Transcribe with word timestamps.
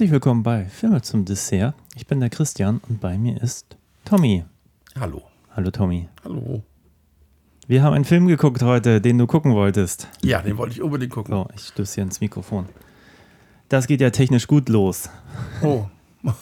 Herzlich 0.00 0.12
willkommen 0.12 0.42
bei 0.42 0.64
Filme 0.64 1.02
zum 1.02 1.26
Dessert. 1.26 1.74
Ich 1.94 2.06
bin 2.06 2.20
der 2.20 2.30
Christian 2.30 2.80
und 2.88 3.02
bei 3.02 3.18
mir 3.18 3.38
ist 3.42 3.76
Tommy. 4.06 4.46
Hallo. 4.98 5.24
Hallo 5.54 5.70
Tommy. 5.70 6.08
Hallo. 6.24 6.62
Wir 7.66 7.82
haben 7.82 7.92
einen 7.92 8.06
Film 8.06 8.26
geguckt 8.26 8.62
heute, 8.62 9.02
den 9.02 9.18
du 9.18 9.26
gucken 9.26 9.52
wolltest. 9.52 10.08
Ja, 10.22 10.40
den 10.40 10.56
wollte 10.56 10.72
ich 10.72 10.80
unbedingt 10.80 11.12
gucken. 11.12 11.34
So, 11.34 11.46
ich 11.54 11.66
stöße 11.66 11.96
hier 11.96 12.04
ins 12.04 12.22
Mikrofon. 12.22 12.64
Das 13.68 13.86
geht 13.86 14.00
ja 14.00 14.08
technisch 14.08 14.46
gut 14.46 14.70
los. 14.70 15.10
Oh, 15.60 15.84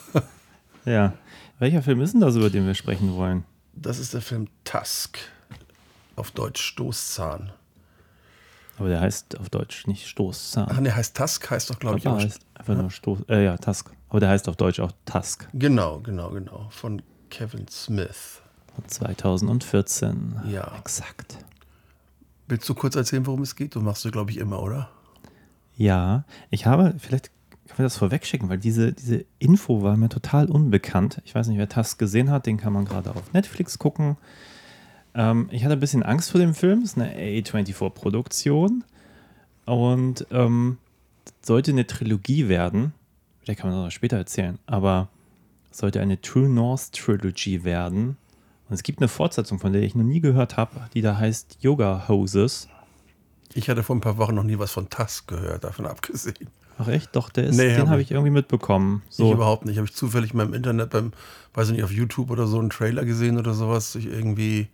Ja. 0.85 1.15
Welcher 1.59 1.83
Film 1.83 2.01
ist 2.01 2.13
denn 2.13 2.21
das, 2.21 2.37
über 2.37 2.51
den 2.51 2.65
wir 2.65 2.75
sprechen 2.77 3.17
wollen? 3.17 3.43
das 3.75 3.99
ist 3.99 4.15
der 4.15 4.23
Film 4.23 4.47
Tusk. 4.63 5.19
Auf 6.15 6.31
Deutsch 6.31 6.63
Stoßzahn. 6.63 7.51
Aber 8.79 8.89
der 8.89 9.01
heißt 9.01 9.39
auf 9.39 9.51
Deutsch 9.51 9.87
nicht 9.87 10.07
Stoßzahn. 10.07 10.69
Ach, 10.71 10.81
der 10.81 10.95
heißt 10.95 11.17
Tusk, 11.17 11.51
heißt 11.51 11.71
doch, 11.71 11.79
glaube 11.79 11.99
ich, 11.99 12.07
auch. 12.07 12.19
heißt 12.19 12.41
einfach 12.55 12.77
nur 12.77 12.91
Stoß. 12.91 13.21
Äh, 13.29 13.45
ja, 13.45 13.57
Tusk. 13.57 13.91
Aber 14.09 14.21
der 14.21 14.29
heißt 14.29 14.49
auf 14.49 14.57
Deutsch 14.57 14.81
auch 14.81 14.93
Tusk. 15.05 15.49
Genau, 15.53 15.99
genau, 16.01 16.31
genau. 16.31 16.69
Von 16.71 17.03
Kevin 17.31 17.67
Smith. 17.69 18.41
Von 18.75 18.87
2014. 18.87 20.43
Ja. 20.49 20.73
Exakt. 20.79 21.39
Willst 22.47 22.69
du 22.69 22.75
kurz 22.75 22.97
erzählen, 22.97 23.27
worum 23.27 23.43
es 23.43 23.57
geht? 23.57 23.75
Du 23.75 23.81
machst 23.81 24.05
du, 24.05 24.11
glaube 24.11 24.31
ich, 24.31 24.39
immer, 24.39 24.63
oder? 24.63 24.89
Ja, 25.77 26.25
ich 26.51 26.67
habe, 26.67 26.95
vielleicht 26.99 27.31
können 27.67 27.79
wir 27.79 27.85
das 27.85 27.99
vorwegschicken, 27.99 28.49
weil 28.49 28.59
diese, 28.59 28.93
diese 28.93 29.25
Info 29.39 29.83
war 29.83 29.97
mir 29.97 30.09
total 30.09 30.51
unbekannt. 30.51 31.21
Ich 31.25 31.35
weiß 31.35 31.49
nicht, 31.49 31.59
wer 31.59 31.69
Tusk 31.69 31.99
gesehen 31.99 32.31
hat, 32.31 32.47
den 32.47 32.57
kann 32.57 32.73
man 32.73 32.85
gerade 32.85 33.11
auf 33.11 33.33
Netflix 33.33 33.79
gucken. 33.79 34.17
Ähm, 35.19 35.49
ich 35.51 35.65
hatte 35.65 35.75
ein 35.75 35.81
bisschen 35.81 36.03
Angst 36.03 36.31
vor 36.31 36.41
dem 36.41 36.55
Film, 36.55 36.79
es 36.83 36.93
ist 36.93 36.99
eine 36.99 37.13
A24-Produktion 37.15 38.85
und 39.67 40.27
ähm, 40.31 40.79
sollte 41.43 41.73
eine 41.73 41.87
Trilogie 41.87 42.49
werden. 42.49 42.93
Vielleicht 43.41 43.61
kann 43.61 43.71
man 43.71 43.79
das 43.79 43.87
noch 43.87 43.91
später 43.93 44.17
erzählen, 44.17 44.59
aber 44.67 45.09
es 45.71 45.79
sollte 45.79 46.01
eine 46.01 46.21
True 46.21 46.49
North 46.49 46.93
Trilogy 46.93 47.65
werden. 47.65 48.17
Und 48.69 48.75
es 48.75 48.83
gibt 48.83 49.01
eine 49.01 49.09
Fortsetzung, 49.09 49.59
von 49.59 49.73
der 49.73 49.83
ich 49.83 49.95
noch 49.95 50.05
nie 50.05 50.21
gehört 50.21 50.57
habe, 50.57 50.73
die 50.95 51.01
da 51.01 51.17
heißt 51.17 51.59
Yoga 51.61 52.05
Hoses. 52.09 52.69
Ich 53.55 53.71
hatte 53.71 53.83
vor 53.83 53.97
ein 53.97 54.01
paar 54.01 54.19
Wochen 54.19 54.35
noch 54.35 54.43
nie 54.45 54.59
was 54.59 54.71
von 54.73 54.91
Tusk 54.91 55.27
gehört, 55.29 55.65
davon 55.65 55.87
abgesehen. 55.87 56.49
Ach 56.79 56.87
echt? 56.87 57.17
Doch, 57.17 57.31
der 57.31 57.45
ist, 57.49 57.57
Nee, 57.57 57.71
den 57.71 57.81
hab 57.81 57.89
habe 57.89 58.01
ich- 58.03 58.09
ich 58.09 58.13
irgendwie 58.13 58.31
mitbekommen. 58.31 59.03
Ich 59.11 59.17
So, 59.17 59.33
überhaupt 59.33 59.65
nicht. 59.65 59.79
Habe 59.79 59.89
ich 59.89 59.95
zufällig 59.95 60.33
mal 60.35 60.47
im 60.47 60.55
Internet 60.55 60.91
beim, 60.91 61.13
weiß 61.55 61.69
ich 61.69 61.75
nicht, 61.77 61.83
auf 61.83 61.91
YouTube 61.91 62.31
oder 62.31 62.47
so 62.47 62.59
einen 62.61 62.71
Trailer 62.71 63.05
gesehen 63.05 63.37
oder 63.39 63.55
sowas. 63.55 63.95
Ich 63.97 64.07
irgendwie, 64.07 64.69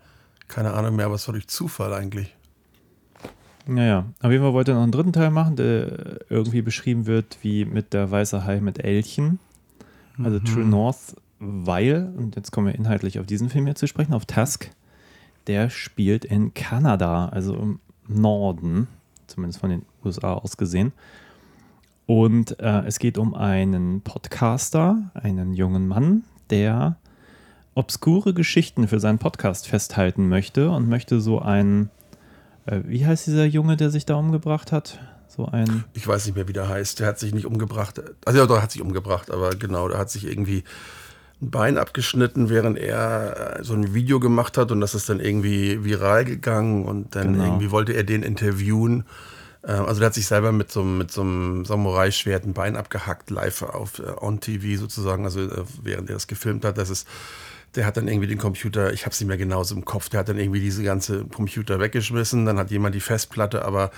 keine 0.49 0.75
Ahnung 0.75 0.97
mehr, 0.97 1.11
was 1.11 1.27
war 1.29 1.33
durch 1.33 1.49
Zufall 1.49 1.93
eigentlich. 1.93 2.35
naja. 3.67 4.07
Auf 4.21 4.31
jeden 4.31 4.43
Fall 4.43 4.53
wollte 4.53 4.73
er 4.73 4.75
noch 4.75 4.83
einen 4.83 4.93
dritten 4.93 5.13
Teil 5.13 5.31
machen, 5.31 5.57
der 5.57 6.21
irgendwie 6.31 6.63
beschrieben 6.63 7.07
wird 7.07 7.39
wie 7.43 7.65
mit 7.65 7.93
der 7.93 8.11
weiße 8.11 8.45
Hai 8.45 8.61
mit 8.61 8.83
Elchen. 8.85 9.39
Also 10.23 10.39
Mhm. 10.39 10.45
True 10.45 10.65
North, 10.65 11.17
weil, 11.39 12.13
und 12.17 12.37
jetzt 12.37 12.53
kommen 12.53 12.67
wir 12.69 12.75
inhaltlich 12.75 13.19
auf 13.19 13.27
diesen 13.27 13.49
Film 13.49 13.67
hier 13.67 13.75
zu 13.75 13.87
sprechen, 13.87 14.13
auf 14.15 14.27
Tusk, 14.27 14.71
der 15.47 15.71
spielt 15.71 16.25
in 16.25 16.55
Kanada, 16.55 17.29
also 17.29 17.55
im 17.57 17.81
Norden, 18.07 18.87
zumindest 19.27 19.61
von 19.61 19.71
den 19.71 19.83
USA 20.05 20.35
aus 20.35 20.57
gesehen. 20.57 20.93
Und 22.07 22.61
äh, 22.61 22.83
es 22.85 22.99
geht 22.99 23.17
um 23.19 23.35
einen 23.35 24.03
Podcaster, 24.03 25.11
einen 25.15 25.55
jungen 25.55 25.89
Mann, 25.89 26.25
der 26.51 26.97
obskure 27.75 28.35
Geschichten 28.35 28.89
für 28.89 29.01
seinen 29.01 29.19
Podcast 29.19 29.67
festhalten 29.69 30.29
möchte 30.29 30.71
und 30.71 30.89
möchte 30.89 31.21
so 31.21 31.41
ein, 31.41 31.91
äh, 32.67 32.81
wie 32.85 33.05
heißt 33.07 33.27
dieser 33.27 33.45
Junge, 33.45 33.77
der 33.77 33.91
sich 33.91 34.07
da 34.07 34.15
umgebracht 34.15 34.73
hat? 34.73 34.99
So 35.29 35.47
ein, 35.47 35.85
Ich 35.95 36.07
weiß 36.07 36.27
nicht 36.27 36.37
mehr, 36.37 36.47
wie 36.47 36.53
der 36.53 36.69
heißt. 36.69 37.01
Der 37.01 37.09
hat 37.09 37.19
sich 37.19 37.35
nicht 37.35 37.47
umgebracht. 37.47 38.01
Also 38.25 38.39
ja, 38.39 38.47
doch, 38.47 38.63
hat 38.63 38.71
sich 38.71 38.83
umgebracht, 38.83 39.31
aber 39.33 39.51
genau, 39.51 39.89
der 39.89 39.99
hat 39.99 40.09
sich 40.11 40.27
irgendwie 40.27 40.63
ein 41.43 41.51
Bein 41.51 41.77
abgeschnitten, 41.79 42.49
während 42.49 42.79
er 42.79 43.59
äh, 43.59 43.65
so 43.65 43.75
ein 43.75 43.93
Video 43.95 44.21
gemacht 44.21 44.57
hat 44.57 44.71
und 44.71 44.81
das 44.81 44.95
ist 44.95 45.09
dann 45.09 45.19
irgendwie 45.19 45.85
viral 45.85 46.25
gegangen 46.25 46.85
und 46.85 47.17
dann 47.17 47.33
Genau. 47.33 47.45
irgendwie 47.45 47.73
wollte 47.73 47.93
er 47.95 48.05
den 48.05 48.23
interviewen. 48.23 49.05
Äh, 49.63 49.73
Also 49.73 49.99
der 49.99 50.07
hat 50.07 50.15
sich 50.15 50.27
selber 50.29 50.53
mit 50.53 50.71
so, 50.71 50.83
einem- 50.83 50.99
mit 50.99 51.11
so 51.11 51.23
einem 51.23 51.65
Samurai-Schwert 51.65 52.45
ein 52.47 52.53
Bein 52.53 52.77
abgehackt, 52.77 53.31
live 53.31 53.63
auf 53.63 53.99
äh, 53.99 54.03
on 54.21 54.39
TV 54.39 54.79
sozusagen, 54.81 55.25
also 55.25 55.41
äh, 55.41 55.65
während 55.83 56.09
er 56.09 56.15
das 56.15 56.29
gefilmt 56.29 56.65
hat. 56.65 56.79
Das 56.79 56.89
ist, 56.91 57.09
der 57.75 57.87
hat 57.87 57.97
dann 57.97 58.09
irgendwie 58.09 58.29
den 58.29 58.39
Computer, 58.39 58.93
ich 58.93 59.03
habe 59.03 59.13
es 59.13 59.21
nicht 59.21 59.29
mehr 59.29 59.37
genauso 59.37 59.75
im 59.75 59.85
Kopf, 59.85 60.09
der 60.09 60.21
hat 60.21 60.29
dann 60.29 60.39
irgendwie 60.39 60.61
diese 60.61 60.83
ganze 60.83 61.25
Computer 61.25 61.81
weggeschmissen, 61.81 62.47
dann 62.47 62.59
hat 62.59 62.71
jemand 62.71 62.95
die 62.95 63.01
Festplatte 63.01 63.65
aber 63.65 63.91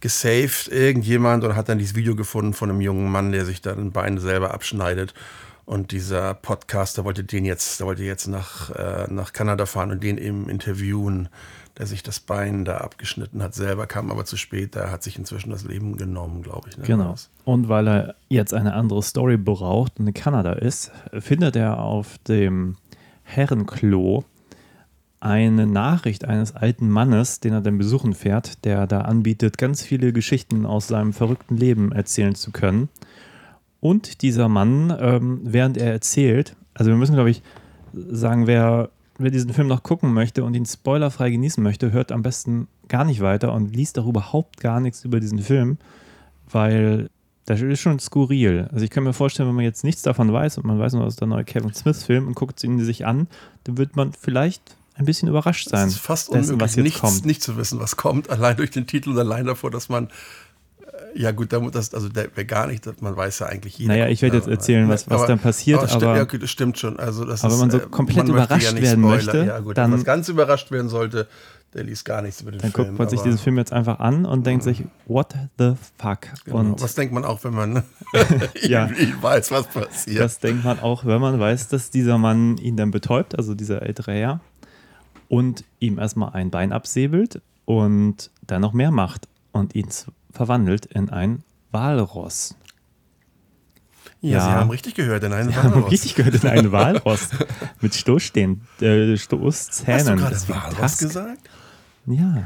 gesaved, 0.00 0.68
irgendjemand, 0.68 1.44
und 1.44 1.56
hat 1.56 1.68
dann 1.68 1.78
dieses 1.78 1.96
Video 1.96 2.14
gefunden 2.14 2.52
von 2.52 2.70
einem 2.70 2.80
jungen 2.80 3.10
Mann, 3.10 3.32
der 3.32 3.44
sich 3.44 3.62
dann 3.62 3.78
ein 3.78 3.92
Bein 3.92 4.18
selber 4.18 4.52
abschneidet. 4.52 5.14
Und 5.64 5.90
dieser 5.90 6.34
Podcaster 6.34 7.04
wollte 7.04 7.24
den 7.24 7.44
jetzt, 7.44 7.80
der 7.80 7.88
wollte 7.88 8.04
jetzt 8.04 8.28
nach, 8.28 8.70
äh, 8.70 9.06
nach 9.12 9.32
Kanada 9.32 9.66
fahren 9.66 9.90
und 9.90 10.02
den 10.02 10.16
eben 10.16 10.48
interviewen, 10.48 11.28
der 11.76 11.86
sich 11.86 12.02
das 12.02 12.20
Bein 12.20 12.64
da 12.64 12.78
abgeschnitten 12.78 13.42
hat, 13.42 13.54
selber 13.54 13.86
kam 13.86 14.10
aber 14.10 14.24
zu 14.24 14.36
spät, 14.36 14.74
der 14.74 14.90
hat 14.90 15.02
sich 15.02 15.18
inzwischen 15.18 15.50
das 15.50 15.64
Leben 15.64 15.96
genommen, 15.96 16.42
glaube 16.42 16.68
ich. 16.70 16.78
Ne? 16.78 16.84
Genau. 16.84 17.16
Und 17.44 17.68
weil 17.68 17.88
er 17.88 18.14
jetzt 18.28 18.54
eine 18.54 18.74
andere 18.74 19.02
Story 19.02 19.36
braucht 19.36 19.98
und 19.98 20.06
in 20.06 20.14
Kanada 20.14 20.52
ist, 20.52 20.92
findet 21.18 21.56
er 21.56 21.80
auf 21.80 22.16
dem 22.28 22.76
Herrenklo 23.26 24.24
eine 25.20 25.66
Nachricht 25.66 26.24
eines 26.24 26.54
alten 26.54 26.88
Mannes, 26.88 27.40
den 27.40 27.52
er 27.52 27.60
dann 27.60 27.78
besuchen 27.78 28.14
fährt, 28.14 28.64
der 28.64 28.86
da 28.86 29.02
anbietet, 29.02 29.58
ganz 29.58 29.82
viele 29.82 30.12
Geschichten 30.12 30.64
aus 30.66 30.88
seinem 30.88 31.12
verrückten 31.12 31.56
Leben 31.56 31.92
erzählen 31.92 32.34
zu 32.34 32.52
können. 32.52 32.88
Und 33.80 34.22
dieser 34.22 34.48
Mann, 34.48 34.96
ähm, 34.98 35.40
während 35.42 35.76
er 35.76 35.92
erzählt, 35.92 36.54
also 36.74 36.90
wir 36.90 36.96
müssen, 36.96 37.14
glaube 37.14 37.30
ich, 37.30 37.42
sagen, 37.92 38.46
wer, 38.46 38.90
wer 39.18 39.30
diesen 39.30 39.52
Film 39.52 39.68
noch 39.68 39.82
gucken 39.82 40.12
möchte 40.12 40.44
und 40.44 40.54
ihn 40.54 40.66
spoilerfrei 40.66 41.30
genießen 41.30 41.62
möchte, 41.62 41.92
hört 41.92 42.12
am 42.12 42.22
besten 42.22 42.68
gar 42.88 43.04
nicht 43.04 43.20
weiter 43.20 43.52
und 43.52 43.74
liest 43.74 43.98
auch 43.98 44.06
überhaupt 44.06 44.60
gar 44.60 44.80
nichts 44.80 45.04
über 45.04 45.18
diesen 45.18 45.38
Film, 45.40 45.78
weil 46.50 47.08
das 47.46 47.60
ist 47.62 47.80
schon 47.80 47.98
skurril. 47.98 48.68
Also 48.72 48.84
ich 48.84 48.90
kann 48.90 49.04
mir 49.04 49.12
vorstellen, 49.12 49.48
wenn 49.48 49.56
man 49.56 49.64
jetzt 49.64 49.84
nichts 49.84 50.02
davon 50.02 50.32
weiß 50.32 50.58
und 50.58 50.66
man 50.66 50.78
weiß 50.78 50.92
nur, 50.94 51.04
das 51.04 51.14
ist 51.14 51.20
der 51.20 51.28
neue 51.28 51.44
Kevin 51.44 51.72
Smith-Film 51.72 52.26
und 52.26 52.34
guckt 52.34 52.62
ihn 52.64 52.78
sich 52.84 53.06
an, 53.06 53.28
dann 53.64 53.78
wird 53.78 53.96
man 53.96 54.12
vielleicht 54.12 54.62
ein 54.94 55.04
bisschen 55.04 55.28
überrascht 55.28 55.68
sein. 55.68 55.88
Es 55.88 55.94
ist 55.94 56.00
fast 56.00 56.28
dessen, 56.34 56.54
unmöglich, 56.54 56.60
was 56.60 56.74
jetzt 56.76 56.84
nichts, 56.84 57.00
kommt. 57.00 57.24
nicht 57.26 57.42
zu 57.42 57.56
wissen, 57.56 57.78
was 57.80 57.96
kommt, 57.96 58.30
allein 58.30 58.56
durch 58.56 58.70
den 58.70 58.86
Titel 58.86 59.10
und 59.10 59.18
allein 59.18 59.46
davor, 59.46 59.70
dass 59.70 59.88
man, 59.88 60.06
äh, 60.06 61.20
ja 61.20 61.30
gut, 61.32 61.52
da 61.52 61.60
muss 61.60 61.72
das, 61.72 61.94
also 61.94 62.08
der 62.08 62.34
wäre 62.34 62.46
gar 62.46 62.66
nicht, 62.66 62.86
dass 62.86 63.00
man 63.00 63.14
weiß 63.16 63.38
ja 63.40 63.46
eigentlich 63.46 63.78
jeder. 63.78 63.92
Naja, 63.92 64.08
ich 64.08 64.22
werde 64.22 64.38
jetzt 64.38 64.48
erzählen, 64.48 64.88
was- 64.88 65.08
was 65.08 65.26
dann 65.26 65.38
passiert, 65.38 65.82
sti- 65.82 65.94
aber- 66.02 66.16
ja, 66.16 66.22
okay, 66.22 66.38
das 66.38 66.50
stimmt 66.50 66.78
schon. 66.78 66.98
Also 66.98 67.24
das 67.24 67.44
Aber 67.44 67.54
ist, 67.54 67.60
wenn 67.60 67.68
man 67.68 67.70
so 67.78 67.86
äh, 67.86 67.88
komplett 67.90 68.16
man 68.26 68.28
überrascht 68.28 68.74
werden 68.74 68.78
spoilern. 68.82 69.00
möchte, 69.02 69.44
ja, 69.44 69.58
gut, 69.60 69.76
dann- 69.78 69.90
wenn 69.92 69.98
man 69.98 70.04
ganz 70.04 70.28
überrascht 70.28 70.70
werden 70.70 70.88
sollte, 70.88 71.28
der 71.74 71.84
liest 71.84 72.04
gar 72.04 72.22
nichts 72.22 72.40
über 72.40 72.50
den 72.52 72.60
Dann 72.60 72.72
Film. 72.72 72.86
guckt 72.88 72.98
man 72.98 73.08
sich 73.08 73.20
diesen 73.20 73.38
Film 73.38 73.58
jetzt 73.58 73.72
einfach 73.72 73.98
an 74.00 74.24
und 74.24 74.46
denkt 74.46 74.64
sich, 74.64 74.84
what 75.06 75.34
the 75.58 75.74
fuck? 75.98 76.20
Genau. 76.44 76.58
Und 76.58 76.80
was 76.80 76.94
denkt 76.94 77.12
man 77.12 77.24
auch, 77.24 77.42
wenn 77.44 77.54
man 77.54 77.82
Ja. 78.62 78.88
weiß, 79.20 79.50
was 79.50 79.66
passiert? 79.66 80.20
das 80.20 80.38
denkt 80.38 80.64
man 80.64 80.80
auch, 80.80 81.04
wenn 81.04 81.20
man 81.20 81.38
weiß, 81.38 81.68
dass 81.68 81.90
dieser 81.90 82.18
Mann 82.18 82.56
ihn 82.58 82.76
dann 82.76 82.90
betäubt, 82.90 83.36
also 83.36 83.54
dieser 83.54 83.82
ältere 83.82 84.12
Herr, 84.12 84.40
und 85.28 85.64
ihm 85.80 85.98
erstmal 85.98 86.32
ein 86.32 86.50
Bein 86.50 86.72
absäbelt 86.72 87.42
und 87.64 88.30
dann 88.46 88.62
noch 88.62 88.72
mehr 88.72 88.90
macht 88.92 89.28
und 89.52 89.74
ihn 89.74 89.88
verwandelt 90.30 90.86
in 90.86 91.10
ein 91.10 91.42
Walross. 91.72 92.54
Ja, 94.30 94.38
ja. 94.38 94.44
Sie 94.44 94.50
haben 94.50 94.70
richtig 94.70 94.94
gehört, 94.94 95.24
in 95.24 95.32
einen 95.32 95.54
haben 95.56 95.74
Walross. 95.74 95.90
richtig 95.92 96.14
gehört, 96.14 96.42
in 96.42 96.48
ein 96.48 96.72
Walross 96.72 97.30
mit 97.80 97.94
Stoßstehen, 97.94 98.62
äh, 98.80 99.16
Stoßzähnen. 99.16 100.20
Hast 100.22 100.48
du 100.48 100.52
gerade 100.52 100.70
Walross 100.72 100.92
Tusk. 100.92 100.98
gesagt? 101.00 101.50
Ja. 102.06 102.44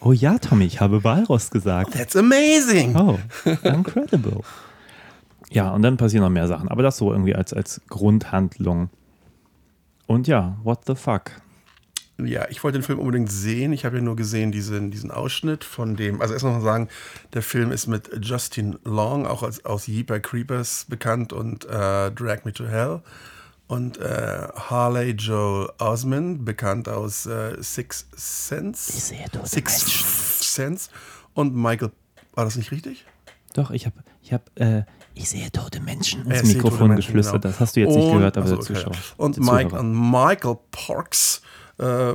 Oh 0.00 0.12
ja, 0.12 0.38
Tommy, 0.38 0.64
ich 0.64 0.80
habe 0.80 1.04
Walross 1.04 1.50
gesagt. 1.50 1.92
That's 1.92 2.16
amazing! 2.16 2.96
Oh, 2.96 3.18
incredible. 3.62 4.40
Ja, 5.50 5.70
und 5.70 5.82
dann 5.82 5.96
passieren 5.96 6.24
noch 6.24 6.30
mehr 6.30 6.48
Sachen. 6.48 6.68
Aber 6.68 6.82
das 6.82 6.96
so 6.96 7.12
irgendwie 7.12 7.34
als, 7.34 7.52
als 7.52 7.82
Grundhandlung. 7.88 8.88
Und 10.06 10.26
ja, 10.26 10.56
what 10.64 10.80
the 10.86 10.94
fuck? 10.94 11.30
Ja, 12.18 12.46
ich 12.50 12.62
wollte 12.62 12.78
den 12.78 12.84
Film 12.84 12.98
unbedingt 12.98 13.32
sehen. 13.32 13.72
Ich 13.72 13.84
habe 13.84 13.96
ja 13.96 14.02
nur 14.02 14.16
gesehen 14.16 14.52
diesen, 14.52 14.90
diesen 14.90 15.10
Ausschnitt 15.10 15.64
von 15.64 15.96
dem. 15.96 16.20
Also 16.20 16.34
erst 16.34 16.44
noch 16.44 16.52
mal 16.52 16.60
sagen, 16.60 16.88
der 17.32 17.42
Film 17.42 17.72
ist 17.72 17.86
mit 17.86 18.10
Justin 18.22 18.78
Long, 18.84 19.26
auch 19.26 19.42
als, 19.42 19.64
aus 19.64 19.86
Jeeper 19.86 20.20
Creepers 20.20 20.86
bekannt 20.88 21.32
und 21.32 21.64
äh, 21.64 22.10
Drag 22.12 22.44
Me 22.44 22.52
to 22.52 22.66
Hell. 22.66 23.00
Und 23.66 23.96
äh, 23.98 24.48
Harley 24.54 25.12
Joel 25.12 25.70
Osment, 25.78 26.44
bekannt 26.44 26.88
aus 26.88 27.24
äh, 27.24 27.56
Six 27.62 28.06
Sense. 28.14 28.92
sehe 28.92 29.24
tote 29.32 29.48
Six. 29.48 30.54
Sense. 30.54 30.90
Und 31.32 31.54
Michael, 31.56 31.90
war 32.34 32.44
das 32.44 32.56
nicht 32.56 32.70
richtig? 32.70 33.06
Doch, 33.54 33.70
ich 33.70 33.86
habe, 33.86 33.96
ich 34.22 34.32
habe, 34.34 34.44
äh, 34.56 34.82
ich 35.14 35.30
sehe 35.30 35.50
tote 35.50 35.80
Menschen 35.80 36.30
ins 36.30 36.42
Mikrofon 36.44 36.88
Menschen, 36.88 37.06
geflüstert. 37.08 37.42
genau. 37.42 37.52
Das 37.52 37.60
hast 37.60 37.76
du 37.76 37.80
jetzt 37.80 37.94
nicht 37.94 38.04
Und- 38.04 38.12
gehört, 38.18 38.36
aber 38.36 38.44
achso, 38.46 38.56
der 38.56 38.64
okay. 38.64 38.74
Zuschauer. 38.90 38.96
Und, 39.16 39.38
Mike, 39.40 39.78
und 39.78 40.10
Michael 40.10 40.58
Parks, 40.70 41.40
äh, 41.82 42.14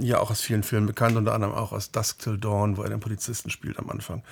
ja 0.00 0.20
auch 0.20 0.30
aus 0.30 0.40
vielen 0.40 0.62
Filmen 0.62 0.86
bekannt, 0.86 1.16
unter 1.16 1.34
anderem 1.34 1.54
auch 1.54 1.72
aus 1.72 1.90
Dusk 1.90 2.20
Till 2.20 2.38
Dawn, 2.38 2.76
wo 2.76 2.82
er 2.82 2.90
den 2.90 3.00
Polizisten 3.00 3.50
spielt 3.50 3.78
am 3.78 3.90
Anfang. 3.90 4.22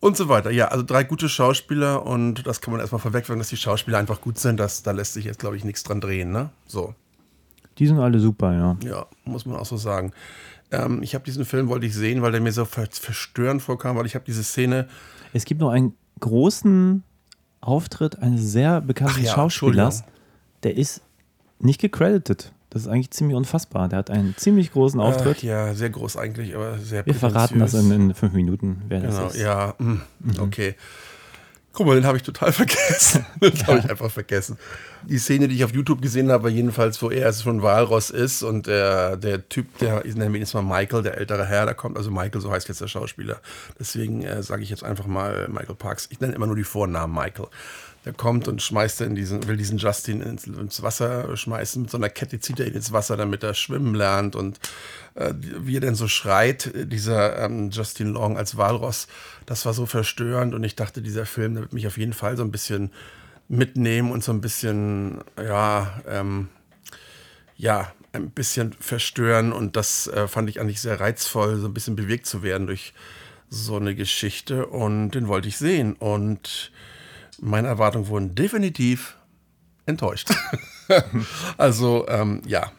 Und 0.00 0.16
so 0.16 0.28
weiter. 0.28 0.50
Ja, 0.50 0.68
also 0.68 0.84
drei 0.84 1.02
gute 1.02 1.28
Schauspieler 1.28 2.06
und 2.06 2.46
das 2.46 2.60
kann 2.60 2.70
man 2.72 2.80
erstmal 2.80 3.00
vorwegwerfen, 3.00 3.38
dass 3.38 3.48
die 3.48 3.56
Schauspieler 3.56 3.98
einfach 3.98 4.20
gut 4.20 4.38
sind. 4.38 4.58
Das, 4.60 4.82
da 4.84 4.92
lässt 4.92 5.14
sich 5.14 5.24
jetzt, 5.24 5.40
glaube 5.40 5.56
ich, 5.56 5.64
nichts 5.64 5.82
dran 5.82 6.00
drehen. 6.00 6.30
Ne? 6.30 6.50
So, 6.66 6.94
Die 7.78 7.86
sind 7.86 7.98
alle 7.98 8.20
super, 8.20 8.52
ja. 8.52 8.76
ja, 8.88 9.06
muss 9.24 9.44
man 9.44 9.56
auch 9.56 9.66
so 9.66 9.76
sagen. 9.76 10.12
Ähm, 10.70 11.02
ich 11.02 11.14
habe 11.14 11.24
diesen 11.24 11.44
Film, 11.44 11.68
wollte 11.68 11.86
ich 11.86 11.94
sehen, 11.94 12.22
weil 12.22 12.30
der 12.30 12.40
mir 12.40 12.52
so 12.52 12.64
ver 12.64 12.86
verstörend 12.92 13.62
vorkam, 13.62 13.96
weil 13.96 14.06
ich 14.06 14.14
habe 14.14 14.24
diese 14.24 14.44
Szene, 14.44 14.86
Es 15.32 15.44
gibt 15.44 15.60
noch 15.60 15.70
einen 15.70 15.94
großen 16.20 17.02
Auftritt 17.60 18.20
eines 18.20 18.42
sehr 18.42 18.80
bekannten 18.80 19.16
Ach 19.18 19.24
ja, 19.24 19.34
Schauspielers. 19.34 20.04
Der 20.62 20.76
ist 20.76 21.02
nicht 21.58 21.80
gecredited. 21.80 22.52
Das 22.70 22.82
ist 22.82 22.88
eigentlich 22.88 23.10
ziemlich 23.10 23.36
unfassbar. 23.36 23.88
Der 23.88 23.98
hat 24.00 24.10
einen 24.10 24.36
ziemlich 24.36 24.72
großen 24.72 25.00
Auftritt. 25.00 25.42
Äh, 25.42 25.46
ja, 25.48 25.74
sehr 25.74 25.90
groß 25.90 26.16
eigentlich, 26.16 26.54
aber 26.54 26.78
sehr 26.78 27.06
Wir 27.06 27.14
verraten 27.14 27.58
das 27.60 27.74
in, 27.74 27.90
in 27.90 28.14
fünf 28.14 28.32
Minuten, 28.34 28.82
wer 28.88 29.00
Genau, 29.00 29.22
das 29.24 29.34
ist. 29.34 29.40
ja, 29.40 29.74
mm, 29.78 29.84
Mhm. 30.20 30.40
okay. 30.40 30.74
Guck 31.72 31.86
mal, 31.86 31.94
den 31.94 32.06
habe 32.06 32.16
ich 32.16 32.24
total 32.24 32.50
vergessen. 32.52 33.24
Das 33.40 33.66
habe 33.66 33.78
ich 33.78 33.88
einfach 33.88 34.10
vergessen. 34.10 34.58
Die 35.04 35.18
Szene, 35.18 35.46
die 35.46 35.54
ich 35.54 35.62
auf 35.64 35.72
YouTube 35.72 36.02
gesehen 36.02 36.30
habe, 36.32 36.42
war 36.44 36.50
jedenfalls, 36.50 37.00
wo 37.00 37.08
er 37.10 37.32
schon 37.32 37.62
Walross 37.62 38.10
ist 38.10 38.42
und 38.42 38.66
der, 38.66 39.16
der 39.16 39.48
Typ, 39.48 39.78
der, 39.78 40.04
ich 40.04 40.16
nenne 40.16 40.34
ihn 40.36 40.40
jetzt 40.40 40.54
mal 40.54 40.62
Michael, 40.62 41.04
der 41.04 41.18
ältere 41.18 41.46
Herr, 41.46 41.66
da 41.66 41.74
kommt, 41.74 41.96
also 41.96 42.10
Michael, 42.10 42.40
so 42.40 42.50
heißt 42.50 42.66
jetzt 42.68 42.80
der 42.80 42.88
Schauspieler. 42.88 43.36
Deswegen 43.78 44.22
äh, 44.22 44.42
sage 44.42 44.62
ich 44.64 44.70
jetzt 44.70 44.82
einfach 44.82 45.06
mal 45.06 45.46
Michael 45.48 45.76
Parks. 45.76 46.08
Ich 46.10 46.18
nenne 46.20 46.34
immer 46.34 46.46
nur 46.48 46.56
die 46.56 46.64
Vornamen 46.64 47.14
Michael. 47.14 47.46
Der 48.04 48.12
kommt 48.12 48.48
und 48.48 48.62
schmeißt 48.62 49.00
in 49.02 49.14
diesen, 49.14 49.48
will 49.48 49.56
diesen 49.56 49.78
Justin 49.78 50.20
ins, 50.22 50.46
ins 50.46 50.82
Wasser 50.82 51.36
schmeißen. 51.36 51.82
Mit 51.82 51.90
so 51.90 51.98
einer 51.98 52.08
Kette 52.08 52.38
zieht 52.40 52.60
er 52.60 52.66
ihn 52.66 52.74
ins 52.74 52.92
Wasser, 52.92 53.16
damit 53.16 53.42
er 53.42 53.54
schwimmen 53.54 53.94
lernt. 53.94 54.36
Und 54.36 54.60
äh, 55.14 55.34
wie 55.38 55.76
er 55.76 55.80
denn 55.80 55.94
so 55.94 56.08
schreit, 56.08 56.66
äh, 56.74 56.86
dieser 56.86 57.38
ähm, 57.38 57.70
Justin 57.70 58.08
Long 58.08 58.38
als 58.38 58.56
Walross, 58.56 59.08
das 59.46 59.66
war 59.66 59.74
so 59.74 59.84
verstörend. 59.84 60.54
Und 60.54 60.62
ich 60.64 60.76
dachte, 60.76 61.02
dieser 61.02 61.26
Film, 61.26 61.54
der 61.54 61.62
wird 61.64 61.72
mich 61.72 61.86
auf 61.86 61.98
jeden 61.98 62.12
Fall 62.12 62.36
so 62.36 62.44
ein 62.44 62.52
bisschen 62.52 62.92
mitnehmen 63.48 64.12
und 64.12 64.22
so 64.22 64.32
ein 64.32 64.40
bisschen, 64.40 65.18
ja, 65.36 66.00
ähm, 66.06 66.48
ja, 67.56 67.92
ein 68.12 68.30
bisschen 68.30 68.74
verstören. 68.78 69.52
Und 69.52 69.76
das 69.76 70.06
äh, 70.06 70.28
fand 70.28 70.48
ich 70.48 70.60
eigentlich 70.60 70.80
sehr 70.80 71.00
reizvoll, 71.00 71.56
so 71.56 71.66
ein 71.66 71.74
bisschen 71.74 71.96
bewegt 71.96 72.26
zu 72.26 72.42
werden 72.42 72.66
durch 72.66 72.94
so 73.50 73.76
eine 73.76 73.94
Geschichte. 73.94 74.66
Und 74.66 75.10
den 75.10 75.28
wollte 75.28 75.48
ich 75.48 75.56
sehen. 75.56 75.94
Und 75.94 76.70
meine 77.40 77.68
Erwartungen 77.68 78.08
wurden 78.08 78.34
definitiv 78.34 79.16
enttäuscht. 79.86 80.30
also, 81.56 82.06
ähm, 82.08 82.42
ja. 82.46 82.70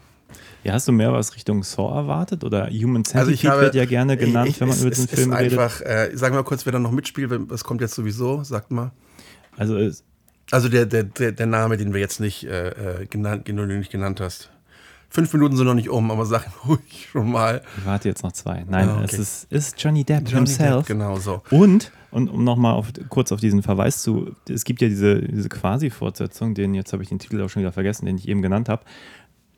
Ja, 0.63 0.73
hast 0.73 0.87
du 0.87 0.91
mehr 0.91 1.13
was 1.13 1.35
Richtung 1.35 1.63
Saw 1.63 1.95
erwartet? 1.95 2.43
Oder 2.43 2.69
Human 2.69 3.05
Centipede 3.05 3.19
Also 3.19 3.31
ich 3.31 3.43
wird 3.43 3.75
ja 3.75 3.85
gerne 3.85 4.17
genannt, 4.17 4.49
ich, 4.49 4.59
wenn 4.59 4.67
man 4.67 4.75
es, 4.75 4.83
über 4.83 4.91
es 4.91 4.97
diesen 4.97 5.15
Film 5.15 5.31
ist 5.31 5.39
redet. 5.39 5.59
einfach, 5.59 5.81
äh, 5.81 6.11
sagen 6.15 6.35
wir 6.35 6.41
mal 6.41 6.47
kurz, 6.47 6.65
wer 6.65 6.73
da 6.73 6.79
noch 6.79 6.91
mitspielt, 6.91 7.31
was 7.49 7.63
kommt 7.63 7.81
jetzt 7.81 7.95
sowieso, 7.95 8.43
sagt 8.43 8.71
mal. 8.71 8.91
Also 9.55 9.77
es, 9.77 10.03
Also 10.51 10.67
der, 10.67 10.85
der, 10.85 11.03
der, 11.03 11.31
der 11.31 11.45
Name, 11.45 11.77
den 11.77 11.93
wir 11.93 11.99
jetzt 12.01 12.19
nicht 12.19 12.43
äh, 12.43 13.01
äh, 13.01 13.05
genannt, 13.05 13.47
den 13.47 13.55
du 13.57 13.65
nicht 13.65 13.91
genannt 13.91 14.19
hast. 14.19 14.49
Fünf 15.11 15.33
Minuten 15.33 15.55
sind 15.57 15.65
noch 15.65 15.73
nicht 15.73 15.89
um, 15.89 16.11
aber 16.11 16.25
sag 16.25 16.47
ruhig 16.67 17.07
schon 17.11 17.31
mal. 17.31 17.61
ich 17.77 17.85
warte 17.85 18.07
jetzt 18.09 18.23
noch 18.23 18.31
zwei. 18.31 18.63
Nein, 18.69 18.89
Ah, 18.89 18.95
okay. 18.97 19.05
es 19.05 19.19
ist, 19.19 19.51
ist 19.51 19.81
Johnny 19.83 20.03
Depp 20.03 20.23
Johnny 20.29 20.47
himself. 20.47 20.85
Depp, 20.85 20.97
genau 20.97 21.17
so. 21.17 21.41
Und, 21.49 21.91
und 22.11 22.29
um 22.29 22.43
nochmal 22.43 22.73
auf, 22.75 22.87
kurz 23.09 23.31
auf 23.31 23.39
diesen 23.39 23.63
Verweis 23.63 24.01
zu, 24.03 24.35
es 24.47 24.63
gibt 24.65 24.81
ja 24.81 24.87
diese, 24.87 25.21
diese 25.21 25.49
Quasi-Fortsetzung, 25.49 26.53
den 26.53 26.73
jetzt 26.75 26.93
habe 26.93 27.01
ich 27.03 27.09
den 27.09 27.17
Titel 27.19 27.41
auch 27.41 27.49
schon 27.49 27.61
wieder 27.61 27.71
vergessen, 27.71 28.05
den 28.05 28.17
ich 28.17 28.27
eben 28.27 28.41
genannt 28.41 28.69
habe. 28.69 28.83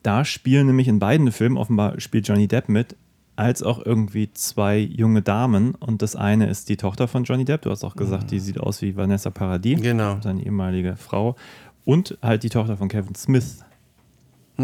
Da 0.03 0.23
spielen 0.25 0.67
nämlich 0.67 0.87
in 0.87 0.99
beiden 0.99 1.31
Filmen, 1.31 1.57
offenbar 1.57 1.99
spielt 1.99 2.27
Johnny 2.27 2.47
Depp 2.47 2.69
mit, 2.69 2.95
als 3.35 3.61
auch 3.63 3.85
irgendwie 3.85 4.31
zwei 4.33 4.77
junge 4.79 5.21
Damen. 5.21 5.75
Und 5.75 6.01
das 6.01 6.15
eine 6.15 6.47
ist 6.49 6.69
die 6.69 6.77
Tochter 6.77 7.07
von 7.07 7.23
Johnny 7.25 7.43
Depp, 7.45 7.63
du 7.63 7.71
hast 7.71 7.83
auch 7.83 7.95
gesagt, 7.95 8.31
die 8.31 8.39
sieht 8.39 8.59
aus 8.59 8.81
wie 8.81 8.95
Vanessa 8.95 9.29
Paradis, 9.31 9.81
Genau. 9.81 10.17
seine 10.21 10.43
ehemalige 10.45 10.95
Frau. 10.95 11.35
Und 11.83 12.17
halt 12.21 12.43
die 12.43 12.49
Tochter 12.49 12.77
von 12.77 12.87
Kevin 12.87 13.15
Smith, 13.15 13.63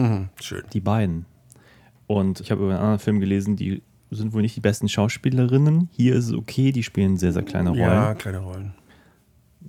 Mhm, 0.04 0.30
schön. 0.42 0.64
die 0.74 0.80
beiden. 0.82 1.26
Und 2.08 2.40
ich 2.40 2.52
habe 2.52 2.62
über 2.64 2.72
einen 2.72 2.80
anderen 2.80 3.00
Film 3.00 3.20
gelesen, 3.20 3.56
die 3.56 3.82
sind 4.12 4.34
wohl 4.34 4.42
nicht 4.42 4.56
die 4.56 4.62
besten 4.62 4.88
Schauspielerinnen. 4.88 5.90
Hier 5.92 6.16
ist 6.16 6.28
es 6.28 6.34
okay, 6.34 6.72
die 6.72 6.84
spielen 6.84 7.18
sehr, 7.18 7.34
sehr 7.34 7.44
kleine 7.44 7.70
Rollen. 7.72 7.82
Ja, 7.82 8.14
kleine 8.16 8.40
Rollen. 8.40 8.74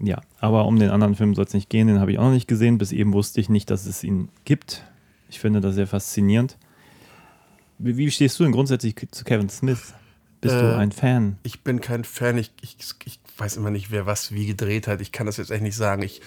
Ja, 0.01 0.21
aber 0.39 0.67
um 0.67 0.79
den 0.79 0.91
anderen 0.91 1.17
Film 1.17 1.35
soll 1.35 1.45
es 1.47 1.55
nicht 1.55 1.69
gehen, 1.71 1.89
den 1.89 1.99
habe 1.99 2.13
ich 2.13 2.19
auch 2.19 2.25
noch 2.25 2.33
nicht 2.33 2.47
gesehen. 2.47 2.79
Bis 2.79 2.93
eben 2.93 3.13
wusste 3.13 3.41
ich 3.41 3.49
nicht, 3.49 3.69
dass 3.71 3.85
es 3.87 4.05
ihn 4.05 4.29
gibt. 4.45 4.85
Ich 5.29 5.41
finde 5.41 5.61
das 5.61 5.75
sehr 5.75 5.89
faszinierend. 5.89 6.57
Wie, 7.79 7.97
wie 7.97 8.11
stehst 8.11 8.39
du 8.39 8.45
denn 8.45 8.53
grundsätzlich 8.53 8.95
zu 9.11 9.25
Kevin 9.25 9.49
Smith? 9.49 9.95
Bist 10.41 10.55
du 10.55 10.61
Äh, 10.61 10.77
ein 10.77 10.93
Fan? 10.93 11.39
Ich 11.43 11.63
bin 11.65 11.81
kein 11.81 12.05
Fan. 12.05 12.39
Ich, 12.39 12.53
ich, 12.63 12.77
ich 13.05 13.19
weiß 13.39 13.57
immer 13.57 13.71
nicht, 13.71 13.91
wer 13.91 14.07
was 14.07 14.31
wie 14.33 14.47
gedreht 14.47 14.87
hat. 14.87 15.01
Ich 15.01 15.11
kann 15.11 15.27
das 15.27 15.37
jetzt 15.37 15.51
echt 15.51 15.63
nicht 15.63 15.77
sagen. 15.77 16.03
Ich 16.03 16.21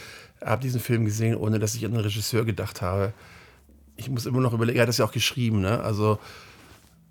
habe 0.43 0.61
diesen 0.61 0.81
Film 0.81 1.05
gesehen, 1.05 1.35
ohne 1.37 1.59
dass 1.59 1.75
ich 1.75 1.85
an 1.85 1.91
den 1.93 2.01
Regisseur 2.01 2.43
gedacht 2.43 2.81
habe. 2.81 3.13
Ich 4.01 4.09
muss 4.09 4.25
immer 4.25 4.41
noch 4.41 4.53
überlegen, 4.53 4.77
er 4.77 4.83
hat 4.83 4.89
das 4.89 4.97
ja 4.97 5.05
auch 5.05 5.11
geschrieben, 5.11 5.61
ne? 5.61 5.79
Also, 5.81 6.19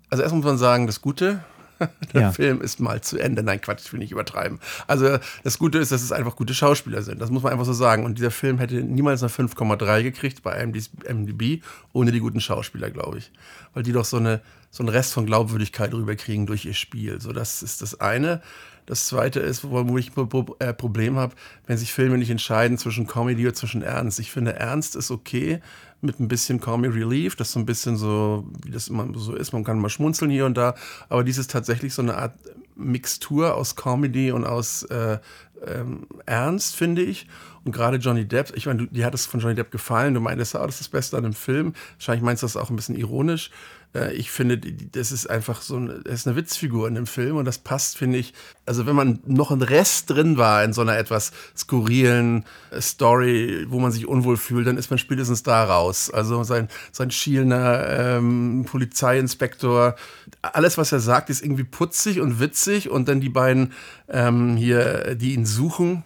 also 0.09 0.23
erst 0.23 0.35
muss 0.35 0.43
man 0.43 0.57
sagen, 0.57 0.87
das 0.87 1.01
Gute, 1.01 1.43
der 2.13 2.21
Ja. 2.21 2.31
Film 2.31 2.61
ist 2.61 2.79
mal 2.79 3.01
zu 3.01 3.17
Ende. 3.17 3.43
Nein, 3.43 3.61
Quatsch, 3.61 3.85
ich 3.85 3.93
will 3.93 3.99
nicht 3.99 4.11
übertreiben. 4.11 4.59
Also 4.87 5.17
das 5.43 5.57
Gute 5.57 5.79
ist, 5.79 5.91
dass 5.91 6.01
es 6.03 6.11
einfach 6.11 6.35
gute 6.35 6.53
Schauspieler 6.53 7.01
sind. 7.01 7.21
Das 7.21 7.29
muss 7.29 7.43
man 7.43 7.53
einfach 7.53 7.65
so 7.65 7.73
sagen. 7.73 8.05
Und 8.05 8.17
dieser 8.17 8.31
Film 8.31 8.57
hätte 8.59 8.75
niemals 8.75 9.23
eine 9.23 9.31
5,3 9.31 10.03
gekriegt 10.03 10.43
bei 10.43 10.63
MDB 10.65 11.61
ohne 11.93 12.11
die 12.11 12.19
guten 12.19 12.41
Schauspieler, 12.41 12.91
glaube 12.91 13.19
ich. 13.19 13.31
Weil 13.73 13.83
die 13.83 13.93
doch 13.93 14.05
so, 14.05 14.17
eine, 14.17 14.41
so 14.69 14.83
einen 14.83 14.89
Rest 14.89 15.13
von 15.13 15.25
Glaubwürdigkeit 15.25 15.93
rüberkriegen 15.93 16.45
durch 16.45 16.65
ihr 16.65 16.73
Spiel. 16.73 17.19
So, 17.19 17.31
das 17.31 17.63
ist 17.63 17.81
das 17.81 17.99
eine. 17.99 18.41
Das 18.85 19.07
zweite 19.07 19.39
ist, 19.39 19.63
wo, 19.63 19.97
ich 19.97 20.11
ein 20.17 20.45
äh, 20.59 20.73
Problem 20.73 21.15
habe, 21.15 21.35
wenn 21.67 21.77
sich 21.77 21.93
Filme 21.93 22.17
nicht 22.17 22.31
entscheiden 22.31 22.77
zwischen 22.77 23.07
Comedy 23.07 23.45
oder 23.45 23.53
zwischen 23.53 23.83
Ernst. 23.83 24.19
Ich 24.19 24.31
finde, 24.31 24.55
Ernst 24.55 24.95
ist 24.95 25.11
okay 25.11 25.61
mit 26.01 26.19
ein 26.19 26.27
bisschen 26.27 26.59
Comedy 26.59 26.99
Relief, 26.99 27.35
das 27.35 27.49
ist 27.49 27.53
so 27.53 27.59
ein 27.59 27.65
bisschen 27.65 27.97
so, 27.97 28.45
wie 28.63 28.71
das 28.71 28.87
immer 28.87 29.07
so 29.15 29.35
ist. 29.35 29.53
Man 29.53 29.63
kann 29.63 29.79
mal 29.79 29.89
schmunzeln 29.89 30.31
hier 30.31 30.45
und 30.45 30.57
da, 30.57 30.75
aber 31.09 31.23
dies 31.23 31.37
ist 31.37 31.51
tatsächlich 31.51 31.93
so 31.93 32.01
eine 32.01 32.17
Art 32.17 32.33
Mixtur 32.75 33.55
aus 33.55 33.75
Comedy 33.75 34.31
und 34.31 34.45
aus 34.45 34.83
äh, 34.83 35.19
ähm, 35.65 36.07
Ernst, 36.25 36.75
finde 36.75 37.01
ich. 37.01 37.27
Und 37.63 37.73
gerade 37.73 37.97
Johnny 37.97 38.25
Depp, 38.27 38.53
ich 38.55 38.65
meine, 38.65 38.87
dir 38.87 39.05
hat 39.05 39.13
es 39.13 39.25
von 39.25 39.39
Johnny 39.39 39.55
Depp 39.55 39.71
gefallen, 39.71 40.15
du 40.15 40.19
meintest, 40.19 40.55
ah, 40.55 40.65
das 40.65 40.75
ist 40.75 40.81
das 40.81 40.89
Beste 40.89 41.17
an 41.17 41.23
dem 41.23 41.33
Film. 41.33 41.73
Wahrscheinlich 41.97 42.23
meinst 42.23 42.41
du 42.41 42.45
das 42.45 42.57
auch 42.57 42.69
ein 42.69 42.75
bisschen 42.75 42.95
ironisch. 42.95 43.51
Äh, 43.93 44.13
ich 44.13 44.31
finde, 44.31 44.57
das 44.57 45.11
ist 45.11 45.29
einfach 45.29 45.61
so 45.61 45.75
eine, 45.75 46.01
das 46.03 46.21
ist 46.21 46.27
eine 46.27 46.35
Witzfigur 46.35 46.87
in 46.87 46.95
dem 46.95 47.07
Film 47.07 47.37
und 47.37 47.45
das 47.45 47.57
passt, 47.57 47.97
finde 47.97 48.19
ich. 48.19 48.33
Also 48.65 48.85
wenn 48.85 48.95
man 48.95 49.19
noch 49.25 49.51
ein 49.51 49.61
Rest 49.61 50.09
drin 50.09 50.37
war 50.37 50.63
in 50.63 50.73
so 50.73 50.81
einer 50.81 50.97
etwas 50.97 51.31
skurrilen 51.57 52.45
äh, 52.71 52.81
Story, 52.81 53.65
wo 53.69 53.79
man 53.79 53.91
sich 53.91 54.07
unwohl 54.07 54.37
fühlt, 54.37 54.67
dann 54.67 54.77
ist 54.77 54.89
man 54.89 54.99
spätestens 54.99 55.43
da 55.43 55.63
raus. 55.63 56.09
Also 56.09 56.43
sein, 56.43 56.69
sein 56.91 57.11
schielender 57.11 58.17
ähm, 58.17 58.65
Polizeiinspektor, 58.69 59.95
alles, 60.41 60.77
was 60.77 60.91
er 60.91 60.99
sagt, 60.99 61.29
ist 61.29 61.43
irgendwie 61.43 61.63
putzig 61.63 62.19
und 62.19 62.39
witzig 62.39 62.89
und 62.89 63.07
dann 63.07 63.21
die 63.21 63.29
beiden 63.29 63.73
ähm, 64.09 64.55
hier, 64.57 65.15
die 65.15 65.33
ihn 65.33 65.45
suchen, 65.45 66.03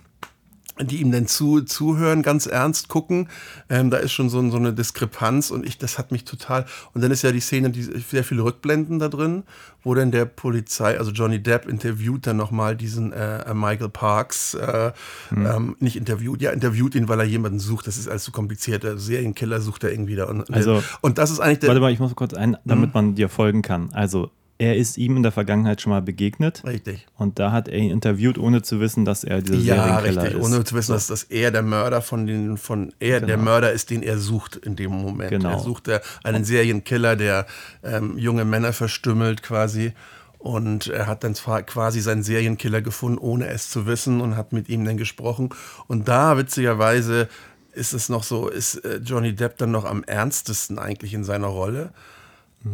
die 0.81 1.01
ihm 1.01 1.11
dann 1.11 1.27
zu, 1.27 1.61
zuhören, 1.61 2.21
ganz 2.21 2.45
ernst 2.47 2.89
gucken. 2.89 3.29
Ähm, 3.69 3.89
da 3.89 3.97
ist 3.97 4.11
schon 4.11 4.29
so, 4.29 4.49
so 4.49 4.57
eine 4.57 4.73
Diskrepanz 4.73 5.49
und 5.51 5.65
ich, 5.65 5.77
das 5.77 5.97
hat 5.97 6.11
mich 6.11 6.25
total. 6.25 6.65
Und 6.93 7.01
dann 7.01 7.11
ist 7.11 7.21
ja 7.21 7.31
die 7.31 7.39
Szene, 7.39 7.69
die 7.69 7.83
sehr 7.83 8.23
viele 8.23 8.43
Rückblenden 8.43 8.99
da 8.99 9.07
drin, 9.07 9.43
wo 9.83 9.93
dann 9.93 10.11
der 10.11 10.25
Polizei, 10.25 10.97
also 10.97 11.11
Johnny 11.11 11.41
Depp, 11.41 11.67
interviewt 11.67 12.27
dann 12.27 12.37
nochmal 12.37 12.75
diesen 12.75 13.13
äh, 13.13 13.53
Michael 13.53 13.89
Parks, 13.89 14.53
äh, 14.55 14.91
ähm, 15.31 15.75
nicht 15.79 15.95
interviewt, 15.95 16.41
ja, 16.41 16.51
interviewt 16.51 16.95
ihn, 16.95 17.07
weil 17.07 17.19
er 17.19 17.25
jemanden 17.25 17.59
sucht. 17.59 17.87
Das 17.87 17.97
ist 17.97 18.09
alles 18.09 18.23
zu 18.23 18.31
kompliziert. 18.31 18.83
Der 18.83 18.97
Serienkiller 18.97 19.61
sucht 19.61 19.83
er 19.83 19.91
irgendwie 19.91 20.15
da. 20.15 20.25
Und, 20.25 20.51
Also- 20.53 20.83
und 21.01 21.17
das 21.17 21.31
ist 21.31 21.39
eigentlich 21.39 21.59
der. 21.59 21.69
Warte 21.69 21.81
mal, 21.81 21.91
ich 21.91 21.99
muss 21.99 22.15
kurz 22.15 22.33
ein, 22.33 22.57
damit 22.65 22.87
Mhm. 22.89 22.93
man 22.93 23.15
dir 23.15 23.29
folgen 23.29 23.61
kann. 23.61 23.89
Also, 23.93 24.31
er 24.57 24.77
ist 24.77 24.97
ihm 24.97 25.17
in 25.17 25.23
der 25.23 25.31
Vergangenheit 25.33 25.81
schon 25.81 25.89
mal 25.91 26.01
begegnet 26.01 26.63
Richtig. 26.65 27.05
und 27.17 27.39
da 27.39 27.51
hat 27.51 27.67
er 27.67 27.77
ihn 27.77 27.91
interviewt, 27.91 28.37
ohne 28.37 28.61
zu 28.61 28.79
wissen, 28.79 29.03
dass 29.03 29.23
er 29.25 29.41
dieser 29.41 29.75
Ja, 29.75 29.85
Serienkiller 29.99 30.23
richtig. 30.23 30.39
ist. 30.41 30.45
Ohne 30.45 30.63
zu 30.63 30.75
wissen, 30.75 30.93
dass, 30.93 31.07
dass 31.07 31.23
er 31.23 31.51
der 31.51 31.61
Mörder 31.61 32.01
von 32.01 32.25
den, 32.25 32.57
von 32.57 32.93
er 32.99 33.19
der 33.19 33.35
Genau. 33.35 33.43
Mörder 33.43 33.71
ist, 33.73 33.89
den 33.89 34.01
er 34.01 34.17
sucht 34.17 34.55
in 34.55 34.75
dem 34.77 34.91
Moment. 34.91 35.29
Genau. 35.29 35.49
Er 35.49 35.59
sucht 35.59 35.87
er 35.89 36.01
einen 36.23 36.45
Serienkiller, 36.45 37.15
der 37.17 37.45
ähm, 37.83 38.17
junge 38.17 38.45
Männer 38.45 38.71
verstümmelt 38.71 39.43
quasi. 39.43 39.91
Und 40.37 40.87
er 40.87 41.07
hat 41.07 41.23
dann 41.23 41.33
zwar 41.33 41.63
quasi 41.63 41.99
seinen 42.01 42.21
Serienkiller 42.23 42.81
gefunden, 42.81 43.17
ohne 43.17 43.47
es 43.47 43.69
zu 43.71 43.87
wissen, 43.87 44.21
und 44.21 44.37
hat 44.37 44.53
mit 44.53 44.69
ihm 44.69 44.85
dann 44.85 44.95
gesprochen. 44.95 45.49
Und 45.87 46.07
da 46.07 46.37
witzigerweise 46.37 47.27
ist 47.73 47.93
es 47.93 48.09
noch 48.09 48.23
so, 48.23 48.47
ist 48.47 48.75
äh, 48.85 48.97
Johnny 49.03 49.33
Depp 49.35 49.57
dann 49.57 49.71
noch 49.71 49.85
am 49.85 50.03
ernstesten 50.03 50.77
eigentlich 50.79 51.13
in 51.13 51.23
seiner 51.23 51.47
Rolle. 51.47 51.91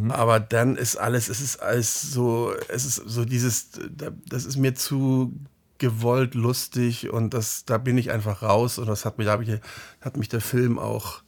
Aber 0.10 0.40
dann 0.40 0.78
ist 0.78 0.96
alles, 0.96 1.28
es 1.28 1.42
ist 1.42 1.62
alles 1.62 2.02
so, 2.02 2.54
es 2.70 2.86
ist 2.86 2.96
so 2.96 3.26
dieses, 3.26 3.72
da- 3.96 4.12
das 4.30 4.46
ist 4.46 4.56
mir 4.56 4.74
zu 4.74 5.34
gewollt 5.80 6.34
lustig 6.36 7.10
und 7.10 7.34
das, 7.34 7.66
da 7.66 7.78
bin 7.78 7.98
ich 7.98 8.12
einfach 8.12 8.42
raus 8.42 8.78
und 8.78 8.88
das 8.88 9.04
hat 9.04 9.18
mich, 9.18 9.28
da 9.28 9.40
ich, 9.42 9.60
hat 10.00 10.16
mich 10.16 10.30
der 10.30 10.40
Film 10.40 10.80
auch, 10.80 11.24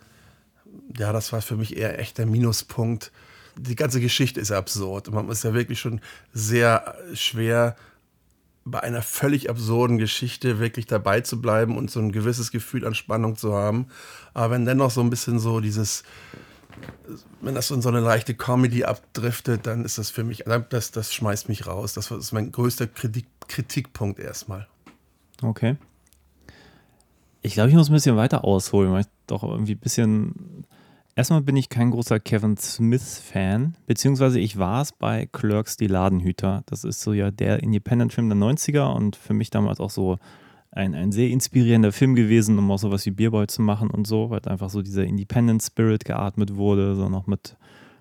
ja, 0.98 1.12
das 1.12 1.34
war 1.34 1.42
für 1.42 1.58
mich 1.58 1.76
eher 1.76 2.00
echt 2.00 2.18
der 2.20 2.26
Minuspunkt. 2.26 3.12
Die 3.58 3.76
ganze 3.76 4.00
Geschichte 4.00 4.40
ist 4.40 4.52
absurd. 4.52 5.12
Man 5.12 5.30
ist 5.30 5.44
ja 5.44 5.54
wirklich 5.54 5.80
schon 5.80 6.02
sehr 6.34 6.96
schwer 7.14 7.76
bei 8.66 8.80
einer 8.82 9.02
völlig 9.02 9.50
absurden 9.50 9.98
Geschichte 9.98 10.60
wirklich 10.60 10.86
dabei 10.86 11.22
zu 11.22 11.42
bleiben 11.42 11.78
und 11.78 11.92
so 11.92 12.00
ein 12.00 12.12
gewisses 12.12 12.50
Gefühl 12.52 12.86
an 12.86 12.96
Spannung 12.96 13.36
zu 13.36 13.54
haben. 13.54 13.88
Aber 14.34 14.52
wenn 14.52 14.66
dennoch 14.66 14.92
so 14.92 15.02
ein 15.02 15.10
bisschen 15.10 15.38
so 15.40 15.60
dieses, 15.60 16.04
wenn 17.42 17.56
das 17.56 17.72
in 17.72 17.82
so 17.82 17.90
eine 17.90 18.00
leichte 18.00 18.34
Comedy 18.34 18.84
abdriftet, 18.84 19.68
dann 19.68 19.86
ist 19.86 19.98
das 19.98 20.10
für 20.10 20.24
mich, 20.24 20.44
das, 20.70 20.92
das 20.92 21.14
schmeißt 21.14 21.50
mich 21.50 21.68
raus. 21.68 21.94
Das 21.94 22.12
ist 22.12 22.32
mein 22.32 22.52
größter 22.52 22.88
Kritik, 22.88 23.28
Kritikpunkt 23.48 24.20
erstmal. 24.20 24.68
Okay. 25.42 25.76
Ich 27.42 27.54
glaube, 27.54 27.70
ich 27.70 27.76
muss 27.76 27.90
ein 27.90 27.94
bisschen 27.94 28.16
weiter 28.16 28.44
ausholen, 28.46 28.92
weil 28.92 29.02
ich 29.02 29.08
doch 29.28 29.44
irgendwie 29.44 29.74
ein 29.76 29.80
bisschen. 29.80 30.66
Erstmal 31.16 31.42
bin 31.42 31.56
ich 31.56 31.70
kein 31.70 31.92
großer 31.92 32.20
Kevin 32.20 32.58
Smith-Fan, 32.58 33.76
beziehungsweise 33.86 34.40
ich 34.40 34.58
war 34.58 34.82
es 34.82 34.92
bei 34.94 35.28
Clerks, 35.32 35.78
die 35.78 35.86
Ladenhüter. 35.86 36.64
Das 36.66 36.84
ist 36.84 37.02
so 37.02 37.14
ja 37.14 37.30
der 37.30 37.62
Independent-Film 37.62 38.30
der 38.30 38.38
90er 38.38 38.96
und 38.96 39.16
für 39.16 39.36
mich 39.36 39.52
damals 39.52 39.80
auch 39.80 39.92
so 39.92 40.18
ein, 40.76 40.96
ein 40.96 41.12
sehr 41.12 41.30
inspirierender 41.30 41.92
Film 41.92 42.16
gewesen, 42.16 42.58
um 42.58 42.72
auch 42.72 42.80
sowas 42.80 43.06
wie 43.06 43.12
Beerboy 43.12 43.48
zu 43.48 43.62
machen 43.62 43.90
und 43.90 44.08
so, 44.08 44.30
weil 44.30 44.42
einfach 44.46 44.70
so 44.70 44.82
dieser 44.82 45.06
Independent-Spirit 45.06 46.06
geatmet 46.06 46.56
wurde, 46.56 46.96
so 46.96 47.10
noch 47.10 47.28
mit, 47.28 47.56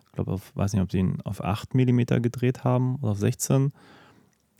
ich 0.07 0.13
glaube, 0.13 0.41
weiß 0.55 0.73
nicht, 0.73 0.83
ob 0.83 0.91
sie 0.91 0.99
ihn 0.99 1.21
auf 1.25 1.43
8 1.43 1.75
mm 1.75 2.01
gedreht 2.23 2.65
haben 2.65 2.97
oder 2.97 3.13
auf 3.13 3.19
16 3.19 3.73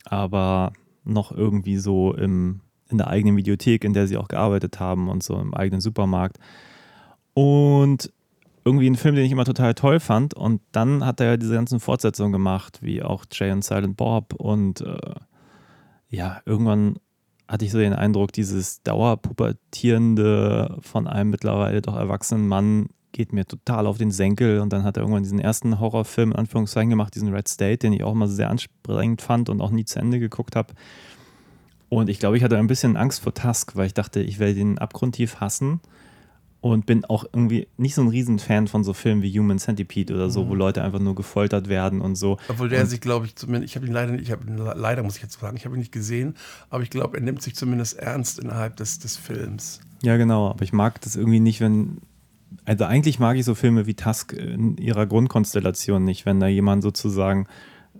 aber 0.05 0.73
noch 1.03 1.31
irgendwie 1.31 1.77
so 1.77 2.13
im, 2.13 2.61
in 2.89 2.97
der 2.97 3.07
eigenen 3.07 3.37
Videothek, 3.37 3.83
in 3.83 3.93
der 3.93 4.07
sie 4.07 4.17
auch 4.17 4.27
gearbeitet 4.27 4.79
haben 4.79 5.09
und 5.09 5.23
so 5.23 5.39
im 5.39 5.53
eigenen 5.53 5.81
Supermarkt. 5.81 6.37
Und 7.33 8.11
irgendwie 8.65 8.89
ein 8.89 8.95
Film, 8.95 9.15
den 9.15 9.25
ich 9.25 9.31
immer 9.31 9.45
total 9.45 9.73
toll 9.73 9.99
fand. 9.99 10.33
Und 10.33 10.61
dann 10.71 11.05
hat 11.05 11.19
er 11.19 11.31
ja 11.31 11.37
diese 11.37 11.55
ganzen 11.55 11.79
Fortsetzungen 11.79 12.31
gemacht, 12.31 12.79
wie 12.81 13.03
auch 13.03 13.25
Jay 13.31 13.51
und 13.51 13.63
Silent 13.63 13.97
Bob. 13.97 14.33
Und 14.33 14.81
äh, 14.81 15.15
ja, 16.09 16.41
irgendwann 16.45 16.97
hatte 17.47 17.65
ich 17.65 17.71
so 17.71 17.79
den 17.79 17.93
Eindruck, 17.93 18.31
dieses 18.31 18.81
dauerpubertierende 18.83 20.77
von 20.81 21.07
einem 21.07 21.29
mittlerweile 21.29 21.81
doch 21.81 21.95
erwachsenen 21.95 22.47
Mann 22.47 22.87
geht 23.11 23.31
mir 23.31 23.45
total 23.45 23.87
auf 23.87 23.97
den 23.97 24.11
Senkel. 24.11 24.59
Und 24.59 24.73
dann 24.73 24.83
hat 24.83 24.97
er 24.97 25.01
irgendwann 25.03 25.23
diesen 25.23 25.39
ersten 25.39 25.79
Horrorfilm 25.79 26.31
in 26.31 26.37
Anführungszeichen 26.37 26.89
gemacht, 26.89 27.15
diesen 27.15 27.33
Red 27.33 27.47
State, 27.47 27.77
den 27.77 27.93
ich 27.93 28.03
auch 28.03 28.13
mal 28.13 28.27
sehr 28.27 28.49
anstrengend 28.49 29.21
fand 29.21 29.49
und 29.49 29.61
auch 29.61 29.71
nie 29.71 29.85
zu 29.85 29.99
Ende 29.99 30.19
geguckt 30.19 30.55
habe. 30.55 30.73
Und 31.89 32.09
ich 32.09 32.19
glaube, 32.19 32.35
ich 32.37 32.43
hatte 32.43 32.57
ein 32.57 32.67
bisschen 32.67 32.97
Angst 32.97 33.21
vor 33.21 33.33
Tusk, 33.33 33.75
weil 33.75 33.85
ich 33.85 33.93
dachte, 33.93 34.19
ich 34.19 34.39
werde 34.39 34.55
den 34.55 34.79
abgrundtief 34.79 35.39
hassen. 35.39 35.79
Und 36.63 36.85
bin 36.85 37.03
auch 37.03 37.25
irgendwie 37.25 37.67
nicht 37.75 37.93
so 37.93 38.01
ein 38.01 38.07
Riesenfan 38.07 38.69
von 38.69 38.85
so 38.85 38.93
Filmen 38.93 39.21
wie 39.21 39.37
Human 39.37 39.59
Centipede 39.59 40.13
oder 40.13 40.29
so, 40.29 40.45
mhm. 40.45 40.49
wo 40.49 40.55
Leute 40.55 40.81
einfach 40.81 40.99
nur 40.99 41.13
gefoltert 41.13 41.67
werden 41.67 41.99
und 41.99 42.15
so. 42.15 42.37
Obwohl 42.47 42.69
der 42.69 42.83
und 42.83 42.87
sich, 42.87 43.01
glaube 43.01 43.25
ich, 43.25 43.35
zumindest, 43.35 43.71
ich 43.71 43.75
habe 43.75 43.85
ihn 43.85 43.91
leider 43.91 44.13
nicht, 44.13 44.21
ich 44.21 44.31
habe 44.31 44.45
leider 44.49 45.03
muss 45.03 45.17
ich 45.17 45.21
jetzt 45.21 45.37
sagen, 45.37 45.57
ich 45.57 45.65
habe 45.65 45.75
ihn 45.75 45.79
nicht 45.79 45.91
gesehen, 45.91 46.35
aber 46.69 46.81
ich 46.81 46.89
glaube, 46.89 47.17
er 47.17 47.23
nimmt 47.23 47.41
sich 47.41 47.53
zumindest 47.53 47.99
ernst 47.99 48.39
innerhalb 48.39 48.77
des, 48.77 48.97
des 48.99 49.17
Films. 49.17 49.81
Ja, 50.03 50.15
genau, 50.15 50.47
aber 50.51 50.63
ich 50.63 50.71
mag 50.71 51.01
das 51.01 51.17
irgendwie 51.17 51.41
nicht, 51.41 51.59
wenn 51.59 51.97
also 52.63 52.85
eigentlich 52.85 53.19
mag 53.19 53.35
ich 53.35 53.43
so 53.43 53.55
Filme 53.55 53.85
wie 53.85 53.95
Tusk 53.95 54.31
in 54.31 54.77
ihrer 54.77 55.05
Grundkonstellation 55.05 56.05
nicht, 56.05 56.25
wenn 56.25 56.39
da 56.39 56.47
jemand 56.47 56.81
sozusagen 56.81 57.47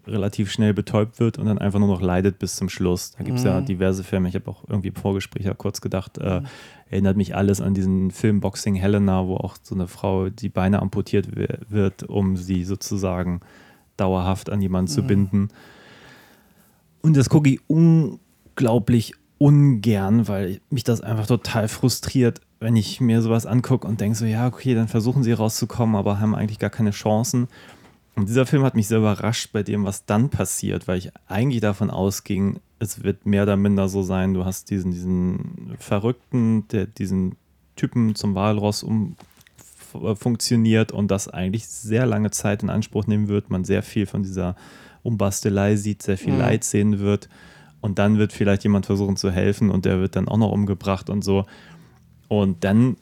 relativ 0.08 0.52
schnell 0.52 0.74
betäubt 0.74 1.20
wird 1.20 1.38
und 1.38 1.46
dann 1.46 1.58
einfach 1.58 1.80
nur 1.80 1.88
noch 1.88 2.02
leidet 2.02 2.40
bis 2.40 2.56
zum 2.56 2.70
Schluss. 2.70 3.12
Da 3.12 3.24
gibt 3.24 3.38
es 3.38 3.44
mhm. 3.44 3.50
ja 3.50 3.62
diverse 3.62 4.04
Filme. 4.04 4.28
Ich 4.28 4.36
habe 4.36 4.50
auch 4.50 4.64
irgendwie 4.68 4.90
im 4.90 4.96
Vorgespräch 4.96 5.46
ja 5.46 5.54
kurz 5.54 5.82
gedacht, 5.82 6.18
äh, 6.18 6.42
mhm. 6.42 6.46
Erinnert 6.94 7.18
mich 7.18 7.36
alles 7.36 7.60
an 7.60 7.74
diesen 7.74 8.12
Film 8.12 8.40
Boxing 8.40 8.76
Helena, 8.76 9.28
wo 9.28 9.36
auch 9.36 9.58
so 9.62 9.76
eine 9.76 9.88
Frau 9.88 10.30
die 10.30 10.50
Beine 10.50 10.82
amputiert 10.82 11.28
wird, 11.36 12.04
um 12.04 12.38
sie 12.38 12.64
sozusagen 12.64 13.42
dauerhaft 13.98 14.50
an 14.50 14.62
jemanden 14.62 14.92
mhm. 14.92 14.96
zu 14.96 15.04
binden. 15.04 15.50
Und 17.02 17.18
das 17.18 17.30
gucke 17.30 17.50
ich 17.50 17.60
unglaublich 17.68 19.14
ungern, 19.40 20.28
weil 20.28 20.62
mich 20.70 20.84
das 20.84 21.02
einfach 21.02 21.28
total 21.28 21.68
frustriert, 21.68 22.40
wenn 22.60 22.76
ich 22.76 23.02
mir 23.02 23.22
sowas 23.22 23.46
angucke 23.46 23.88
und 23.88 24.00
denke 24.00 24.18
so, 24.18 24.26
ja, 24.26 24.48
okay, 24.48 24.74
dann 24.74 24.88
versuchen 24.88 25.24
sie 25.24 25.34
rauszukommen, 25.34 25.96
aber 25.96 26.20
haben 26.20 26.36
eigentlich 26.36 26.60
gar 26.60 26.70
keine 26.70 26.92
Chancen. 26.92 27.48
Und 28.16 28.30
dieser 28.30 28.46
Film 28.46 28.64
hat 28.64 28.76
mich 28.76 28.88
sehr 28.88 29.00
überrascht 29.00 29.52
bei 29.54 29.64
dem, 29.64 29.86
was 29.86 30.06
dann 30.06 30.30
passiert, 30.30 30.88
weil 30.88 31.00
ich 31.00 31.12
eigentlich 31.28 31.62
davon 31.62 31.90
ausging, 31.90 32.60
es 32.80 33.04
wird 33.04 33.26
mehr 33.26 33.44
oder 33.44 33.58
minder 33.58 33.90
so 33.90 34.04
sein, 34.04 34.34
du 34.34 34.46
hast 34.46 34.70
diesen, 34.70 34.92
diesen 34.92 35.76
Verrückten, 35.80 36.68
der 36.68 36.86
diesen 36.86 37.36
Typen 37.76 38.14
zum 38.16 38.36
Walross 38.36 38.84
um 38.84 39.16
funktioniert 40.16 40.92
und 40.92 41.12
das 41.12 41.28
eigentlich 41.28 41.68
sehr 41.68 42.08
lange 42.08 42.32
Zeit 42.32 42.64
in 42.64 42.70
Anspruch 42.72 43.06
nehmen 43.06 43.28
wird, 43.28 43.52
man 43.52 43.64
sehr 43.64 43.84
viel 43.84 44.08
von 44.08 44.24
dieser 44.24 44.56
Umbastelei 45.04 45.76
sieht, 45.76 46.02
sehr 46.02 46.18
viel 46.18 46.34
mhm. 46.34 46.40
Leid 46.40 46.64
sehen 46.64 47.00
wird 47.00 47.30
und 47.82 48.00
dann 48.00 48.18
wird 48.18 48.34
vielleicht 48.34 48.64
jemand 48.64 48.86
versuchen 48.86 49.18
zu 49.18 49.30
helfen 49.30 49.70
und 49.70 49.86
der 49.86 50.00
wird 50.00 50.16
dann 50.16 50.28
auch 50.28 50.38
noch 50.38 50.52
umgebracht 50.52 51.10
und 51.10 51.24
so. 51.24 51.46
Und 52.28 52.64
dann 52.64 52.98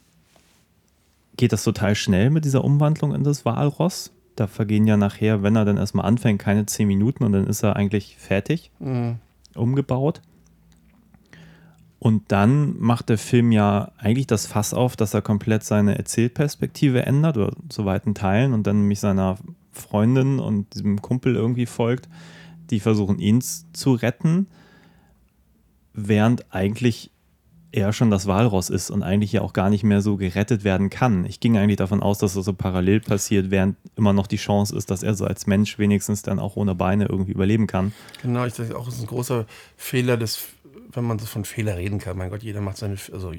geht 1.36 1.52
das 1.52 1.64
total 1.64 1.94
schnell 1.94 2.30
mit 2.30 2.44
dieser 2.44 2.64
Umwandlung 2.64 3.14
in 3.14 3.24
das 3.24 3.44
Walross. 3.44 4.12
Da 4.36 4.46
vergehen 4.46 4.86
ja 4.86 4.96
nachher, 4.96 5.42
wenn 5.42 5.56
er 5.56 5.64
dann 5.64 5.76
erstmal 5.76 6.06
anfängt, 6.06 6.40
keine 6.40 6.66
zehn 6.66 6.88
Minuten 6.88 7.24
und 7.24 7.32
dann 7.32 7.46
ist 7.46 7.62
er 7.62 7.76
eigentlich 7.76 8.16
fertig, 8.18 8.70
mhm. 8.78 9.16
umgebaut. 9.54 10.20
Und 11.98 12.32
dann 12.32 12.80
macht 12.80 13.10
der 13.10 13.18
Film 13.18 13.52
ja 13.52 13.92
eigentlich 13.96 14.26
das 14.26 14.48
Fass 14.48 14.74
auf, 14.74 14.96
dass 14.96 15.14
er 15.14 15.22
komplett 15.22 15.62
seine 15.62 15.96
Erzählperspektive 15.96 17.06
ändert, 17.06 17.36
oder 17.36 17.52
zu 17.68 17.84
weiten 17.84 18.14
Teilen, 18.14 18.54
und 18.54 18.66
dann 18.66 18.80
nämlich 18.80 18.98
seiner 18.98 19.38
Freundin 19.70 20.40
und 20.40 20.74
diesem 20.74 21.00
Kumpel 21.00 21.36
irgendwie 21.36 21.66
folgt, 21.66 22.08
die 22.70 22.80
versuchen, 22.80 23.20
ihn 23.20 23.40
zu 23.40 23.92
retten, 23.92 24.48
während 25.94 26.52
eigentlich 26.52 27.11
er 27.72 27.92
schon 27.92 28.10
das 28.10 28.26
Walross 28.26 28.68
ist 28.70 28.90
und 28.90 29.02
eigentlich 29.02 29.32
ja 29.32 29.40
auch 29.40 29.54
gar 29.54 29.70
nicht 29.70 29.82
mehr 29.82 30.02
so 30.02 30.16
gerettet 30.16 30.62
werden 30.62 30.90
kann. 30.90 31.24
Ich 31.24 31.40
ging 31.40 31.56
eigentlich 31.56 31.78
davon 31.78 32.02
aus, 32.02 32.18
dass 32.18 32.34
das 32.34 32.44
so 32.44 32.52
parallel 32.52 33.00
passiert, 33.00 33.50
während 33.50 33.76
immer 33.96 34.12
noch 34.12 34.26
die 34.26 34.36
Chance 34.36 34.76
ist, 34.76 34.90
dass 34.90 35.02
er 35.02 35.14
so 35.14 35.24
als 35.24 35.46
Mensch 35.46 35.78
wenigstens 35.78 36.22
dann 36.22 36.38
auch 36.38 36.56
ohne 36.56 36.74
Beine 36.74 37.06
irgendwie 37.06 37.32
überleben 37.32 37.66
kann. 37.66 37.92
Genau, 38.20 38.44
ich 38.44 38.52
denke 38.52 38.76
auch, 38.76 38.86
es 38.86 38.96
ist 38.96 39.00
ein 39.00 39.06
großer 39.06 39.46
Fehler 39.76 40.18
des, 40.18 40.48
wenn 40.92 41.04
man 41.04 41.18
so 41.18 41.24
von 41.24 41.46
Fehler 41.46 41.76
reden 41.76 41.98
kann. 41.98 42.18
Mein 42.18 42.28
Gott, 42.28 42.42
jeder 42.42 42.60
macht 42.60 42.76
seine, 42.76 42.96
also 43.12 43.32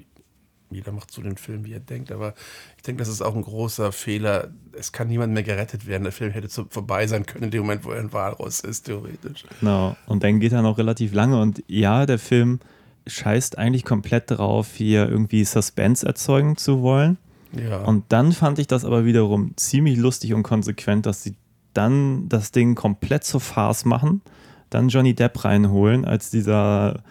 jeder 0.72 0.92
macht 0.92 1.12
so 1.12 1.22
den 1.22 1.38
Film, 1.38 1.66
wie 1.66 1.74
er 1.74 1.80
denkt, 1.80 2.12
aber 2.12 2.34
ich 2.75 2.82
denke, 2.82 3.00
das 3.00 3.10
ist 3.10 3.22
auch 3.22 3.36
ein 3.36 3.44
großer 3.44 3.92
Fehler. 3.92 4.50
Es 4.72 4.92
kann 4.92 5.08
niemand 5.08 5.32
mehr 5.34 5.44
gerettet 5.44 5.86
werden. 5.86 6.04
Der 6.04 6.12
Film 6.12 6.32
hätte 6.32 6.50
zu, 6.50 6.66
vorbei 6.70 7.06
sein 7.06 7.28
können 7.28 7.46
in 7.46 7.52
dem 7.52 7.62
Moment, 7.62 7.86
wo 7.86 7.92
er 7.92 8.00
ein 8.00 8.12
Walross 8.12 8.62
ist, 8.62 8.88
theoretisch. 8.88 9.44
Genau, 9.60 9.96
und 10.08 10.24
dann 10.24 10.40
geht 10.40 10.52
er 10.52 10.63
noch 10.63 10.80
relativ 10.80 11.13
lange 11.13 11.40
und 11.40 11.63
ja, 11.68 12.08
der 12.08 12.18
Film 12.18 12.60
scheißt 13.07 13.57
eigentlich 13.57 13.83
komplett 13.86 14.31
drauf, 14.31 14.74
hier 14.75 15.10
irgendwie 15.10 15.43
Suspense 15.43 16.05
erzeugen 16.05 16.57
zu 16.57 16.81
wollen. 16.81 17.17
Ja. 17.51 17.83
Und 17.83 18.05
dann 18.10 18.31
fand 18.31 18.60
ich 18.60 18.67
das 18.67 18.86
aber 18.86 19.05
wiederum 19.05 19.53
ziemlich 19.57 19.98
lustig 19.98 20.33
und 20.33 20.43
konsequent, 20.43 21.05
dass 21.05 21.24
sie 21.24 21.36
dann 21.74 22.29
das 22.29 22.51
Ding 22.51 22.75
komplett 22.75 23.24
zur 23.24 23.41
Farce 23.41 23.86
machen, 23.86 24.22
dann 24.69 24.89
Johnny 24.89 25.13
Depp 25.13 25.43
reinholen 25.43 26.05
als 26.05 26.29
dieser 26.29 27.03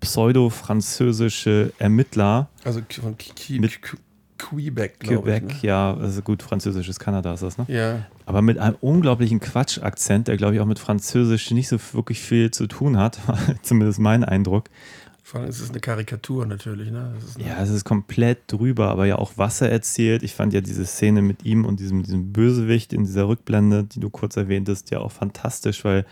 pseudo-französische 0.00 1.72
Ermittler. 1.78 2.48
Also 2.64 2.80
von 3.00 3.16
mit 3.58 3.80
Quebec, 4.38 5.00
Quebec, 5.00 5.44
ich, 5.48 5.62
ne? 5.62 5.68
ja, 5.68 5.96
also 5.96 6.22
gut, 6.22 6.42
französisches 6.42 7.00
Kanada 7.00 7.34
ist 7.34 7.42
das, 7.42 7.58
ne? 7.58 7.64
Ja. 7.68 8.06
Aber 8.24 8.40
mit 8.40 8.58
einem 8.58 8.76
unglaublichen 8.80 9.40
Quatsch-Akzent, 9.40 10.28
der, 10.28 10.36
glaube 10.36 10.54
ich, 10.54 10.60
auch 10.60 10.66
mit 10.66 10.78
Französisch 10.78 11.50
nicht 11.50 11.68
so 11.68 11.78
wirklich 11.92 12.20
viel 12.20 12.52
zu 12.52 12.68
tun 12.68 12.98
hat, 12.98 13.18
zumindest 13.62 13.98
mein 13.98 14.22
Eindruck. 14.22 14.70
Vor 15.28 15.40
allem 15.40 15.50
ist 15.50 15.60
es 15.60 15.68
eine 15.68 15.80
Karikatur 15.80 16.46
natürlich, 16.46 16.90
ne? 16.90 17.12
ja, 17.36 17.62
es 17.62 17.68
ist 17.68 17.84
komplett 17.84 18.50
drüber, 18.50 18.88
aber 18.88 19.04
ja 19.04 19.16
auch 19.16 19.36
Wasser 19.36 19.68
erzählt. 19.68 20.22
Ich 20.22 20.32
fand 20.32 20.54
ja 20.54 20.62
diese 20.62 20.86
Szene 20.86 21.20
mit 21.20 21.44
ihm 21.44 21.66
und 21.66 21.80
diesem, 21.80 22.02
diesem 22.02 22.32
Bösewicht 22.32 22.94
in 22.94 23.04
dieser 23.04 23.28
Rückblende, 23.28 23.84
die 23.84 24.00
du 24.00 24.08
kurz 24.08 24.38
erwähntest, 24.38 24.90
ja 24.90 25.00
auch 25.00 25.12
fantastisch, 25.12 25.84
weil 25.84 26.06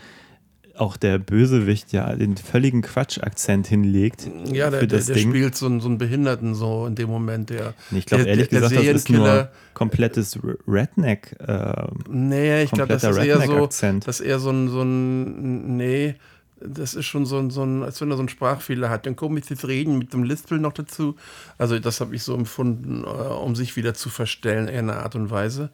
auch 0.75 0.97
der 0.97 1.17
Bösewicht 1.17 1.93
ja 1.93 2.15
den 2.15 2.37
völligen 2.37 2.83
Quatsch-Akzent 2.83 3.65
hinlegt. 3.65 4.29
Ja, 4.53 4.69
der, 4.69 4.85
der, 4.85 4.99
der 4.99 5.15
spielt 5.15 5.55
so 5.55 5.65
einen, 5.65 5.79
so 5.79 5.87
einen 5.87 5.97
Behinderten 5.97 6.53
so 6.53 6.85
in 6.85 6.93
dem 6.93 7.09
Moment. 7.09 7.49
Der, 7.49 7.73
ich 7.89 8.05
glaube, 8.05 8.25
ehrlich 8.25 8.49
der, 8.49 8.61
gesagt, 8.61 8.77
das 8.77 8.85
ist 8.85 9.09
nur 9.09 9.49
komplettes 9.73 10.37
Redneck. 10.67 11.35
Äh, 11.39 11.87
nee, 12.07 12.61
ich 12.61 12.69
glaube, 12.69 12.93
das 12.93 13.03
ist 13.03 13.17
eher 13.17 13.41
so, 13.41 13.65
das 13.65 14.19
ist 14.19 14.19
eher 14.19 14.37
so 14.37 14.51
ein, 14.51 14.69
so 14.69 14.83
ein 14.83 15.75
nee, 15.75 16.13
das 16.59 16.95
ist 16.95 17.05
schon 17.05 17.25
so 17.25 17.37
ein, 17.37 17.49
so 17.49 17.63
ein, 17.63 17.83
als 17.83 18.01
wenn 18.01 18.09
er 18.09 18.17
so 18.17 18.21
einen 18.21 18.29
Sprachfehler 18.29 18.89
hat. 18.89 19.05
Dann 19.05 19.15
kommt 19.15 19.49
jetzt 19.49 19.67
reden 19.67 19.97
mit 19.97 20.13
dem 20.13 20.23
Lispel 20.23 20.59
noch 20.59 20.73
dazu. 20.73 21.15
Also 21.57 21.79
das 21.79 22.01
habe 22.01 22.15
ich 22.15 22.23
so 22.23 22.33
empfunden, 22.33 23.03
äh, 23.03 23.07
um 23.07 23.55
sich 23.55 23.75
wieder 23.75 23.93
zu 23.93 24.09
verstellen, 24.09 24.67
eher 24.67 24.79
in 24.79 24.89
einer 24.89 25.03
Art 25.03 25.15
und 25.15 25.29
Weise. 25.29 25.69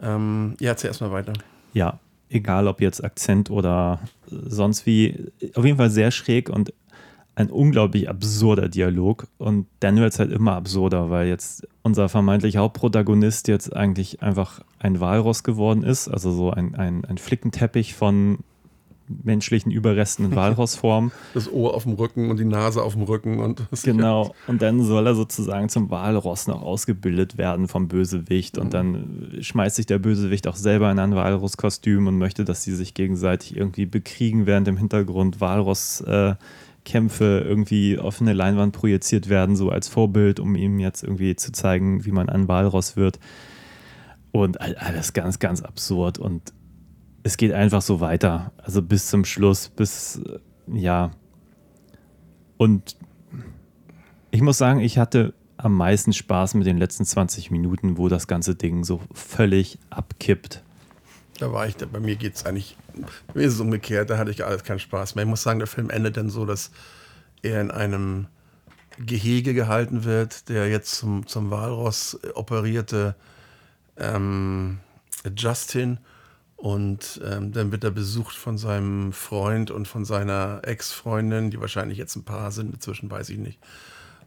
Ähm, 0.00 0.54
ja, 0.60 0.70
erzähl 0.70 0.88
erstmal 0.88 1.12
weiter. 1.12 1.32
Ja, 1.72 1.98
egal 2.28 2.68
ob 2.68 2.80
jetzt 2.80 3.04
Akzent 3.04 3.50
oder 3.50 4.00
sonst 4.26 4.86
wie, 4.86 5.32
auf 5.54 5.64
jeden 5.64 5.78
Fall 5.78 5.90
sehr 5.90 6.10
schräg 6.10 6.48
und 6.48 6.72
ein 7.34 7.50
unglaublich 7.50 8.08
absurder 8.08 8.68
Dialog 8.68 9.26
und 9.36 9.66
dann 9.80 9.96
wird 9.96 10.14
es 10.14 10.18
halt 10.18 10.32
immer 10.32 10.54
absurder, 10.54 11.10
weil 11.10 11.28
jetzt 11.28 11.68
unser 11.82 12.08
vermeintlicher 12.08 12.60
Hauptprotagonist 12.60 13.48
jetzt 13.48 13.76
eigentlich 13.76 14.22
einfach 14.22 14.62
ein 14.78 15.00
Walross 15.00 15.42
geworden 15.42 15.82
ist, 15.82 16.08
also 16.08 16.32
so 16.32 16.50
ein, 16.50 16.74
ein, 16.74 17.04
ein 17.04 17.18
Flickenteppich 17.18 17.94
von 17.94 18.38
menschlichen 19.08 19.70
Überresten 19.70 20.26
in 20.26 20.36
Walrossform. 20.36 21.12
Das 21.34 21.52
Ohr 21.52 21.74
auf 21.74 21.82
dem 21.82 21.92
Rücken 21.94 22.30
und 22.30 22.38
die 22.38 22.44
Nase 22.44 22.82
auf 22.82 22.94
dem 22.94 23.02
Rücken 23.02 23.40
und 23.40 23.62
genau. 23.82 24.34
Und 24.46 24.62
dann 24.62 24.82
soll 24.82 25.06
er 25.06 25.14
sozusagen 25.14 25.68
zum 25.68 25.90
Walross 25.90 26.46
noch 26.46 26.62
ausgebildet 26.62 27.36
werden 27.36 27.68
vom 27.68 27.88
Bösewicht 27.88 28.58
und 28.58 28.72
dann 28.72 29.36
schmeißt 29.40 29.76
sich 29.76 29.86
der 29.86 29.98
Bösewicht 29.98 30.48
auch 30.48 30.56
selber 30.56 30.90
in 30.90 30.98
ein 30.98 31.14
Walross-Kostüm 31.14 32.06
und 32.06 32.16
möchte, 32.16 32.44
dass 32.44 32.62
sie 32.62 32.74
sich 32.74 32.94
gegenseitig 32.94 33.56
irgendwie 33.56 33.86
bekriegen, 33.86 34.46
während 34.46 34.68
im 34.68 34.76
Hintergrund 34.76 35.40
Walross 35.40 36.00
äh, 36.02 36.34
Kämpfe 36.86 37.44
irgendwie 37.46 37.98
auf 37.98 38.22
eine 38.22 38.32
Leinwand 38.32 38.72
projiziert 38.72 39.28
werden, 39.28 39.56
so 39.56 39.68
als 39.68 39.88
Vorbild, 39.88 40.40
um 40.40 40.54
ihm 40.54 40.78
jetzt 40.78 41.02
irgendwie 41.02 41.36
zu 41.36 41.52
zeigen, 41.52 42.06
wie 42.06 42.12
man 42.12 42.30
ein 42.30 42.48
Walross 42.48 42.96
wird. 42.96 43.18
Und 44.32 44.60
alles 44.60 45.12
ganz, 45.12 45.38
ganz 45.38 45.62
absurd. 45.62 46.18
Und 46.18 46.52
es 47.26 47.36
geht 47.36 47.52
einfach 47.52 47.82
so 47.82 47.98
weiter. 47.98 48.52
Also 48.56 48.82
bis 48.82 49.08
zum 49.08 49.24
Schluss, 49.24 49.68
bis, 49.68 50.20
äh, 50.24 50.38
ja. 50.72 51.10
Und 52.56 52.96
ich 54.30 54.42
muss 54.42 54.58
sagen, 54.58 54.78
ich 54.78 54.96
hatte 54.96 55.34
am 55.56 55.74
meisten 55.74 56.12
Spaß 56.12 56.54
mit 56.54 56.66
den 56.66 56.78
letzten 56.78 57.04
20 57.04 57.50
Minuten, 57.50 57.98
wo 57.98 58.08
das 58.08 58.28
ganze 58.28 58.54
Ding 58.54 58.84
so 58.84 59.00
völlig 59.12 59.78
abkippt. 59.90 60.62
Da 61.38 61.52
war 61.52 61.66
ich, 61.66 61.76
da, 61.76 61.86
bei 61.86 61.98
mir 61.98 62.14
geht 62.14 62.36
es 62.36 62.46
eigentlich, 62.46 62.76
mir 63.34 63.42
ist 63.42 63.54
es 63.54 63.60
umgekehrt, 63.60 64.08
da 64.08 64.18
hatte 64.18 64.30
ich 64.30 64.44
alles 64.44 64.62
keinen 64.62 64.78
Spaß 64.78 65.16
mehr. 65.16 65.24
Ich 65.24 65.28
muss 65.28 65.42
sagen, 65.42 65.58
der 65.58 65.66
Film 65.66 65.90
endet 65.90 66.16
dann 66.16 66.30
so, 66.30 66.46
dass 66.46 66.70
er 67.42 67.60
in 67.60 67.72
einem 67.72 68.28
Gehege 68.98 69.52
gehalten 69.52 70.04
wird, 70.04 70.48
der 70.48 70.68
jetzt 70.68 70.94
zum, 70.94 71.26
zum 71.26 71.50
Walross 71.50 72.18
operierte 72.34 73.16
ähm, 73.96 74.78
Justin. 75.36 75.98
Und 76.56 77.20
ähm, 77.24 77.52
dann 77.52 77.70
wird 77.70 77.84
er 77.84 77.90
besucht 77.90 78.34
von 78.34 78.56
seinem 78.56 79.12
Freund 79.12 79.70
und 79.70 79.86
von 79.86 80.04
seiner 80.04 80.62
Ex-Freundin, 80.64 81.50
die 81.50 81.60
wahrscheinlich 81.60 81.98
jetzt 81.98 82.16
ein 82.16 82.24
Paar 82.24 82.50
sind, 82.50 82.74
inzwischen 82.74 83.10
weiß 83.10 83.28
ich 83.28 83.38
nicht. 83.38 83.60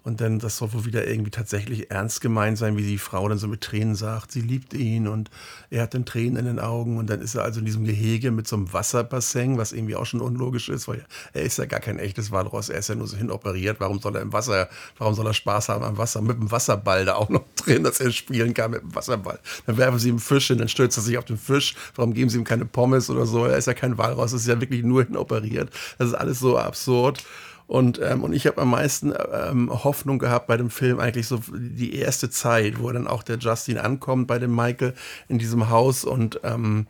Und 0.03 0.21
dann, 0.21 0.39
das 0.39 0.57
soll 0.57 0.73
wohl 0.73 0.85
wieder 0.85 1.07
irgendwie 1.07 1.31
tatsächlich 1.31 1.91
ernst 1.91 2.21
gemeint 2.21 2.57
sein, 2.57 2.77
wie 2.77 2.83
die 2.83 2.97
Frau 2.97 3.27
dann 3.27 3.37
so 3.37 3.47
mit 3.47 3.61
Tränen 3.61 3.95
sagt, 3.95 4.31
sie 4.31 4.41
liebt 4.41 4.73
ihn 4.73 5.07
und 5.07 5.29
er 5.69 5.83
hat 5.83 5.93
dann 5.93 6.05
Tränen 6.05 6.37
in 6.37 6.45
den 6.45 6.59
Augen 6.59 6.97
und 6.97 7.09
dann 7.09 7.21
ist 7.21 7.35
er 7.35 7.43
also 7.43 7.59
in 7.59 7.65
diesem 7.65 7.85
Gehege 7.85 8.31
mit 8.31 8.47
so 8.47 8.55
einem 8.55 8.71
Wasserbassin, 8.71 9.57
was 9.57 9.73
irgendwie 9.73 9.95
auch 9.95 10.05
schon 10.05 10.21
unlogisch 10.21 10.69
ist, 10.69 10.87
weil 10.87 11.05
er 11.33 11.41
ist 11.43 11.57
ja 11.57 11.65
gar 11.65 11.81
kein 11.81 11.99
echtes 11.99 12.31
Walross, 12.31 12.69
er 12.69 12.79
ist 12.79 12.89
ja 12.89 12.95
nur 12.95 13.07
so 13.07 13.17
hinoperiert. 13.17 13.79
Warum 13.79 13.99
soll 13.99 14.15
er 14.15 14.21
im 14.21 14.31
Wasser, 14.31 14.69
warum 14.97 15.15
soll 15.15 15.27
er 15.27 15.33
Spaß 15.33 15.69
haben 15.69 15.83
am 15.83 15.97
Wasser 15.97 16.21
mit 16.21 16.37
dem 16.37 16.49
Wasserball 16.49 17.05
da 17.05 17.15
auch 17.15 17.29
noch 17.29 17.43
drin, 17.57 17.83
dass 17.83 17.99
er 17.99 18.11
spielen 18.11 18.53
kann 18.53 18.71
mit 18.71 18.81
dem 18.81 18.95
Wasserball? 18.95 19.39
Dann 19.65 19.77
werfen 19.77 19.99
sie 19.99 20.09
ihm 20.09 20.19
Fisch 20.19 20.47
hin, 20.47 20.59
dann 20.59 20.69
stürzt 20.69 20.97
er 20.97 21.03
sich 21.03 21.17
auf 21.17 21.25
den 21.25 21.37
Fisch. 21.37 21.75
Warum 21.95 22.13
geben 22.13 22.29
sie 22.29 22.37
ihm 22.37 22.45
keine 22.45 22.65
Pommes 22.65 23.09
oder 23.09 23.25
so? 23.25 23.45
Er 23.45 23.57
ist 23.57 23.67
ja 23.67 23.73
kein 23.73 23.97
Walross, 23.97 24.33
ist 24.33 24.47
ja 24.47 24.59
wirklich 24.59 24.83
nur 24.83 25.03
hinoperiert. 25.03 25.69
Das 25.97 26.07
ist 26.07 26.13
alles 26.13 26.39
so 26.39 26.57
absurd. 26.57 27.23
Und, 27.69 28.01
ähm, 28.01 28.23
und 28.23 28.33
ich 28.33 28.47
habe 28.47 28.59
am 28.63 28.71
meisten 28.71 29.13
ähm, 29.31 29.69
Hoffnung 29.71 30.17
gehabt 30.17 30.47
bei 30.47 30.57
dem 30.57 30.71
Film 30.71 30.99
eigentlich 30.99 31.27
so 31.27 31.39
die 31.53 31.93
erste 31.93 32.31
Zeit, 32.31 32.79
wo 32.79 32.91
dann 32.91 33.05
auch 33.05 33.21
der 33.21 33.37
Justin 33.37 33.77
ankommt 33.77 34.25
bei 34.25 34.39
dem 34.39 34.55
Michael 34.55 34.95
in 35.27 35.37
diesem 35.37 35.69
Haus 35.69 36.03
und 36.03 36.39
ähm, 36.43 36.87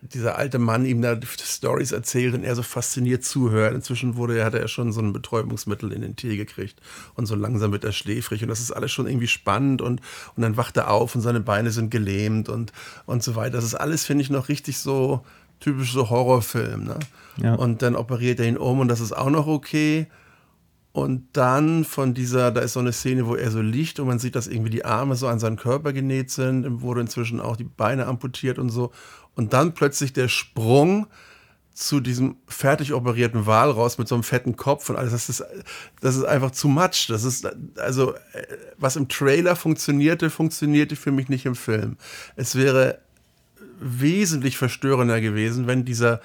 dieser 0.00 0.36
alte 0.36 0.58
Mann 0.58 0.86
ihm 0.86 1.02
da 1.02 1.16
Stories 1.40 1.92
erzählt 1.92 2.34
und 2.34 2.42
er 2.42 2.56
so 2.56 2.64
fasziniert 2.64 3.22
zuhört. 3.22 3.74
Inzwischen 3.74 4.16
wurde 4.16 4.44
hatte 4.44 4.58
er 4.58 4.66
schon 4.66 4.90
so 4.90 5.00
ein 5.00 5.12
Betäubungsmittel 5.12 5.92
in 5.92 6.00
den 6.00 6.16
Tee 6.16 6.36
gekriegt 6.36 6.80
und 7.14 7.26
so 7.26 7.36
langsam 7.36 7.70
wird 7.70 7.84
er 7.84 7.92
schläfrig 7.92 8.42
und 8.42 8.48
das 8.48 8.58
ist 8.58 8.72
alles 8.72 8.90
schon 8.90 9.06
irgendwie 9.06 9.28
spannend 9.28 9.82
und, 9.82 10.00
und 10.34 10.42
dann 10.42 10.56
wacht 10.56 10.76
er 10.78 10.90
auf 10.90 11.14
und 11.14 11.20
seine 11.20 11.40
Beine 11.40 11.70
sind 11.70 11.90
gelähmt 11.90 12.48
und, 12.48 12.72
und 13.06 13.22
so 13.22 13.36
weiter. 13.36 13.52
Das 13.52 13.64
ist 13.64 13.76
alles, 13.76 14.04
finde 14.04 14.22
ich, 14.22 14.30
noch 14.30 14.48
richtig 14.48 14.78
so 14.78 15.24
typisch 15.60 15.92
so 15.92 16.10
Horrorfilm. 16.10 16.84
Ne? 16.84 16.98
Ja. 17.42 17.54
Und 17.54 17.82
dann 17.82 17.96
operiert 17.96 18.40
er 18.40 18.46
ihn 18.46 18.56
um 18.56 18.80
und 18.80 18.88
das 18.88 19.00
ist 19.00 19.12
auch 19.12 19.30
noch 19.30 19.46
okay. 19.46 20.08
Und 20.92 21.28
dann 21.34 21.84
von 21.84 22.14
dieser, 22.14 22.50
da 22.50 22.60
ist 22.60 22.72
so 22.72 22.80
eine 22.80 22.92
Szene, 22.92 23.26
wo 23.26 23.36
er 23.36 23.50
so 23.50 23.60
liegt 23.60 24.00
und 24.00 24.08
man 24.08 24.18
sieht, 24.18 24.34
dass 24.34 24.48
irgendwie 24.48 24.70
die 24.70 24.84
Arme 24.84 25.14
so 25.14 25.28
an 25.28 25.38
seinen 25.38 25.56
Körper 25.56 25.92
genäht 25.92 26.30
sind, 26.30 26.82
wurde 26.82 27.02
inzwischen 27.02 27.40
auch 27.40 27.56
die 27.56 27.64
Beine 27.64 28.06
amputiert 28.06 28.58
und 28.58 28.70
so. 28.70 28.90
Und 29.36 29.52
dann 29.52 29.74
plötzlich 29.74 30.12
der 30.12 30.28
Sprung 30.28 31.06
zu 31.72 32.00
diesem 32.00 32.38
fertig 32.48 32.92
operierten 32.92 33.46
Wal 33.46 33.70
raus 33.70 33.98
mit 33.98 34.08
so 34.08 34.16
einem 34.16 34.24
fetten 34.24 34.56
Kopf 34.56 34.90
und 34.90 34.96
alles. 34.96 35.12
Das 35.12 35.28
ist, 35.28 35.44
das 36.00 36.16
ist 36.16 36.24
einfach 36.24 36.50
zu 36.50 36.66
much. 36.66 37.06
Das 37.08 37.22
ist, 37.22 37.48
also, 37.78 38.14
was 38.76 38.96
im 38.96 39.06
Trailer 39.08 39.54
funktionierte, 39.54 40.28
funktionierte 40.28 40.96
für 40.96 41.12
mich 41.12 41.28
nicht 41.28 41.46
im 41.46 41.54
Film. 41.54 41.96
Es 42.34 42.56
wäre 42.56 42.98
wesentlich 43.80 44.56
verstörender 44.56 45.20
gewesen, 45.20 45.66
wenn 45.66 45.84
dieser 45.84 46.20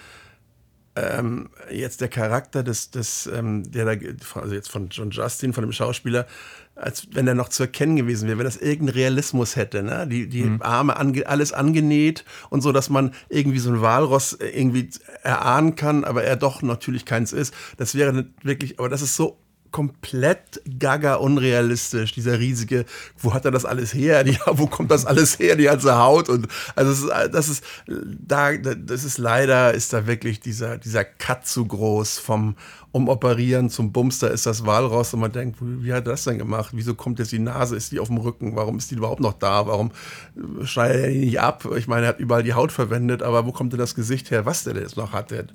ähm, 0.96 1.50
jetzt 1.72 2.02
der 2.02 2.08
Charakter 2.08 2.63
des, 2.63 2.92
des 2.92 3.28
ähm, 3.28 3.72
der 3.72 3.96
da, 3.96 4.08
also 4.36 4.54
jetzt 4.54 4.70
von 4.70 4.89
John 4.89 5.10
Justin, 5.10 5.54
von 5.54 5.63
dem 5.63 5.72
Schauspieler, 5.72 6.28
als 6.76 7.08
wenn 7.12 7.28
er 7.28 7.34
noch 7.34 7.50
zu 7.50 7.63
erkennen 7.63 7.96
gewesen 7.96 8.28
wäre, 8.28 8.38
wenn 8.38 8.46
das 8.46 8.58
irgendeinen 8.58 8.98
Realismus 8.98 9.56
hätte, 9.56 9.84
ne? 9.84 10.08
Die, 10.08 10.28
die 10.28 10.44
mhm. 10.44 10.62
Arme 10.62 10.98
ange, 10.98 11.28
alles 11.28 11.52
angenäht 11.52 12.26
und 12.50 12.62
so, 12.62 12.72
dass 12.72 12.89
man 12.89 13.13
irgendwie 13.30 13.60
so 13.60 13.72
ein 13.72 13.82
Walross 13.82 14.38
irgendwie 14.39 14.89
erahnen 15.24 15.76
kann, 15.76 16.04
aber 16.04 16.24
er 16.24 16.36
doch 16.36 16.62
natürlich 16.62 17.06
keins 17.06 17.34
ist. 17.34 17.54
Das 17.78 17.96
wäre 17.96 18.26
wirklich, 18.44 18.80
aber 18.80 18.89
das 18.89 19.02
ist 19.02 19.16
so 19.16 19.39
komplett 19.74 20.62
gaga 20.80 21.16
unrealistisch, 21.16 22.14
dieser 22.14 22.40
riesige, 22.40 22.86
wo 23.18 23.34
hat 23.34 23.44
er 23.44 23.52
das 23.52 23.66
alles 23.66 23.94
her? 23.94 24.24
Die, 24.24 24.38
wo 24.46 24.68
kommt 24.68 24.92
das 24.92 25.06
alles 25.06 25.40
her, 25.40 25.58
die 25.58 25.66
ganze 25.66 25.98
Haut? 25.98 26.30
Und 26.30 26.48
also 26.76 27.10
das 27.10 27.50
ist, 27.50 27.64
da, 27.88 28.56
das 28.56 29.04
ist 29.04 29.18
leider, 29.18 29.74
ist 29.74 29.92
da 29.92 30.08
wirklich 30.08 30.40
dieser, 30.40 30.78
dieser 30.78 31.04
Cut 31.04 31.46
zu 31.46 31.66
groß 31.66 32.20
vom 32.20 32.56
Umoperieren 32.94 33.72
zum 33.72 33.92
Bumster 33.92 34.30
ist 34.30 34.46
das 34.46 34.68
Walross 34.68 35.16
und 35.16 35.22
man 35.22 35.32
denkt, 35.32 35.58
wie 35.60 35.92
hat 35.92 36.06
er 36.06 36.12
das 36.12 36.26
denn 36.26 36.38
gemacht? 36.38 36.74
Wieso 36.74 36.94
kommt 36.94 37.18
jetzt 37.18 37.32
die 37.32 37.40
Nase? 37.40 37.76
Ist 37.76 37.92
die 37.92 38.00
auf 38.00 38.10
dem 38.10 38.18
Rücken? 38.18 38.56
Warum 38.56 38.78
ist 38.78 38.92
die 38.92 38.96
überhaupt 38.96 39.20
noch 39.20 39.34
da? 39.34 39.66
Warum 39.66 39.92
schneidet 40.64 41.02
er 41.02 41.10
die 41.10 41.18
nicht 41.18 41.40
ab? 41.40 41.68
Ich 41.76 41.88
meine, 41.88 42.06
er 42.06 42.10
hat 42.10 42.20
überall 42.20 42.44
die 42.44 42.54
Haut 42.54 42.72
verwendet, 42.72 43.24
aber 43.24 43.48
wo 43.48 43.52
kommt 43.52 43.74
denn 43.74 43.80
das 43.80 43.96
Gesicht 43.96 44.30
her, 44.30 44.46
was 44.46 44.64
der 44.64 44.76
jetzt 44.76 44.96
noch 44.96 45.12
hat, 45.12 45.32
der, 45.32 45.46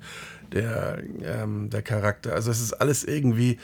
der, 0.51 1.01
ähm, 1.23 1.69
der 1.69 1.81
Charakter? 1.81 2.33
Also 2.33 2.51
es 2.51 2.59
ist 2.59 2.73
alles 2.73 3.05
irgendwie 3.05 3.57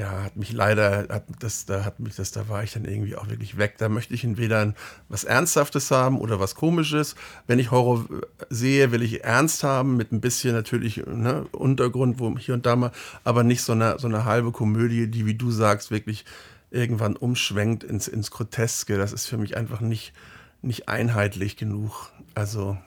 ja, 0.00 0.24
hat 0.24 0.36
mich 0.36 0.50
leider, 0.52 1.08
hat 1.10 1.24
das, 1.40 1.66
da 1.66 1.84
hat 1.84 2.00
mich 2.00 2.16
das, 2.16 2.30
da 2.30 2.48
war 2.48 2.64
ich 2.64 2.72
dann 2.72 2.86
irgendwie 2.86 3.16
auch 3.16 3.28
wirklich 3.28 3.58
weg. 3.58 3.74
Da 3.76 3.90
möchte 3.90 4.14
ich 4.14 4.24
entweder 4.24 4.72
was 5.10 5.24
Ernsthaftes 5.24 5.90
haben 5.90 6.18
oder 6.18 6.40
was 6.40 6.54
Komisches. 6.54 7.16
Wenn 7.46 7.58
ich 7.58 7.70
Horror 7.70 8.06
sehe, 8.48 8.92
will 8.92 9.02
ich 9.02 9.24
ernst 9.24 9.62
haben, 9.62 9.98
mit 9.98 10.10
ein 10.10 10.22
bisschen 10.22 10.54
natürlich 10.54 11.04
ne, 11.06 11.44
Untergrund, 11.52 12.18
wo 12.18 12.34
hier 12.38 12.54
und 12.54 12.64
da 12.64 12.76
mal, 12.76 12.92
aber 13.24 13.44
nicht 13.44 13.60
so 13.62 13.72
eine, 13.72 13.98
so 13.98 14.08
eine 14.08 14.24
halbe 14.24 14.52
Komödie, 14.52 15.06
die, 15.06 15.26
wie 15.26 15.34
du 15.34 15.50
sagst, 15.50 15.90
wirklich 15.90 16.24
irgendwann 16.70 17.14
umschwenkt 17.14 17.84
ins, 17.84 18.08
ins 18.08 18.30
Groteske. 18.30 18.96
Das 18.96 19.12
ist 19.12 19.26
für 19.26 19.36
mich 19.36 19.58
einfach 19.58 19.82
nicht, 19.82 20.14
nicht 20.62 20.88
einheitlich 20.88 21.58
genug. 21.58 22.10
Also. 22.34 22.78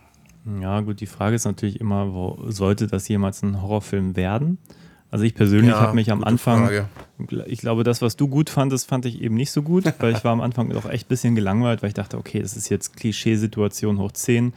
Ja, 0.60 0.82
gut, 0.82 1.00
die 1.00 1.06
Frage 1.06 1.36
ist 1.36 1.46
natürlich 1.46 1.80
immer, 1.80 2.12
wo 2.12 2.40
sollte 2.50 2.88
das 2.88 3.08
jemals 3.08 3.44
ein 3.44 3.62
Horrorfilm 3.62 4.16
werden? 4.16 4.58
Also 5.14 5.26
ich 5.26 5.36
persönlich 5.36 5.70
ja, 5.70 5.80
habe 5.80 5.94
mich 5.94 6.12
am 6.12 6.24
Anfang, 6.24 6.66
Frage. 6.66 6.90
ich 7.46 7.60
glaube, 7.60 7.84
das, 7.84 8.02
was 8.02 8.16
du 8.16 8.28
gut 8.28 8.50
fandest, 8.50 8.90
fand 8.90 9.06
ich 9.06 9.22
eben 9.22 9.36
nicht 9.36 9.52
so 9.52 9.62
gut, 9.62 9.86
weil 10.00 10.14
ich 10.14 10.24
war 10.24 10.32
am 10.32 10.42
Anfang 10.42 10.70
doch 10.70 10.90
echt 10.90 11.06
ein 11.06 11.10
bisschen 11.10 11.36
gelangweilt, 11.36 11.84
weil 11.84 11.90
ich 11.90 11.94
dachte, 11.94 12.18
okay, 12.18 12.42
das 12.42 12.58
ist 12.58 12.70
jetzt 12.70 12.98
Klischeesituation 12.98 14.00
hoch 14.00 14.12
10. 14.12 14.54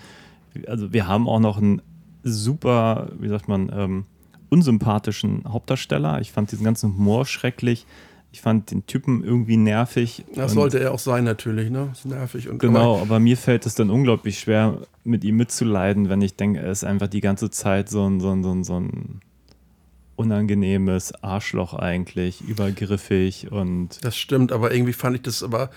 Also 0.67 0.95
wir 0.95 1.07
haben 1.07 1.29
auch 1.29 1.41
noch 1.41 1.59
einen 1.59 1.83
super, 2.23 3.11
wie 3.19 3.29
sagt 3.29 3.49
man, 3.49 3.71
ähm, 3.71 4.05
unsympathischen 4.49 5.45
Hauptdarsteller. 5.47 6.23
Ich 6.23 6.33
fand 6.33 6.51
diesen 6.51 6.65
ganzen 6.65 6.97
Humor 6.97 7.27
schrecklich. 7.27 7.85
Ich 8.33 8.41
fand 8.41 8.71
den 8.71 8.87
Typen 8.87 9.23
irgendwie 9.23 9.59
nervig. 9.59 10.25
Das 10.35 10.53
sollte 10.53 10.81
er 10.81 10.95
auch 10.95 10.99
sein, 10.99 11.25
natürlich, 11.25 11.69
ne? 11.69 11.91
Ist 11.93 12.07
nervig 12.07 12.49
und 12.49 12.61
Genau, 12.61 12.95
aber, 12.95 13.03
aber 13.03 13.21
mir 13.21 13.37
fällt 13.37 13.67
es 13.67 13.75
dann 13.75 13.91
unglaublich 13.91 14.39
schwer, 14.39 14.79
mit 15.05 15.23
ihm 15.23 15.37
mitzuleiden, 15.37 16.09
wenn 16.09 16.23
ich 16.23 16.35
denke, 16.35 16.61
er 16.61 16.73
ist 16.73 16.83
einfach 16.83 17.09
die 17.09 17.21
ganze 17.21 17.51
Zeit 17.51 17.91
so 17.91 18.09
ein, 18.09 18.21
so 18.21 18.31
ein, 18.31 18.43
so 18.43 18.53
ein, 18.53 18.65
so 18.65 18.81
ein 18.81 19.21
unangenehmes 20.17 21.13
Arschloch 21.23 21.75
eigentlich, 21.75 22.41
übergriffig 22.41 23.53
und. 23.53 24.03
Das 24.03 24.17
stimmt, 24.17 24.53
aber 24.53 24.73
irgendwie 24.73 24.93
fand 24.93 25.17
ich 25.17 25.23
das 25.23 25.43
aber 25.43 25.71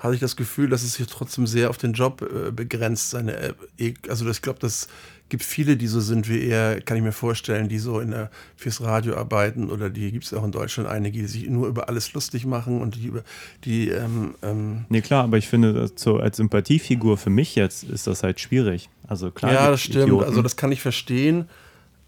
hatte 0.00 0.14
ich 0.14 0.20
das 0.20 0.36
Gefühl, 0.36 0.68
dass 0.68 0.82
es 0.82 0.96
hier 0.96 1.06
trotzdem 1.06 1.46
sehr 1.46 1.70
auf 1.70 1.76
den 1.76 1.92
Job 1.92 2.22
äh, 2.22 2.50
begrenzt. 2.50 3.10
Seine, 3.10 3.54
äh, 3.78 3.94
also 4.08 4.28
ich 4.28 4.40
glaube, 4.40 4.58
das 4.58 4.88
gibt 5.28 5.44
viele, 5.44 5.76
die 5.76 5.86
so 5.86 6.00
sind 6.00 6.28
wie 6.28 6.42
er, 6.46 6.80
kann 6.80 6.96
ich 6.96 7.02
mir 7.02 7.12
vorstellen, 7.12 7.68
die 7.68 7.78
so 7.78 8.00
in 8.00 8.10
der, 8.10 8.30
fürs 8.56 8.82
Radio 8.82 9.16
arbeiten 9.16 9.70
oder 9.70 9.90
die 9.90 10.10
gibt 10.10 10.24
es 10.24 10.34
auch 10.34 10.42
in 10.44 10.52
Deutschland 10.52 10.88
einige, 10.88 11.20
die 11.20 11.26
sich 11.26 11.48
nur 11.48 11.68
über 11.68 11.88
alles 11.88 12.12
lustig 12.14 12.46
machen 12.46 12.80
und 12.80 12.96
die 12.96 13.06
über 13.06 13.22
die. 13.64 13.90
Ähm, 13.90 14.34
ähm 14.42 14.84
nee, 14.88 15.02
klar, 15.02 15.24
aber 15.24 15.36
ich 15.36 15.48
finde, 15.48 15.90
so 15.94 16.18
als 16.18 16.38
Sympathiefigur 16.38 17.18
für 17.18 17.30
mich 17.30 17.54
jetzt 17.54 17.84
ist 17.84 18.06
das 18.06 18.22
halt 18.22 18.40
schwierig. 18.40 18.88
Also 19.06 19.30
klar. 19.30 19.52
Ja, 19.52 19.70
das 19.70 19.82
stimmt. 19.82 20.04
Idioten. 20.04 20.24
Also 20.24 20.42
das 20.42 20.56
kann 20.56 20.72
ich 20.72 20.80
verstehen. 20.80 21.48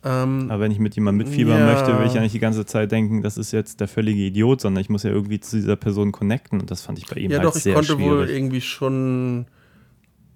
Ähm, 0.04 0.46
Aber 0.50 0.60
wenn 0.64 0.72
ich 0.72 0.78
mit 0.80 0.94
jemandem 0.96 1.26
mitfiebern 1.26 1.58
Ja. 1.60 1.66
möchte, 1.66 1.96
will 1.98 2.06
ich 2.06 2.14
ja 2.14 2.20
nicht 2.20 2.34
die 2.34 2.40
ganze 2.40 2.66
Zeit 2.66 2.90
denken, 2.90 3.22
das 3.22 3.36
ist 3.38 3.52
jetzt 3.52 3.80
der 3.80 3.86
völlige 3.88 4.22
Idiot, 4.22 4.60
sondern 4.60 4.80
ich 4.80 4.88
muss 4.90 5.04
ja 5.04 5.10
irgendwie 5.10 5.38
zu 5.38 5.56
dieser 5.56 5.76
Person 5.76 6.10
connecten 6.10 6.60
und 6.60 6.70
das 6.70 6.82
fand 6.82 6.98
ich 6.98 7.06
bei 7.06 7.20
ihm 7.20 7.30
ja, 7.30 7.38
halt 7.38 7.46
doch, 7.48 7.56
ich 7.56 7.62
sehr 7.62 7.74
konnte 7.74 7.98
wohl 7.98 8.24
schwierig. 8.24 8.30
irgendwie 8.30 8.60
schon 8.60 9.46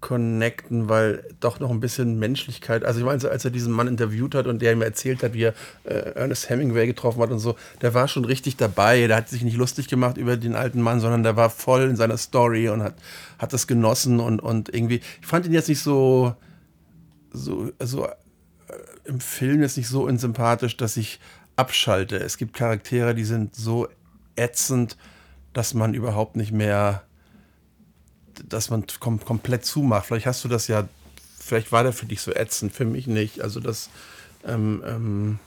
connecten, 0.01 0.89
weil 0.89 1.25
doch 1.41 1.59
noch 1.59 1.71
ein 1.71 1.81
bisschen 1.81 2.19
Menschlichkeit. 2.19 2.85
Also 2.85 3.01
ich 3.01 3.07
meine, 3.07 3.29
als 3.29 3.45
er 3.45 3.51
diesen 3.51 3.73
Mann 3.73 3.89
interviewt 3.89 4.35
hat 4.37 4.47
und 4.47 4.63
der 4.63 4.73
ihm 4.73 4.83
erzählt 4.83 5.23
hat, 5.25 5.33
wie 5.35 5.45
er 5.45 5.55
äh, 5.85 6.13
Ernest 6.15 6.49
Hemingway 6.49 6.87
getroffen 6.87 7.21
hat 7.23 7.31
und 7.31 7.41
so, 7.41 7.57
der 7.83 7.93
war 7.95 8.07
schon 8.07 8.25
richtig 8.25 8.57
dabei. 8.57 9.07
Der 9.09 9.17
hat 9.17 9.29
sich 9.29 9.43
nicht 9.43 9.57
lustig 9.57 9.89
gemacht 9.89 10.17
über 10.17 10.37
den 10.37 10.55
alten 10.55 10.81
Mann, 10.81 11.01
sondern 11.01 11.25
der 11.25 11.35
war 11.37 11.51
voll 11.51 11.83
in 11.85 11.97
seiner 11.97 12.19
Story 12.19 12.69
und 12.69 12.83
hat, 12.83 12.95
hat 13.39 13.53
das 13.53 13.67
genossen 13.67 14.21
und, 14.21 14.41
und 14.41 14.73
irgendwie. 14.73 15.01
Ich 15.21 15.27
fand 15.27 15.47
ihn 15.47 15.53
jetzt 15.53 15.69
nicht 15.69 15.81
so, 15.81 16.37
so, 17.33 17.73
so 17.81 18.07
im 19.07 19.21
Film 19.21 19.63
jetzt 19.63 19.77
nicht 19.77 19.89
so 19.89 20.05
unsympathisch, 20.05 20.77
dass 20.77 20.97
ich 20.97 21.21
abschalte. 21.57 22.17
Es 22.17 22.37
gibt 22.37 22.55
Charaktere, 22.55 23.15
die 23.15 23.25
sind 23.25 23.55
so 23.55 23.89
ätzend, 24.37 24.97
dass 25.53 25.75
man 25.75 25.95
überhaupt 25.95 26.37
nicht 26.37 26.53
mehr, 26.53 27.03
dass 28.47 28.71
man 28.71 28.85
kom 29.01 29.25
komplett 29.25 29.65
zumacht. 29.65 30.07
Vielleicht 30.07 30.27
hast 30.27 30.45
du 30.45 30.49
das 30.49 30.69
ja, 30.69 30.87
vielleicht 31.39 31.73
war 31.73 31.83
der 31.83 31.93
für 31.93 32.07
dich 32.07 32.21
so 32.21 32.33
ätzend, 32.33 32.73
für 32.73 32.85
mich 32.85 33.07
nicht. 33.07 33.41
Also 33.41 33.61
das 33.61 33.89
ähm, 34.45 34.83
ähm, 34.87 35.39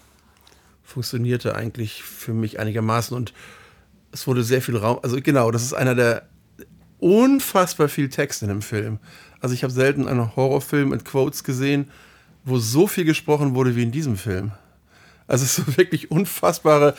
funktionierte 0.83 1.55
eigentlich 1.55 2.03
für 2.03 2.33
mich 2.33 2.59
einigermaßen 2.59 3.15
und 3.15 3.33
es 4.11 4.25
wurde 4.25 4.43
sehr 4.43 4.61
viel 4.61 4.77
Raum. 4.77 4.99
Also 5.03 5.21
genau, 5.21 5.51
das 5.51 5.61
ist 5.61 5.73
einer 5.73 5.93
der 5.93 6.27
unfassbar 6.97 7.87
viel 7.87 8.09
Text 8.09 8.41
in 8.41 8.49
dem 8.49 8.61
Film. 8.61 8.99
Also 9.39 9.53
ich 9.53 9.63
habe 9.63 9.71
selten 9.71 10.07
einen 10.07 10.35
Horrorfilm 10.35 10.89
mit 10.89 11.05
Quotes 11.05 11.43
gesehen, 11.43 11.89
wo 12.45 12.57
so 12.57 12.87
viel 12.87 13.05
gesprochen 13.05 13.55
wurde 13.55 13.75
wie 13.75 13.83
in 13.83 13.91
diesem 13.91 14.17
Film. 14.17 14.51
Also 15.27 15.43
es 15.45 15.55
sind 15.57 15.77
wirklich 15.77 16.09
unfassbare, 16.11 16.95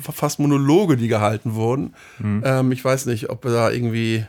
fast 0.00 0.38
Monologe, 0.38 0.96
die 0.96 1.08
gehalten 1.08 1.54
wurden. 1.54 1.94
Ähm, 2.22 2.72
ich 2.72 2.84
weiß 2.84 3.06
nicht, 3.06 3.30
ob 3.30 3.44
er 3.44 3.52
da 3.52 3.70
irgendwie 3.70 4.24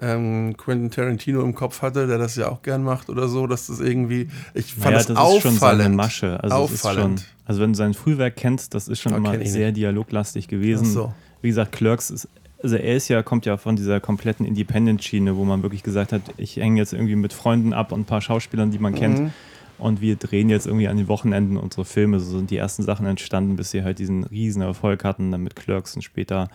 ähm, 0.00 0.56
Quentin 0.56 0.90
Tarantino 0.90 1.42
im 1.42 1.54
Kopf 1.54 1.82
hatte, 1.82 2.06
der 2.06 2.18
das 2.18 2.36
ja 2.36 2.48
auch 2.48 2.62
gern 2.62 2.82
macht 2.82 3.10
oder 3.10 3.28
so, 3.28 3.46
dass 3.46 3.66
das 3.66 3.80
irgendwie, 3.80 4.28
ich 4.54 4.72
fand 4.74 4.84
naja, 4.86 4.96
das, 4.98 5.06
das 5.08 5.16
auffallend. 5.18 5.36
ist 5.36 5.42
schon 5.42 5.58
seine 5.58 5.88
Masche. 5.90 6.42
Also, 6.42 6.56
auffallend. 6.56 7.20
schon, 7.20 7.28
also 7.44 7.60
wenn 7.60 7.72
du 7.72 7.76
sein 7.76 7.94
Frühwerk 7.94 8.36
kennst, 8.36 8.74
das 8.74 8.88
ist 8.88 9.00
schon 9.00 9.12
Ah, 9.12 9.16
immer 9.16 9.44
sehr 9.44 9.72
dialoglastig 9.72 10.48
gewesen. 10.48 10.86
Ach 10.88 10.92
so. 10.92 11.14
Wie 11.42 11.48
gesagt, 11.48 11.72
Clerks 11.72 12.10
ist, 12.10 12.28
also 12.62 12.76
er 12.76 12.96
ist 12.96 13.08
ja, 13.08 13.22
kommt 13.22 13.46
ja 13.46 13.56
von 13.56 13.76
dieser 13.76 14.00
kompletten 14.00 14.44
Independent-Schiene, 14.46 15.36
wo 15.36 15.44
man 15.44 15.62
wirklich 15.62 15.82
gesagt 15.82 16.12
hat, 16.12 16.22
ich 16.36 16.56
hänge 16.56 16.78
jetzt 16.80 16.92
irgendwie 16.92 17.16
mit 17.16 17.32
Freunden 17.32 17.72
ab 17.72 17.92
und 17.92 18.00
ein 18.00 18.04
paar 18.04 18.20
Schauspielern, 18.20 18.70
die 18.70 18.78
man 18.78 18.92
Mhm. 18.92 18.96
kennt. 18.96 19.22
Und 19.78 20.02
wir 20.02 20.16
drehen 20.16 20.50
jetzt 20.50 20.66
irgendwie 20.66 20.88
an 20.88 20.98
den 20.98 21.08
Wochenenden 21.08 21.56
unsere 21.56 21.86
Filme. 21.86 22.20
So 22.20 22.36
sind 22.36 22.50
die 22.50 22.58
ersten 22.58 22.82
Sachen 22.82 23.06
entstanden, 23.06 23.56
bis 23.56 23.70
sie 23.70 23.82
halt 23.82 23.98
diesen 23.98 24.24
riesen 24.24 24.60
Erfolg 24.60 25.04
hatten, 25.04 25.30
dann 25.30 25.42
mit 25.42 25.56
Clerks 25.56 25.96
und 25.96 26.02
später 26.02 26.48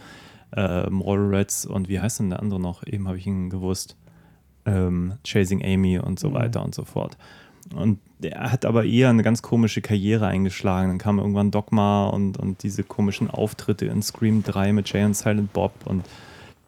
äh, 0.56 0.88
Mallrats 0.89 1.65
und 1.65 1.89
wie 1.89 2.00
heißt 2.00 2.20
denn 2.20 2.30
der 2.30 2.39
andere 2.39 2.60
noch? 2.60 2.86
Eben 2.86 3.08
habe 3.08 3.18
ich 3.18 3.26
ihn 3.26 3.50
gewusst. 3.50 3.98
Ähm, 4.68 5.13
Chasing 5.24 5.63
Amy 5.63 5.98
und 6.00 6.12
Mhm. 6.12 6.18
so 6.18 6.34
weiter 6.34 6.63
und 6.63 6.74
so 6.76 6.86
fort. 6.86 7.18
Und 7.73 7.99
er 8.21 8.51
hat 8.51 8.65
aber 8.65 8.86
eher 8.86 9.10
eine 9.10 9.23
ganz 9.23 9.41
komische 9.41 9.82
Karriere 9.82 10.28
eingeschlagen. 10.28 10.89
Dann 10.89 10.97
kam 10.97 11.19
irgendwann 11.19 11.51
Dogma 11.51 12.08
und, 12.08 12.38
und 12.38 12.63
diese 12.63 12.84
komischen 12.84 13.30
Auftritte 13.30 13.86
in 13.86 14.01
Scream 14.01 14.43
3 14.43 14.73
mit 14.73 14.91
Jay 14.91 15.04
und 15.04 15.15
Silent 15.15 15.51
Bob. 15.54 15.73
Und 15.86 16.06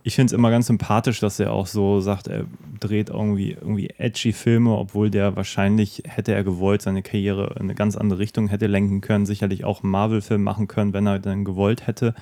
ich 0.04 0.16
finde 0.16 0.28
es 0.28 0.34
immer 0.34 0.50
ganz 0.50 0.68
sympathisch, 0.68 1.20
dass 1.20 1.40
er 1.40 1.52
auch 1.52 1.68
so 1.68 2.00
sagt, 2.00 2.28
er 2.28 2.46
dreht 2.80 3.10
irgendwie, 3.10 3.52
irgendwie 3.52 3.90
edgy 3.98 4.34
Filme, 4.34 4.76
obwohl 4.76 5.10
der 5.10 5.36
wahrscheinlich, 5.36 6.04
hätte 6.08 6.34
er 6.34 6.44
gewollt, 6.44 6.82
seine 6.82 7.04
Karriere 7.04 7.56
in 7.56 7.64
eine 7.64 7.76
ganz 7.76 7.96
andere 7.96 8.20
Richtung 8.20 8.48
hätte 8.48 8.68
lenken 8.68 9.02
können. 9.02 9.26
Sicherlich 9.26 9.66
auch 9.66 9.84
einen 9.84 9.92
Marvel-Film 9.92 10.42
machen 10.42 10.68
können, 10.68 10.94
wenn 10.94 11.06
er 11.06 11.20
dann 11.20 11.46
gewollt 11.46 11.88
hätte. 11.88 12.16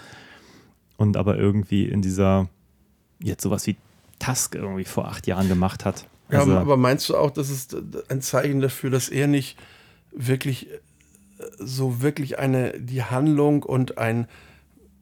Und 0.97 1.15
aber 1.15 1.37
irgendwie 1.37 1.85
in 1.85 2.01
dieser, 2.01 2.49
jetzt 3.19 3.43
sowas 3.43 3.67
wie 3.67 3.75
Tusk 4.19 4.55
irgendwie 4.55 4.85
vor 4.85 5.07
acht 5.07 5.27
Jahren 5.27 5.47
gemacht 5.47 5.85
hat. 5.85 6.05
Ja, 6.31 6.39
Also- 6.39 6.57
aber 6.57 6.77
meinst 6.77 7.07
du 7.09 7.15
auch, 7.17 7.31
das 7.31 7.49
ist 7.49 7.75
ein 8.09 8.21
Zeichen 8.21 8.61
dafür, 8.61 8.89
dass 8.89 9.09
er 9.09 9.27
nicht 9.27 9.57
wirklich 10.11 10.71
äh, 10.71 10.77
so 11.59 12.01
wirklich 12.01 12.39
eine 12.39 12.79
die 12.79 13.03
Handlung 13.03 13.63
und 13.63 13.97
ein 13.97 14.27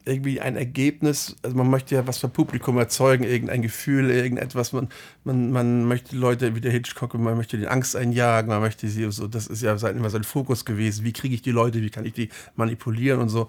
irgendwie 0.06 0.42
ein 0.42 0.58
Ergebnis, 0.58 1.38
also 1.44 1.56
man 1.56 1.70
möchte 1.70 1.96
ja 1.96 2.06
was 2.06 2.18
vom 2.18 2.32
Publikum 2.32 2.78
erzeugen, 2.78 3.24
irgendein 3.24 3.62
Gefühl, 3.62 4.12
irgendetwas, 4.12 4.74
man, 4.74 4.90
man, 5.24 5.52
man 5.52 5.86
möchte 5.86 6.10
die 6.10 6.18
Leute 6.18 6.56
wie 6.56 6.62
der 6.62 6.74
Hitchcock, 6.74 7.14
man 7.14 7.38
möchte 7.38 7.58
die 7.58 7.68
Angst 7.68 7.96
einjagen, 7.96 8.50
man 8.50 8.60
möchte 8.60 8.88
sie 8.90 9.10
so, 9.12 9.28
das 9.28 9.48
ist 9.48 9.62
ja 9.62 9.76
immer 9.88 10.10
sein 10.10 10.26
Fokus 10.26 10.66
gewesen, 10.66 11.06
wie 11.06 11.14
kriege 11.14 11.34
ich 11.36 11.42
die 11.42 11.52
Leute, 11.52 11.82
wie 11.82 11.90
kann 11.90 12.06
ich 12.06 12.12
die 12.14 12.28
manipulieren 12.58 13.22
und 13.22 13.30
so 13.30 13.48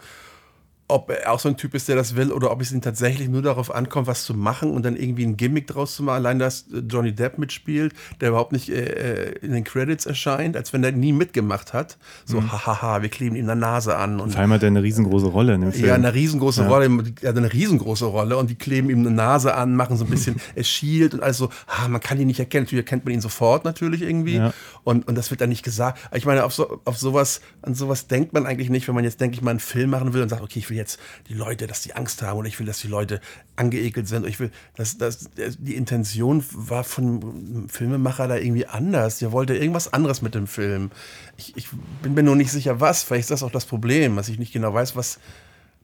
ob 0.87 1.11
er 1.11 1.33
auch 1.33 1.41
so 1.41 1.49
ein 1.49 1.57
Typ 1.57 1.75
ist, 1.75 1.89
der 1.89 1.97
das 1.97 2.15
will, 2.15 2.31
oder 2.31 2.51
ob 2.51 2.61
es 2.61 2.71
ihm 2.71 2.83
tatsächlich 2.83 3.29
nur 3.29 3.41
darauf 3.41 3.75
ankommt, 3.75 4.07
was 4.07 4.25
zu 4.25 4.35
machen 4.35 4.71
und 4.71 4.85
dann 4.85 4.97
irgendwie 4.97 5.25
ein 5.25 5.37
Gimmick 5.39 5.67
draus 5.67 5.97
zu 5.97 6.03
machen. 6.03 6.17
Allein, 6.17 6.39
dass 6.39 6.67
äh, 6.73 6.81
Johnny 6.87 7.13
Depp 7.13 7.39
mitspielt, 7.39 7.95
der 8.21 8.29
überhaupt 8.29 8.53
nicht 8.53 8.69
äh, 8.69 8.83
äh, 8.85 9.39
in 9.41 9.53
den 9.53 9.65
Credits 9.65 10.05
erscheint, 10.05 10.57
als 10.59 10.75
wenn 10.75 10.85
er 10.85 10.93
nie 10.93 11.15
mitgemacht 11.15 11.73
hat. 11.73 11.97
So, 12.27 12.43
hahaha, 12.43 13.01
wir 13.01 13.09
kleben 13.09 13.35
ihm 13.35 13.49
eine 13.49 13.59
Nase 13.59 13.97
an. 13.97 14.21
Und 14.21 14.33
Vor 14.33 14.41
allem 14.43 14.53
hat 14.53 14.63
er 14.63 14.67
eine 14.67 14.83
riesengroße 14.83 15.27
Rolle 15.27 15.55
in 15.55 15.63
dem 15.63 15.73
Film. 15.73 15.87
ja, 15.87 15.95
eine 15.95 16.13
riesengroße 16.13 16.63
Ja. 16.63 16.69
Rolle, 16.69 17.05
er 17.23 17.29
hat 17.31 17.37
eine 17.39 17.51
riesengroße 17.53 18.05
Rolle 18.05 18.37
und 18.37 18.51
die 18.51 18.55
kleben 18.57 18.91
ihm 18.91 18.99
eine 19.01 19.11
Nase 19.11 19.55
an, 19.55 19.75
machen 19.77 19.97
so 19.97 20.05
ein 20.05 20.11
bisschen, 20.11 20.37
es 20.55 20.69
schielt 20.75 21.15
und 21.15 21.23
alles 21.23 21.39
so, 21.39 21.49
ah, 21.67 21.89
man 21.89 22.03
kann 22.03 22.21
ihn 22.21 22.27
nicht 22.27 22.41
erkennen, 22.41 22.65
natürlich 22.65 22.85
erkennt 22.85 23.07
man 23.07 23.15
ihn 23.15 23.23
sofort 23.23 23.65
natürlich 23.65 24.03
irgendwie 24.03 24.37
Ja. 24.37 24.53
und, 24.85 25.09
und 25.09 25.15
das 25.17 25.31
wird 25.31 25.41
dann 25.41 25.49
nicht 25.49 25.63
gesagt. 25.63 25.99
Ich 26.15 26.27
meine, 26.27 26.45
auf, 26.45 26.53
so, 26.53 26.81
auf 26.85 26.99
sowas, 26.99 27.41
an 27.63 27.75
sowas 27.75 28.07
denkt 28.07 28.35
man 28.35 28.45
eigentlich 28.45 28.69
nicht, 28.69 28.87
wenn 28.87 28.95
man 28.95 29.05
jetzt, 29.05 29.21
denke 29.21 29.35
ich 29.37 29.43
mal, 29.43 29.51
einen 29.53 29.61
Film 29.61 29.89
machen 29.91 30.13
will 30.13 30.21
und 30.21 30.29
sagt, 30.29 30.43
okay, 30.43 30.59
ich 30.59 30.69
will 30.69 30.74
jetzt 30.75 30.99
die 31.29 31.35
Leute, 31.35 31.67
dass 31.67 31.83
die 31.83 31.95
Angst 31.95 32.23
haben 32.23 32.39
oder 32.39 32.49
ich 32.49 32.59
will, 32.59 32.67
dass 32.67 32.81
die 32.81 32.89
Leute 32.89 33.21
angeekelt 33.57 34.09
sind. 34.09 34.27
Ich 34.27 34.41
will, 34.41 34.51
dass, 34.77 34.99
dass 34.99 35.29
die 35.31 35.75
Intention 35.75 36.45
war 36.53 36.85
von 36.85 37.69
Filmemacher 37.69 38.29
da 38.29 38.37
irgendwie 38.37 38.67
anders. 38.67 39.19
Der 39.19 39.33
wollte 39.33 39.57
irgendwas 39.57 39.93
anderes 39.93 40.23
mit 40.23 40.35
dem 40.35 40.47
Film. 40.47 40.91
Ich, 41.37 41.57
ich 41.57 41.69
bin 42.03 42.15
mir 42.15 42.23
nur 42.23 42.37
nicht 42.37 42.51
sicher, 42.51 42.81
was. 42.81 43.03
Vielleicht 43.03 43.25
ist 43.25 43.31
das 43.31 43.43
auch 43.43 43.53
das 43.53 43.67
Problem, 43.67 44.17
dass 44.17 44.29
ich 44.29 44.39
nicht 44.39 44.53
genau 44.53 44.75
weiß, 44.75 44.97
was, 44.97 45.19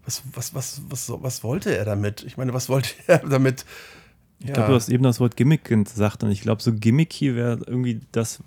was, 0.05 0.23
was, 0.33 0.55
was, 0.55 0.83
was, 0.89 1.13
was 1.23 1.45
wollte 1.45 1.77
er 1.77 1.85
damit? 1.85 2.23
Ich 2.25 2.37
meine, 2.37 2.53
was 2.53 2.69
wollte 2.69 2.91
er 3.07 3.19
damit? 3.19 3.65
Ich 4.43 4.53
glaube, 4.55 4.69
du 4.69 4.75
hast 4.75 4.89
eben 4.89 5.03
das 5.03 5.21
Wort 5.21 5.37
Gimmick 5.37 5.65
gesagt 5.65 6.25
und 6.25 6.31
ich 6.31 6.41
glaube, 6.41 6.63
so 6.63 6.73
gimmicky 6.73 7.37
wäre 7.37 7.59
irgendwie 7.67 8.01
das, 8.11 8.43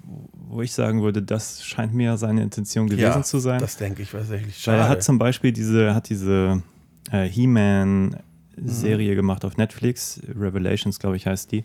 wo 0.48 0.64
ich 0.64 0.72
sagen 0.74 1.04
würde, 1.04 1.22
das 1.22 1.64
scheint 1.64 1.94
mir 1.94 2.18
seine 2.18 2.42
Intention 2.42 2.88
gewesen 2.88 3.24
zu 3.24 3.38
sein. 3.38 3.60
Das 3.60 3.78
denke 3.78 4.02
ich 4.02 4.10
tatsächlich 4.10 4.56
Weil 4.56 4.76
schade. 4.76 4.78
er 4.80 4.90
hat 4.90 5.04
zum 5.04 5.20
Beispiel 5.20 5.52
diese, 5.52 5.94
hat 5.94 6.10
diese 6.10 6.64
äh, 7.12 7.28
He-Man-Serie 7.28 9.16
gemacht 9.16 9.46
auf 9.46 9.58
Netflix, 9.58 10.20
Revelations, 10.28 11.00
glaube 11.00 11.16
ich, 11.16 11.28
heißt 11.28 11.52
die. 11.52 11.64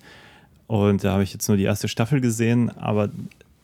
Und 0.66 1.04
da 1.04 1.12
habe 1.12 1.22
ich 1.22 1.32
jetzt 1.32 1.48
nur 1.48 1.56
die 1.56 1.64
erste 1.64 1.88
Staffel 1.88 2.20
gesehen, 2.20 2.68
aber 2.76 3.08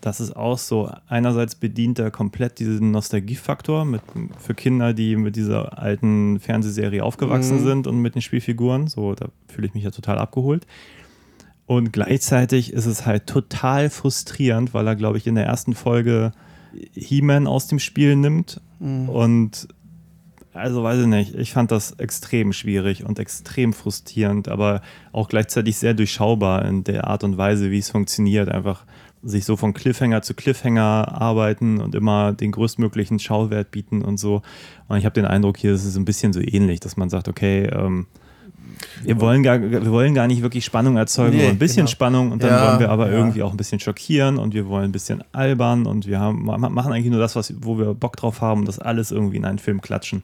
das 0.05 0.21
ist 0.21 0.37
auch 0.37 0.59
so, 0.59 0.91
einerseits 1.09 1.55
bedient 1.55 1.99
er 1.99 2.11
komplett 2.11 2.59
diesen 2.59 2.91
Nostalgiefaktor 2.91 3.87
mit, 3.87 4.03
für 4.39 4.53
Kinder, 4.53 4.93
die 4.93 5.17
mit 5.17 5.35
dieser 5.35 5.79
alten 5.79 6.41
Fernsehserie 6.41 7.03
aufgewachsen 7.03 7.65
sind 7.65 7.87
und 7.87 7.97
mit 8.03 8.15
den 8.15 8.21
Spielfiguren. 8.21 8.87
So, 8.87 9.15
da 9.15 9.29
fühle 9.49 9.67
ich 9.67 9.73
mich 9.73 9.83
ja 9.83 9.91
total 9.91 10.19
abgeholt. 10.19 10.67
Und 11.65 11.95
gleichzeitig 11.95 12.75
ist 12.75 12.85
es 12.85 13.07
halt 13.07 13.27
total 13.27 13.89
frustrierend, 13.89 14.75
weil 14.75 14.87
er, 14.87 14.95
glaube 14.95 15.17
ich, 15.17 15.27
in 15.27 15.37
der 15.37 15.47
ersten 15.47 15.75
Folge 15.75 16.33
He-Man 16.93 17.47
aus 17.47 17.67
dem 17.69 17.79
Spiel 17.79 18.15
nimmt. 18.15 18.61
Und 19.09 19.69
also 20.53 20.85
weiß 20.85 21.01
ich 21.01 21.07
nicht, 21.07 21.35
ich 21.35 21.53
fand 21.53 21.71
das 21.71 21.93
extrem 21.93 22.53
schwierig 22.53 23.07
und 23.07 23.19
extrem 23.19 23.73
frustrierend, 23.73 24.49
aber 24.49 24.83
auch 25.13 25.29
gleichzeitig 25.29 25.79
sehr 25.79 25.95
durchschaubar 25.95 26.67
in 26.67 26.85
der 26.85 27.07
Art 27.07 27.25
und 27.25 27.39
Weise, 27.39 27.71
wie 27.71 27.79
es 27.79 27.89
funktioniert. 27.89 28.51
Einfach 28.51 28.85
sich 29.25 29.45
so 29.45 29.57
von 29.57 29.73
Cliffhanger 29.75 30.23
zu 30.23 30.35
Cliffhanger 30.35 31.21
arbeiten 31.21 31.81
und 31.81 31.95
immer 31.95 32.33
den 32.33 32.53
größtmöglichen 32.53 33.19
Schauwert 33.19 33.71
bieten 33.71 34.03
und 34.03 34.19
so. 34.19 34.43
Und 34.89 34.99
ich 34.99 35.05
habe 35.05 35.15
den 35.15 35.25
Eindruck, 35.25 35.57
hier 35.57 35.73
ist 35.73 35.85
es 35.85 35.97
ein 35.97 36.05
bisschen 36.05 36.33
so 36.33 36.41
ähnlich, 36.41 36.81
dass 36.81 36.97
man 36.97 37.09
sagt, 37.11 37.29
okay, 37.29 37.65
ähm, 37.67 38.07
wir 39.03 39.21
wollen, 39.21 39.43
gar, 39.43 39.61
wir 39.61 39.91
wollen 39.91 40.15
gar 40.15 40.27
nicht 40.27 40.43
wirklich 40.43 40.65
Spannung 40.65 40.97
erzeugen, 40.97 41.37
Nee, 41.37 41.43
nur 41.43 41.51
ein 41.53 41.59
bisschen 41.59 41.87
genau. 41.87 41.91
Spannung 41.91 42.33
und 42.33 42.43
dann 42.43 42.51
Ja, 42.51 42.67
wollen 42.69 42.79
wir 42.81 42.91
aber 42.91 43.11
ja. 43.11 43.17
irgendwie 43.17 43.43
auch 43.43 43.51
ein 43.53 43.57
bisschen 43.57 43.81
schockieren 43.81 44.37
und 44.37 44.53
wir 44.53 44.67
wollen 44.67 44.85
ein 44.87 44.93
bisschen 44.93 45.23
albern 45.33 45.87
und 45.87 46.07
wir 46.07 46.19
haben, 46.21 46.45
ma- 46.45 46.59
machen 46.59 46.93
eigentlich 46.93 47.11
nur 47.11 47.21
das, 47.21 47.37
was, 47.37 47.55
wo 47.61 47.79
wir 47.79 47.95
Bock 47.95 48.17
drauf 48.17 48.41
haben 48.41 48.61
und 48.61 48.67
das 48.69 48.79
alles 48.79 49.11
irgendwie 49.11 49.37
in 49.37 49.45
einen 49.45 49.59
Film 49.59 49.81
klatschen. 49.81 50.23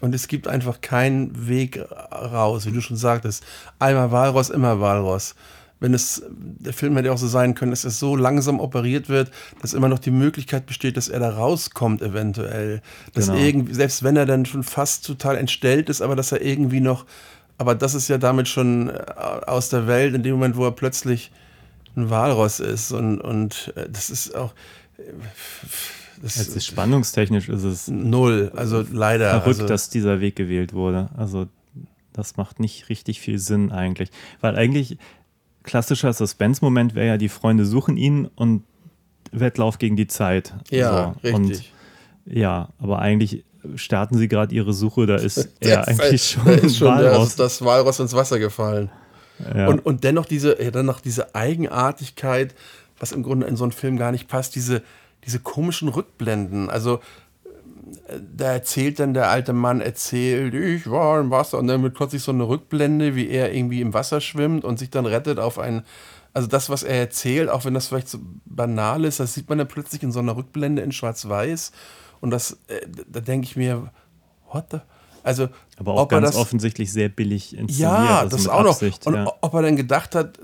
Und 0.00 0.14
es 0.14 0.26
gibt 0.28 0.48
einfach 0.48 0.80
keinen 0.80 1.48
Weg 1.48 1.80
raus, 2.12 2.66
wie 2.66 2.72
du 2.72 2.80
schon 2.80 2.96
sagtest. 2.96 3.44
Einmal 3.78 4.10
Walross, 4.10 4.50
immer 4.50 4.80
Walross. 4.80 5.34
Wenn 5.84 5.92
es, 5.92 6.22
der 6.30 6.72
Film 6.72 6.96
hätte 6.96 7.12
auch 7.12 7.18
so 7.18 7.28
sein 7.28 7.54
können, 7.54 7.70
dass 7.70 7.84
es 7.84 7.98
so 7.98 8.16
langsam 8.16 8.58
operiert 8.58 9.10
wird, 9.10 9.30
dass 9.60 9.74
immer 9.74 9.90
noch 9.90 9.98
die 9.98 10.10
Möglichkeit 10.10 10.64
besteht, 10.64 10.96
dass 10.96 11.10
er 11.10 11.20
da 11.20 11.28
rauskommt, 11.28 12.00
eventuell. 12.00 12.80
Dass 13.12 13.26
Genau. 13.26 13.38
irgendwie, 13.38 13.74
selbst 13.74 14.02
wenn 14.02 14.16
er 14.16 14.24
dann 14.24 14.46
schon 14.46 14.62
fast 14.62 15.04
total 15.04 15.36
entstellt 15.36 15.90
ist, 15.90 16.00
aber 16.00 16.16
dass 16.16 16.32
er 16.32 16.40
irgendwie 16.40 16.80
noch, 16.80 17.04
aber 17.58 17.74
das 17.74 17.94
ist 17.94 18.08
ja 18.08 18.16
damit 18.16 18.48
schon 18.48 18.88
äh, 18.88 18.94
aus 19.46 19.68
der 19.68 19.86
Welt, 19.86 20.14
in 20.14 20.22
dem 20.22 20.36
Moment, 20.36 20.56
wo 20.56 20.64
er 20.64 20.72
plötzlich 20.72 21.30
ein 21.96 22.08
Walross 22.08 22.60
ist. 22.60 22.90
Und, 22.90 23.20
und 23.20 23.70
äh, 23.76 23.86
das 23.92 24.08
ist 24.08 24.34
auch, 24.34 24.54
das 26.22 26.36
Es 26.36 26.48
ist 26.48 26.64
spannungstechnisch 26.64 27.50
ist 27.50 27.64
es 27.64 27.88
null. 27.88 28.52
Also 28.56 28.86
leider. 28.90 29.28
verrückt, 29.32 29.60
also, 29.60 29.66
dass 29.66 29.90
dieser 29.90 30.20
Weg 30.20 30.34
gewählt 30.36 30.72
wurde. 30.72 31.10
Also 31.14 31.46
das 32.14 32.38
macht 32.38 32.58
nicht 32.58 32.88
richtig 32.88 33.20
viel 33.20 33.38
Sinn 33.38 33.70
eigentlich. 33.70 34.08
Weil 34.40 34.56
eigentlich 34.56 34.96
klassischer 35.64 36.12
Suspense-Moment 36.12 36.94
wäre 36.94 37.06
ja, 37.06 37.16
die 37.16 37.28
Freunde 37.28 37.64
suchen 37.66 37.96
ihn 37.96 38.26
und 38.36 38.62
Wettlauf 39.32 39.78
gegen 39.78 39.96
die 39.96 40.06
Zeit. 40.06 40.54
ja, 40.70 41.14
So. 41.22 41.34
Und 41.34 41.50
richtig. 41.50 41.72
ja, 42.26 42.68
aber 42.78 43.00
eigentlich 43.00 43.44
starten 43.76 44.16
sie 44.18 44.28
gerade 44.28 44.54
ihre 44.54 44.72
Suche, 44.72 45.06
da 45.06 45.16
ist 45.16 45.48
er 45.60 45.88
eigentlich 45.88 46.30
schon, 46.30 46.44
da 46.46 46.52
ist 46.52 46.76
schon 46.76 46.88
Walross. 46.88 47.36
das, 47.36 47.64
Walross 47.64 47.98
ins 47.98 48.12
Wasser 48.12 48.38
gefallen. 48.38 48.90
ja. 49.54 49.66
Und, 49.68 49.84
und 49.84 50.04
dennoch 50.04 50.26
diese, 50.26 50.62
ja, 50.62 50.70
dann 50.70 50.86
noch 50.86 51.00
diese 51.00 51.34
Eigenartigkeit, 51.34 52.54
was 52.98 53.12
im 53.12 53.22
Grunde 53.22 53.46
in 53.46 53.56
so 53.56 53.64
einen 53.64 53.72
Film 53.72 53.96
gar 53.96 54.12
nicht 54.12 54.28
passt, 54.28 54.54
diese, 54.54 54.82
diese 55.24 55.40
komischen 55.40 55.88
Rückblenden. 55.88 56.70
Also 56.70 57.00
da 58.36 58.52
erzählt 58.52 58.98
dann 58.98 59.14
der 59.14 59.30
alte 59.30 59.52
Mann, 59.52 59.80
erzählt, 59.80 60.54
ich 60.54 60.90
war 60.90 61.20
im 61.20 61.30
Wasser 61.30 61.58
und 61.58 61.66
dann 61.66 61.82
wird 61.82 61.94
plötzlich 61.94 62.22
so 62.22 62.32
eine 62.32 62.48
Rückblende, 62.48 63.14
wie 63.14 63.28
er 63.28 63.54
irgendwie 63.54 63.80
im 63.80 63.94
Wasser 63.94 64.20
schwimmt 64.20 64.64
und 64.64 64.78
sich 64.78 64.90
dann 64.90 65.06
rettet 65.06 65.38
auf 65.38 65.58
ein, 65.58 65.82
also 66.32 66.48
das, 66.48 66.70
was 66.70 66.82
er 66.82 66.96
erzählt, 66.98 67.48
auch 67.48 67.64
wenn 67.64 67.74
das 67.74 67.88
vielleicht 67.88 68.08
so 68.08 68.18
banal 68.44 69.04
ist, 69.04 69.20
das 69.20 69.34
sieht 69.34 69.48
man 69.48 69.58
dann 69.58 69.68
plötzlich 69.68 70.02
in 70.02 70.12
so 70.12 70.20
einer 70.20 70.36
Rückblende 70.36 70.82
in 70.82 70.92
Schwarz-Weiß 70.92 71.72
und 72.20 72.30
das, 72.30 72.58
äh, 72.68 72.86
da 73.08 73.20
denke 73.20 73.46
ich 73.46 73.56
mir, 73.56 73.90
what 74.52 74.66
the, 74.70 74.78
also 75.22 75.48
aber 75.78 75.94
auch 75.94 76.02
ob 76.02 76.12
er 76.12 76.20
ganz 76.20 76.32
das, 76.32 76.40
offensichtlich 76.40 76.92
sehr 76.92 77.08
billig 77.08 77.56
inszeniert. 77.56 77.78
ja, 77.80 78.18
also 78.20 78.36
das 78.36 78.44
mit 78.44 78.52
auch 78.52 78.62
noch. 78.62 78.70
Absicht, 78.72 79.06
Und 79.06 79.14
ja. 79.14 79.32
ob 79.40 79.54
er 79.54 79.62
dann 79.62 79.76
gedacht 79.76 80.14
hat, 80.14 80.38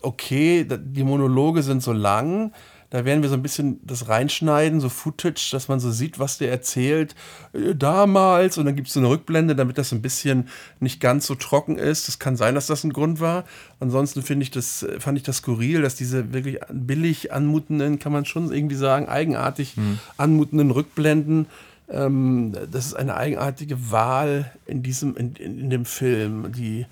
okay, 0.00 0.66
die 0.68 1.04
Monologe 1.04 1.62
sind 1.62 1.82
so 1.82 1.92
lang, 1.92 2.52
da 2.90 3.04
werden 3.04 3.22
wir 3.22 3.28
so 3.28 3.34
ein 3.34 3.42
bisschen 3.42 3.80
das 3.84 4.08
reinschneiden, 4.08 4.80
so 4.80 4.88
Footage, 4.88 5.50
dass 5.52 5.68
man 5.68 5.80
so 5.80 5.90
sieht, 5.90 6.18
was 6.18 6.38
der 6.38 6.50
erzählt 6.50 7.14
äh, 7.52 7.74
damals. 7.74 8.58
Und 8.58 8.66
dann 8.66 8.76
gibt 8.76 8.88
es 8.88 8.94
so 8.94 9.00
eine 9.00 9.08
Rückblende, 9.08 9.56
damit 9.56 9.78
das 9.78 9.92
ein 9.92 10.02
bisschen 10.02 10.48
nicht 10.80 11.00
ganz 11.00 11.26
so 11.26 11.34
trocken 11.34 11.78
ist. 11.78 12.08
Das 12.08 12.18
kann 12.18 12.36
sein, 12.36 12.54
dass 12.54 12.66
das 12.66 12.84
ein 12.84 12.92
Grund 12.92 13.20
war. 13.20 13.44
Ansonsten 13.80 14.22
finde 14.22 14.44
ich 14.44 14.50
das, 14.50 14.82
äh, 14.82 15.00
fand 15.00 15.18
ich 15.18 15.24
das 15.24 15.38
skurril, 15.38 15.82
dass 15.82 15.96
diese 15.96 16.32
wirklich 16.32 16.58
billig 16.72 17.32
anmutenden, 17.32 17.98
kann 17.98 18.12
man 18.12 18.24
schon 18.24 18.52
irgendwie 18.52 18.76
sagen, 18.76 19.08
eigenartig 19.08 19.74
anmutenden 20.16 20.70
Rückblenden 20.70 21.46
ähm, 21.88 22.52
das 22.70 22.86
ist 22.86 22.94
eine 22.94 23.16
eigenartige 23.16 23.90
Wahl 23.90 24.50
in 24.66 24.82
diesem, 24.82 25.16
in, 25.16 25.34
in, 25.36 25.70
dem 25.70 25.84
Film, 25.84 26.50
die 26.52 26.86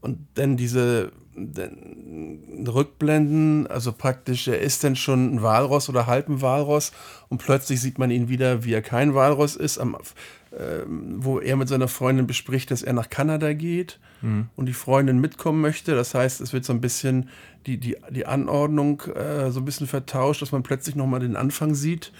und 0.00 0.18
dann 0.34 0.56
diese 0.56 1.12
Rückblenden, 1.36 3.66
also 3.68 3.92
praktisch, 3.92 4.48
er 4.48 4.60
ist 4.60 4.84
dann 4.84 4.96
schon 4.96 5.34
ein 5.34 5.42
Walross 5.42 5.88
oder 5.88 6.06
halb 6.06 6.28
ein 6.28 6.42
Walross 6.42 6.92
und 7.28 7.38
plötzlich 7.38 7.80
sieht 7.80 7.98
man 7.98 8.10
ihn 8.10 8.28
wieder, 8.28 8.64
wie 8.64 8.72
er 8.72 8.82
kein 8.82 9.14
Walross 9.14 9.56
ist, 9.56 9.78
am, 9.78 9.96
ähm, 10.58 11.16
wo 11.18 11.38
er 11.38 11.56
mit 11.56 11.68
seiner 11.68 11.88
Freundin 11.88 12.26
bespricht, 12.26 12.70
dass 12.70 12.82
er 12.82 12.92
nach 12.92 13.08
Kanada 13.08 13.52
geht 13.52 13.98
und 14.56 14.66
die 14.66 14.72
Freundin 14.72 15.20
mitkommen 15.20 15.60
möchte. 15.60 15.94
Das 15.94 16.14
heißt, 16.14 16.40
es 16.40 16.52
wird 16.52 16.64
so 16.64 16.72
ein 16.72 16.80
bisschen 16.80 17.28
die, 17.66 17.78
die, 17.78 17.96
die 18.10 18.26
Anordnung 18.26 19.02
äh, 19.02 19.50
so 19.50 19.60
ein 19.60 19.64
bisschen 19.64 19.86
vertauscht, 19.86 20.42
dass 20.42 20.52
man 20.52 20.62
plötzlich 20.62 20.96
nochmal 20.96 21.20
den 21.20 21.36
Anfang 21.36 21.74
sieht 21.74 22.12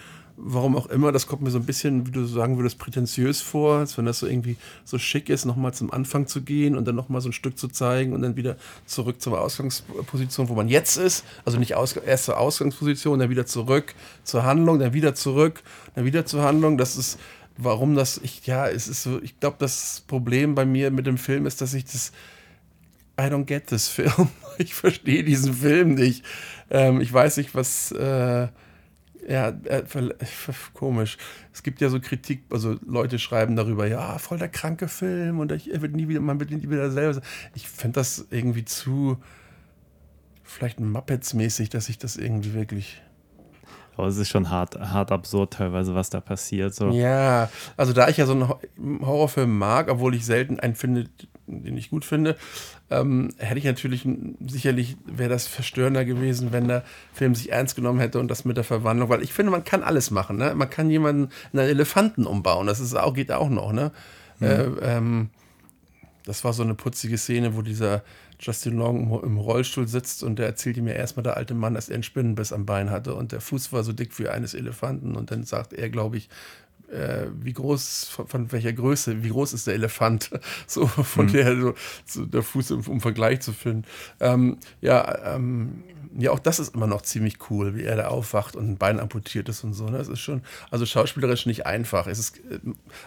warum 0.42 0.76
auch 0.76 0.86
immer, 0.86 1.12
das 1.12 1.26
kommt 1.26 1.42
mir 1.42 1.50
so 1.50 1.58
ein 1.58 1.66
bisschen, 1.66 2.06
wie 2.06 2.10
du 2.10 2.24
sagen 2.24 2.56
würdest, 2.56 2.78
prätentiös 2.78 3.40
vor, 3.42 3.78
als 3.78 3.98
wenn 3.98 4.06
das 4.06 4.20
so 4.20 4.26
irgendwie 4.26 4.56
so 4.84 4.98
schick 4.98 5.28
ist, 5.28 5.44
nochmal 5.44 5.74
zum 5.74 5.92
Anfang 5.92 6.26
zu 6.26 6.42
gehen 6.42 6.76
und 6.76 6.86
dann 6.86 6.94
nochmal 6.94 7.20
so 7.20 7.28
ein 7.28 7.32
Stück 7.32 7.58
zu 7.58 7.68
zeigen 7.68 8.12
und 8.12 8.22
dann 8.22 8.36
wieder 8.36 8.56
zurück 8.86 9.20
zur 9.20 9.40
Ausgangsposition, 9.40 10.48
wo 10.48 10.54
man 10.54 10.68
jetzt 10.68 10.96
ist. 10.96 11.24
Also 11.44 11.58
nicht 11.58 11.74
aus, 11.74 11.92
erst 11.96 12.24
zur 12.24 12.38
Ausgangsposition, 12.38 13.18
dann 13.18 13.30
wieder 13.30 13.46
zurück 13.46 13.94
zur 14.24 14.44
Handlung, 14.44 14.78
dann 14.78 14.94
wieder 14.94 15.14
zurück, 15.14 15.62
dann 15.94 16.04
wieder 16.04 16.24
zur 16.24 16.42
Handlung. 16.42 16.78
Das 16.78 16.96
ist, 16.96 17.18
warum 17.56 17.94
das, 17.94 18.18
ich, 18.22 18.46
ja, 18.46 18.66
es 18.66 18.88
ist 18.88 19.02
so, 19.02 19.20
ich 19.22 19.38
glaube, 19.40 19.56
das 19.58 20.04
Problem 20.06 20.54
bei 20.54 20.64
mir 20.64 20.90
mit 20.90 21.06
dem 21.06 21.18
Film 21.18 21.46
ist, 21.46 21.60
dass 21.60 21.74
ich 21.74 21.84
das, 21.84 22.12
I 23.20 23.24
don't 23.24 23.44
get 23.44 23.66
this 23.66 23.88
Film. 23.90 24.28
Ich 24.58 24.74
verstehe 24.74 25.22
diesen 25.22 25.54
Film 25.54 25.94
nicht. 25.94 26.24
Ähm, 26.70 27.00
ich 27.00 27.12
weiß 27.12 27.36
nicht, 27.36 27.54
was. 27.54 27.92
Äh, 27.92 28.48
ja, 29.30 29.48
äh, 29.64 29.84
komisch. 30.74 31.16
Es 31.52 31.62
gibt 31.62 31.80
ja 31.80 31.88
so 31.88 32.00
Kritik, 32.00 32.42
also 32.50 32.76
Leute 32.84 33.18
schreiben 33.18 33.54
darüber, 33.54 33.86
ja, 33.86 34.18
voll 34.18 34.38
der 34.38 34.48
kranke 34.48 34.88
Film 34.88 35.38
und 35.38 35.52
ich, 35.52 35.68
wird 35.80 35.94
nie 35.94 36.08
wieder, 36.08 36.20
man 36.20 36.40
wird 36.40 36.50
nie 36.50 36.68
wieder 36.68 36.90
selber. 36.90 37.20
Ich 37.54 37.68
finde 37.68 38.00
das 38.00 38.26
irgendwie 38.30 38.64
zu, 38.64 39.18
vielleicht 40.42 40.80
Muppets-mäßig, 40.80 41.70
dass 41.70 41.88
ich 41.88 41.98
das 41.98 42.16
irgendwie 42.16 42.54
wirklich. 42.54 43.00
Aber 43.96 44.06
es 44.08 44.16
ist 44.16 44.28
schon 44.28 44.50
hart, 44.50 44.78
hart 44.80 45.12
absurd 45.12 45.52
teilweise, 45.54 45.94
was 45.94 46.08
da 46.10 46.20
passiert. 46.20 46.74
So. 46.74 46.88
Ja, 46.90 47.50
also 47.76 47.92
da 47.92 48.08
ich 48.08 48.16
ja 48.16 48.26
so 48.26 48.32
einen 48.32 48.48
Ho- 48.48 48.60
Horrorfilm 49.02 49.58
mag, 49.58 49.90
obwohl 49.90 50.14
ich 50.14 50.24
selten 50.24 50.58
einen 50.60 50.74
finde, 50.74 51.06
den 51.46 51.76
ich 51.76 51.90
gut 51.90 52.04
finde, 52.04 52.36
ähm, 52.90 53.30
hätte 53.38 53.58
ich 53.58 53.64
natürlich, 53.64 54.06
sicherlich 54.46 54.96
wäre 55.04 55.28
das 55.28 55.46
verstörender 55.46 56.04
gewesen, 56.04 56.52
wenn 56.52 56.68
der 56.68 56.82
Film 57.12 57.34
sich 57.34 57.52
ernst 57.52 57.76
genommen 57.76 58.00
hätte 58.00 58.18
und 58.20 58.28
das 58.28 58.44
mit 58.44 58.56
der 58.56 58.64
Verwandlung, 58.64 59.08
weil 59.08 59.22
ich 59.22 59.32
finde, 59.32 59.52
man 59.52 59.64
kann 59.64 59.82
alles 59.82 60.10
machen, 60.10 60.36
ne? 60.36 60.54
Man 60.54 60.70
kann 60.70 60.90
jemanden 60.90 61.28
in 61.52 61.58
einen 61.58 61.68
Elefanten 61.68 62.26
umbauen, 62.26 62.66
das 62.66 62.80
ist 62.80 62.94
auch, 62.94 63.12
geht 63.14 63.32
auch 63.32 63.48
noch, 63.50 63.72
ne? 63.72 63.92
Äh, 64.40 64.62
ähm, 64.82 65.28
das 66.24 66.44
war 66.44 66.52
so 66.52 66.62
eine 66.62 66.74
putzige 66.74 67.18
Szene, 67.18 67.56
wo 67.56 67.62
dieser 67.62 68.02
Justin 68.40 68.76
Long 68.76 69.22
im- 69.22 69.36
Rollstuhl 69.38 69.86
sitzt 69.86 70.22
und 70.22 70.38
der 70.38 70.46
erzählte 70.46 70.82
mir 70.82 70.94
erstmal 70.94 71.22
der 71.22 71.36
alte 71.36 71.54
Mann, 71.54 71.74
dass 71.74 71.88
er 71.88 71.94
einen 71.94 72.02
Spinnenbiss 72.02 72.52
am 72.52 72.66
Bein 72.66 72.90
hatte 72.90 73.14
und 73.14 73.32
der 73.32 73.40
Fuß 73.40 73.72
war 73.72 73.82
so 73.84 73.92
dick 73.92 74.18
wie 74.18 74.28
eines 74.28 74.54
Elefanten 74.54 75.14
und 75.16 75.30
dann 75.30 75.44
sagt 75.44 75.72
er, 75.72 75.90
glaube 75.90 76.16
ich, 76.16 76.28
äh, 76.90 77.26
wie 77.40 77.52
groß, 77.52 78.08
von, 78.08 78.26
von 78.26 78.52
welcher 78.52 78.72
Größe, 78.72 79.22
wie 79.22 79.28
groß 79.28 79.52
ist 79.52 79.66
der 79.66 79.74
Elefant? 79.74 80.30
So 80.66 80.86
von 80.86 81.28
der, 81.28 81.60
so, 81.60 81.74
so 82.04 82.24
der 82.26 82.42
Fuß 82.42 82.70
im, 82.72 82.80
um 82.80 83.00
Vergleich 83.00 83.40
zu 83.40 83.52
finden. 83.52 83.84
Ähm, 84.20 84.56
ja, 84.80 85.34
ähm, 85.36 85.84
ja, 86.18 86.32
auch 86.32 86.40
das 86.40 86.58
ist 86.58 86.74
immer 86.74 86.88
noch 86.88 87.02
ziemlich 87.02 87.38
cool, 87.50 87.76
wie 87.76 87.84
er 87.84 87.94
da 87.96 88.08
aufwacht 88.08 88.56
und 88.56 88.68
ein 88.68 88.76
Bein 88.76 88.98
amputiert 88.98 89.48
ist 89.48 89.62
und 89.62 89.74
so. 89.74 89.86
Ne? 89.86 89.98
Das 89.98 90.08
ist 90.08 90.18
schon, 90.20 90.42
also 90.70 90.84
schauspielerisch 90.84 91.46
nicht 91.46 91.66
einfach. 91.66 92.08
Es 92.08 92.18
ist, 92.18 92.38
äh, 92.50 92.58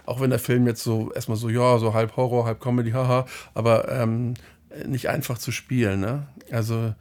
auch 0.06 0.22
wenn 0.22 0.30
der 0.30 0.40
Film 0.40 0.66
jetzt 0.68 0.84
so 0.84 1.12
erstmal 1.12 1.38
so, 1.38 1.50
ja, 1.50 1.78
so 1.80 1.94
halb 1.94 2.16
Horror, 2.16 2.46
halb 2.46 2.62
Comedy, 2.62 2.92
haha, 2.92 3.26
aber 3.54 3.90
ähm, 3.92 4.36
nicht 4.86 5.10
einfach 5.10 5.38
zu 5.38 5.52
spielen. 5.52 6.00
Ne? 6.00 6.28
Also 6.52 6.94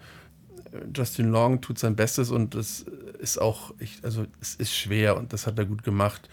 Justin 0.95 1.31
Long 1.31 1.61
tut 1.61 1.79
sein 1.79 1.97
Bestes 1.97 2.31
und 2.31 2.55
das 2.55 2.85
ist 3.19 3.41
auch, 3.41 3.75
ich, 3.79 3.99
also 4.03 4.27
es 4.41 4.55
ist 4.55 4.75
schwer 4.75 5.17
und 5.17 5.33
das 5.33 5.47
hat 5.47 5.59
er 5.59 5.65
gut 5.65 5.83
gemacht. 5.83 6.29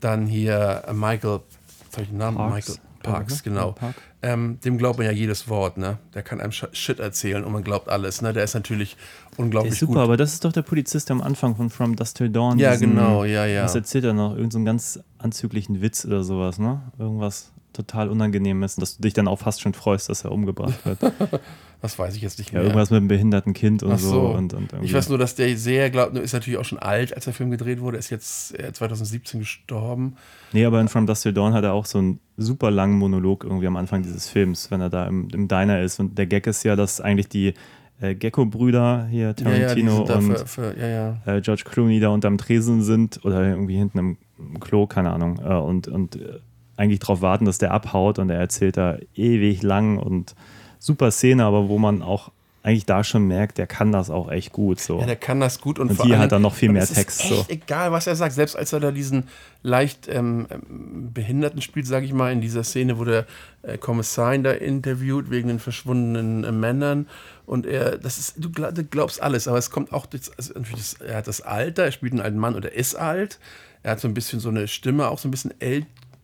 Dann 0.00 0.26
hier 0.26 0.84
äh, 0.86 0.92
Michael, 0.92 1.40
was 1.88 1.96
hab 1.96 2.02
ich 2.02 2.08
den 2.08 2.18
Namen? 2.18 2.36
Parks, 2.36 2.68
Michael 2.68 2.88
Parks, 3.02 3.42
genau. 3.42 3.72
Park. 3.72 3.94
Ähm, 4.20 4.58
dem 4.64 4.78
glaubt 4.78 4.98
man 4.98 5.06
ja 5.06 5.12
jedes 5.12 5.48
Wort, 5.48 5.78
ne? 5.78 5.98
Der 6.14 6.22
kann 6.22 6.40
einem 6.40 6.50
Shit 6.50 6.98
erzählen 6.98 7.44
und 7.44 7.52
man 7.52 7.62
glaubt 7.62 7.88
alles, 7.88 8.20
ne? 8.20 8.32
Der 8.32 8.42
ist 8.42 8.54
natürlich 8.54 8.96
unglaublich 9.36 9.70
Der 9.70 9.74
ist 9.74 9.80
super, 9.80 9.92
gut. 9.94 10.02
aber 10.02 10.16
das 10.16 10.32
ist 10.32 10.44
doch 10.44 10.52
der 10.52 10.62
Polizist 10.62 11.10
am 11.12 11.20
Anfang 11.20 11.54
von 11.54 11.70
From 11.70 11.94
Dust 11.94 12.16
Till 12.16 12.28
Dawn. 12.28 12.58
Ja, 12.58 12.74
genau, 12.74 13.24
ja, 13.24 13.46
ja. 13.46 13.62
Was 13.62 13.76
erzählt 13.76 14.04
er 14.04 14.14
noch? 14.14 14.36
Irgend 14.36 14.52
so 14.52 14.58
einen 14.58 14.66
ganz 14.66 14.98
anzüglichen 15.18 15.80
Witz 15.80 16.04
oder 16.04 16.24
sowas, 16.24 16.58
ne? 16.58 16.82
Irgendwas 16.98 17.52
total 17.78 18.08
Unangenehmes, 18.08 18.76
dass 18.76 18.96
du 18.96 19.02
dich 19.02 19.14
dann 19.14 19.28
auch 19.28 19.38
fast 19.38 19.60
schon 19.60 19.72
freust, 19.72 20.08
dass 20.08 20.24
er 20.24 20.32
umgebracht 20.32 20.84
wird. 20.84 21.02
ja, 21.02 21.10
Das 21.80 21.96
weiß 21.96 22.16
ich 22.16 22.22
jetzt 22.22 22.40
nicht 22.40 22.52
mehr. 22.52 22.62
irgendwas 22.62 22.90
mit 22.90 22.96
einem 22.96 23.06
behinderten 23.06 23.54
Kind 23.54 23.84
und 23.84 23.92
Ach 23.92 23.98
so. 24.00 24.10
so. 24.10 24.20
Und, 24.30 24.52
und 24.52 24.68
ich 24.82 24.92
weiß 24.92 25.10
nur, 25.10 25.18
dass 25.18 25.36
der 25.36 25.56
sehr, 25.56 25.90
glaubt, 25.90 26.18
ist 26.18 26.32
natürlich 26.32 26.58
auch 26.58 26.64
schon 26.64 26.80
alt, 26.80 27.14
als 27.14 27.26
der 27.26 27.32
Film 27.32 27.52
gedreht 27.52 27.80
wurde, 27.80 27.98
ist 27.98 28.10
jetzt 28.10 28.58
äh, 28.58 28.72
2017 28.72 29.38
gestorben. 29.40 30.16
Nee, 30.52 30.64
aber 30.64 30.80
in 30.80 30.88
From 30.88 31.06
Dust 31.06 31.22
Till 31.22 31.32
Dawn 31.32 31.54
hat 31.54 31.62
er 31.62 31.74
auch 31.74 31.86
so 31.86 31.98
einen 31.98 32.18
super 32.36 32.72
langen 32.72 32.98
Monolog 32.98 33.44
irgendwie 33.44 33.68
am 33.68 33.76
Anfang 33.76 34.02
dieses 34.02 34.28
Films, 34.28 34.72
wenn 34.72 34.80
er 34.80 34.90
da 34.90 35.06
im, 35.06 35.28
im 35.32 35.46
Diner 35.46 35.80
ist. 35.80 36.00
Und 36.00 36.18
der 36.18 36.26
Gag 36.26 36.48
ist 36.48 36.64
ja, 36.64 36.74
dass 36.74 37.00
eigentlich 37.00 37.28
die 37.28 37.54
äh, 38.00 38.16
Gecko-Brüder 38.16 39.06
hier, 39.08 39.20
Ja, 39.20 39.26
ja, 39.28 39.34
Tarantino 39.34 39.96
sind 39.98 40.08
da 40.08 40.14
und 40.16 40.38
für, 40.38 40.46
für, 40.46 40.78
ja, 40.80 40.88
ja. 40.88 41.36
äh, 41.36 41.40
George 41.40 41.62
Clooney 41.64 42.00
da 42.00 42.08
unterm 42.08 42.38
Tresen 42.38 42.82
sind 42.82 43.24
oder 43.24 43.46
irgendwie 43.46 43.76
hinten 43.76 43.98
im, 43.98 44.16
Klo, 44.60 44.86
keine 44.86 45.10
Ahnung, 45.10 45.40
äh, 45.44 45.54
und, 45.54 45.88
und 45.88 46.16
äh, 46.16 46.38
eigentlich 46.78 47.00
darauf 47.00 47.20
warten, 47.20 47.44
dass 47.44 47.58
der 47.58 47.72
abhaut 47.72 48.18
und 48.18 48.30
er 48.30 48.38
erzählt 48.38 48.76
da 48.76 48.96
ewig 49.14 49.62
lang 49.62 49.98
und 49.98 50.34
super 50.78 51.10
Szene, 51.10 51.44
aber 51.44 51.68
wo 51.68 51.78
man 51.78 52.02
auch 52.02 52.30
eigentlich 52.62 52.86
da 52.86 53.02
schon 53.04 53.26
merkt, 53.26 53.56
der 53.56 53.66
kann 53.66 53.92
das 53.92 54.10
auch 54.10 54.30
echt 54.30 54.52
gut. 54.52 54.78
So. 54.80 54.98
Ja, 55.00 55.06
der 55.06 55.16
kann 55.16 55.40
das 55.40 55.60
gut 55.60 55.78
und, 55.78 55.90
Und 55.90 55.96
vor 55.96 56.04
hier 56.04 56.16
allem- 56.16 56.24
hat 56.24 56.32
er 56.32 56.38
noch 56.38 56.54
viel 56.54 56.70
mehr 56.70 56.82
es 56.82 56.92
Text, 56.92 57.20
so. 57.20 57.46
egal, 57.48 57.92
was 57.92 58.06
er 58.06 58.14
sagt. 58.16 58.34
Selbst 58.34 58.56
als 58.56 58.72
er 58.72 58.80
da 58.80 58.90
diesen 58.90 59.24
leicht 59.62 60.06
ähm, 60.08 60.46
ähm, 60.50 61.10
Behinderten 61.14 61.62
spielt, 61.62 61.86
sage 61.86 62.04
ich 62.04 62.12
mal, 62.12 62.30
in 62.32 62.40
dieser 62.40 62.64
Szene, 62.64 62.98
wo 62.98 63.04
der 63.04 63.26
äh, 63.62 63.78
Kommissar 63.78 64.34
ihn 64.34 64.42
da 64.42 64.50
interviewt 64.52 65.30
wegen 65.30 65.48
den 65.48 65.60
verschwundenen 65.60 66.44
äh, 66.44 66.52
Männern. 66.52 67.06
Und 67.46 67.64
er, 67.64 67.96
das 67.96 68.18
ist, 68.18 68.34
du, 68.36 68.50
glaub, 68.50 68.74
du 68.74 68.84
glaubst 68.84 69.22
alles, 69.22 69.48
aber 69.48 69.56
es 69.58 69.70
kommt 69.70 69.92
auch, 69.92 70.04
das, 70.06 70.30
also 70.36 70.52
das, 70.72 70.94
er 70.94 71.16
hat 71.18 71.28
das 71.28 71.40
Alter, 71.40 71.84
er 71.84 71.92
spielt 71.92 72.12
einen 72.12 72.20
alten 72.20 72.38
Mann 72.38 72.54
oder 72.54 72.72
ist 72.72 72.96
alt. 72.96 73.38
Er 73.82 73.92
hat 73.92 74.00
so 74.00 74.08
ein 74.08 74.14
bisschen 74.14 74.40
so 74.40 74.48
eine 74.50 74.68
Stimme, 74.68 75.08
auch 75.08 75.18
so 75.18 75.28
ein 75.28 75.30
bisschen 75.30 75.54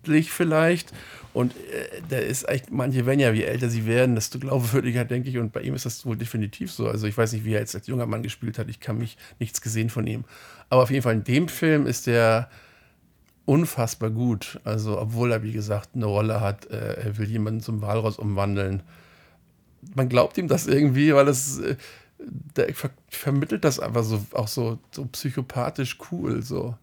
ältlich 0.05 0.31
vielleicht. 0.31 0.93
Und 1.33 1.53
äh, 1.53 2.01
der 2.11 2.27
ist 2.27 2.49
echt, 2.49 2.71
manche 2.71 3.07
werden 3.07 3.19
ja, 3.19 3.33
wie 3.35 3.43
älter 3.43 3.69
sie 3.69 3.87
werden, 3.87 4.15
desto 4.15 4.39
glaubwürdiger, 4.39 5.05
denke 5.05 5.29
ich. 5.29 5.39
Und 5.39 5.53
bei 5.53 5.63
ihm 5.63 5.75
ist 5.75 5.85
das 5.85 6.07
wohl 6.07 6.17
definitiv 6.17 6.71
so. 6.71 6.87
Also 6.89 7.07
ich 7.07 7.17
weiß 7.17 7.33
nicht, 7.33 7.45
wie 7.45 7.55
er 7.55 7.61
jetzt 7.61 7.75
als 7.75 7.87
junger 7.87 8.07
Mann 8.07 8.23
gespielt 8.23 8.59
hat. 8.59 8.69
Ich 8.69 8.81
kann 8.81 8.99
mich 8.99 9.17
nichts 9.41 9.61
gesehen 9.61 9.91
von 9.91 10.07
ihm. 10.07 10.25
Aber 10.69 10.83
auf 10.83 10.91
jeden 10.91 11.03
Fall 11.03 11.15
in 11.15 11.25
dem 11.25 11.49
Film 11.49 11.87
ist 11.87 12.07
der 12.07 12.49
unfassbar 13.47 14.11
gut. 14.11 14.61
Also, 14.65 14.99
obwohl 15.01 15.33
er, 15.33 15.43
wie 15.43 15.53
gesagt, 15.53 15.91
eine 15.95 16.07
Rolle 16.07 16.41
hat, 16.41 16.67
äh, 16.71 17.05
er 17.05 17.19
will 17.19 17.29
jemanden 17.29 17.61
zum 17.61 17.83
Walross 17.83 18.19
umwandeln. 18.19 18.83
Man 19.95 20.09
glaubt 20.09 20.39
ihm 20.39 20.49
das 20.49 20.67
irgendwie, 20.67 21.15
weil 21.15 21.29
es, 21.29 21.59
äh, 21.59 21.77
der 22.57 22.73
ver 22.75 22.91
vermittelt 23.09 23.65
das 23.65 23.81
einfach 23.81 24.05
so, 24.05 24.25
auch 24.33 24.49
so, 24.49 24.79
so 24.93 25.05
psychopathisch 25.07 25.99
cool. 26.11 26.43
So. 26.43 26.77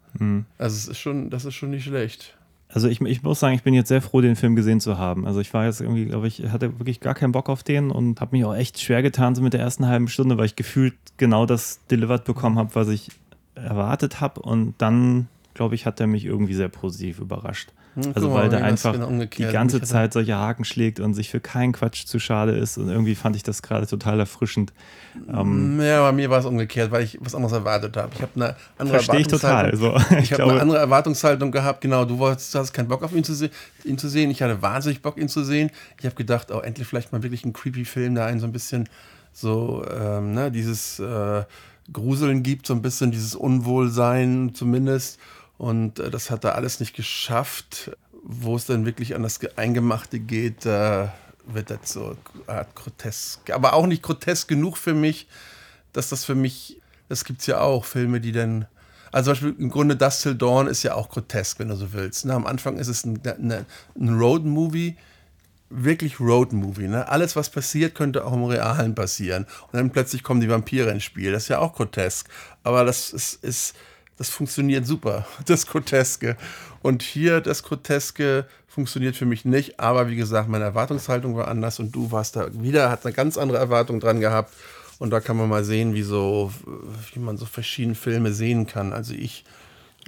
Also, 0.57 0.75
es 0.75 0.87
ist 0.89 0.99
schon, 0.99 1.29
das 1.29 1.45
ist 1.45 1.55
schon 1.55 1.71
nicht 1.71 1.85
schlecht. 1.85 2.37
Also 2.73 2.87
ich, 2.87 3.01
ich 3.01 3.23
muss 3.23 3.39
sagen, 3.39 3.55
ich 3.55 3.63
bin 3.63 3.73
jetzt 3.73 3.89
sehr 3.89 4.01
froh, 4.01 4.21
den 4.21 4.35
Film 4.35 4.55
gesehen 4.55 4.79
zu 4.79 4.97
haben. 4.97 5.27
Also 5.27 5.41
ich 5.41 5.53
war 5.53 5.65
jetzt 5.65 5.81
irgendwie, 5.81 6.05
glaube 6.05 6.27
ich, 6.27 6.43
hatte 6.51 6.79
wirklich 6.79 6.99
gar 7.01 7.13
keinen 7.13 7.33
Bock 7.33 7.49
auf 7.49 7.63
den 7.63 7.91
und 7.91 8.21
habe 8.21 8.35
mich 8.35 8.45
auch 8.45 8.55
echt 8.55 8.79
schwer 8.79 9.01
getan 9.01 9.35
so 9.35 9.41
mit 9.41 9.53
der 9.53 9.59
ersten 9.59 9.87
halben 9.87 10.07
Stunde, 10.07 10.37
weil 10.37 10.45
ich 10.45 10.55
gefühlt 10.55 10.95
genau 11.17 11.45
das 11.45 11.85
delivered 11.89 12.23
bekommen 12.23 12.57
habe, 12.57 12.73
was 12.73 12.87
ich 12.87 13.09
erwartet 13.55 14.21
habe. 14.21 14.41
Und 14.41 14.75
dann, 14.77 15.27
glaube 15.53 15.75
ich, 15.75 15.85
hat 15.85 15.99
er 15.99 16.07
mich 16.07 16.25
irgendwie 16.25 16.53
sehr 16.53 16.69
positiv 16.69 17.19
überrascht. 17.19 17.69
Hm, 17.95 18.13
Also 18.15 18.33
weil 18.33 18.47
der 18.47 18.63
einfach 18.63 18.93
genau 18.93 19.09
die 19.25 19.43
ganze 19.51 19.81
Zeit 19.81 20.13
solche 20.13 20.35
Haken 20.37 20.63
schlägt 20.63 21.01
und 21.01 21.13
sich 21.13 21.29
für 21.29 21.41
keinen 21.41 21.73
Quatsch 21.73 22.05
zu 22.05 22.19
schade 22.19 22.53
ist. 22.53 22.77
Und 22.77 22.87
irgendwie 22.87 23.15
fand 23.15 23.35
ich 23.35 23.43
das 23.43 23.61
gerade 23.61 23.85
total 23.85 24.17
erfrischend. 24.19 24.71
Ähm, 25.27 25.77
Ja, 25.81 26.01
bei 26.03 26.13
mir 26.13 26.29
war 26.29 26.39
es 26.39 26.45
umgekehrt, 26.45 26.89
weil 26.91 27.03
ich 27.03 27.17
was 27.19 27.35
anderes 27.35 27.51
erwartet 27.51 27.97
habe. 27.97 28.09
Ich 28.15 28.21
habe 28.21 28.31
eine 28.35 28.55
andere 28.77 28.99
Verstehe 28.99 29.19
ich 29.19 29.27
total. 29.27 29.71
Erwartungshaltung- 29.73 29.93
Also, 29.95 30.15
ich 30.19 30.31
Ich 30.31 30.39
habe 30.39 30.51
eine 30.51 30.61
andere 30.61 30.77
Erwartungshaltung 30.77 31.51
gehabt. 31.51 31.81
Genau, 31.81 32.05
du 32.05 32.17
wolltest, 32.17 32.55
du 32.55 32.59
hast 32.59 32.71
keinen 32.71 32.87
Bock 32.87 33.03
auf 33.03 33.13
ihn 33.13 33.25
zu, 33.25 33.33
se 33.33 33.49
ihn 33.83 33.97
zu 33.97 34.07
sehen. 34.07 34.31
Ich 34.31 34.41
hatte 34.41 34.61
wahnsinnig 34.61 35.01
Bock, 35.01 35.17
ihn 35.17 35.27
zu 35.27 35.43
sehen. 35.43 35.69
Ich 35.99 36.05
habe 36.05 36.15
gedacht, 36.15 36.49
oh, 36.49 36.59
endlich 36.59 36.87
vielleicht 36.87 37.11
mal 37.11 37.23
wirklich 37.23 37.43
einen 37.43 37.51
creepy 37.51 37.83
Film, 37.83 38.15
der 38.15 38.25
einen 38.25 38.39
so 38.39 38.45
ein 38.47 38.53
bisschen 38.53 38.87
so, 39.33 39.83
ähm, 39.93 40.33
ne, 40.33 40.49
dieses 40.49 40.99
äh, 40.99 41.43
Gruseln 41.91 42.41
gibt, 42.41 42.67
so 42.67 42.73
ein 42.73 42.81
bisschen 42.81 43.11
dieses 43.11 43.35
Unwohlsein 43.35 44.51
zumindest. 44.53 45.19
Und 45.61 45.99
äh, 45.99 46.09
das 46.09 46.31
hat 46.31 46.43
er 46.43 46.55
alles 46.55 46.79
nicht 46.79 46.95
geschafft. 46.95 47.91
Wo 48.23 48.55
es 48.55 48.65
dann 48.65 48.85
wirklich 48.85 49.15
an 49.15 49.23
das 49.23 49.39
Ge- 49.39 49.51
Eingemachte 49.55 50.19
geht, 50.19 50.65
da 50.65 51.13
wird 51.45 51.69
das 51.69 51.91
so 51.93 52.15
Art 52.47 52.75
grotesk. 52.75 53.49
Aber 53.51 53.73
auch 53.73 53.85
nicht 53.85 54.01
grotesk 54.03 54.47
genug 54.47 54.77
für 54.77 54.93
mich, 54.93 55.27
dass 55.93 56.09
das 56.09 56.25
für 56.25 56.35
mich, 56.35 56.79
das 57.09 57.25
gibt 57.25 57.41
es 57.41 57.47
ja 57.47 57.59
auch, 57.59 57.85
Filme, 57.85 58.21
die 58.21 58.31
dann. 58.31 58.67
Also 59.11 59.33
zum 59.33 59.49
Beispiel 59.49 59.63
im 59.63 59.69
Grunde 59.69 59.95
Dust 59.95 60.21
Till 60.21 60.35
Dawn 60.35 60.67
ist 60.67 60.83
ja 60.83 60.93
auch 60.93 61.09
grotesk, 61.09 61.59
wenn 61.59 61.69
du 61.69 61.75
so 61.75 61.93
willst. 61.93 62.25
Ne? 62.25 62.33
Am 62.33 62.47
Anfang 62.47 62.77
ist 62.77 62.87
es 62.87 63.05
ein, 63.05 63.19
ein, 63.25 63.65
ein 63.99 64.19
Road-Movie, 64.19 64.95
wirklich 65.69 66.19
Road-Movie. 66.19 66.87
Ne? 66.87 67.07
Alles, 67.07 67.35
was 67.35 67.49
passiert, 67.49 67.95
könnte 67.95 68.25
auch 68.25 68.33
im 68.33 68.45
Realen 68.45 68.95
passieren. 68.95 69.45
Und 69.71 69.73
dann 69.73 69.89
plötzlich 69.91 70.23
kommen 70.23 70.41
die 70.41 70.49
Vampire 70.49 70.91
ins 70.91 71.03
Spiel. 71.03 71.31
Das 71.31 71.43
ist 71.43 71.49
ja 71.49 71.59
auch 71.59 71.73
grotesk. 71.73 72.29
Aber 72.63 72.85
das 72.85 73.11
ist, 73.11 73.43
ist 73.43 73.75
das 74.21 74.29
funktioniert 74.29 74.85
super, 74.85 75.25
das 75.47 75.65
Groteske. 75.65 76.37
Und 76.83 77.01
hier, 77.01 77.41
das 77.41 77.63
Groteske 77.63 78.45
funktioniert 78.67 79.15
für 79.15 79.25
mich 79.25 79.45
nicht. 79.45 79.79
Aber 79.79 80.09
wie 80.09 80.15
gesagt, 80.15 80.47
meine 80.47 80.63
Erwartungshaltung 80.63 81.35
war 81.35 81.47
anders 81.47 81.79
und 81.79 81.95
du 81.95 82.11
warst 82.11 82.35
da 82.35 82.49
wieder, 82.53 82.91
hat 82.91 83.03
eine 83.03 83.15
ganz 83.15 83.39
andere 83.39 83.57
Erwartung 83.57 83.99
dran 83.99 84.19
gehabt. 84.19 84.53
Und 84.99 85.09
da 85.09 85.21
kann 85.21 85.37
man 85.37 85.49
mal 85.49 85.63
sehen, 85.63 85.95
wie, 85.95 86.03
so, 86.03 86.51
wie 87.11 87.19
man 87.19 87.37
so 87.37 87.47
verschiedene 87.47 87.95
Filme 87.95 88.31
sehen 88.31 88.67
kann. 88.67 88.93
Also 88.93 89.15
ich, 89.15 89.43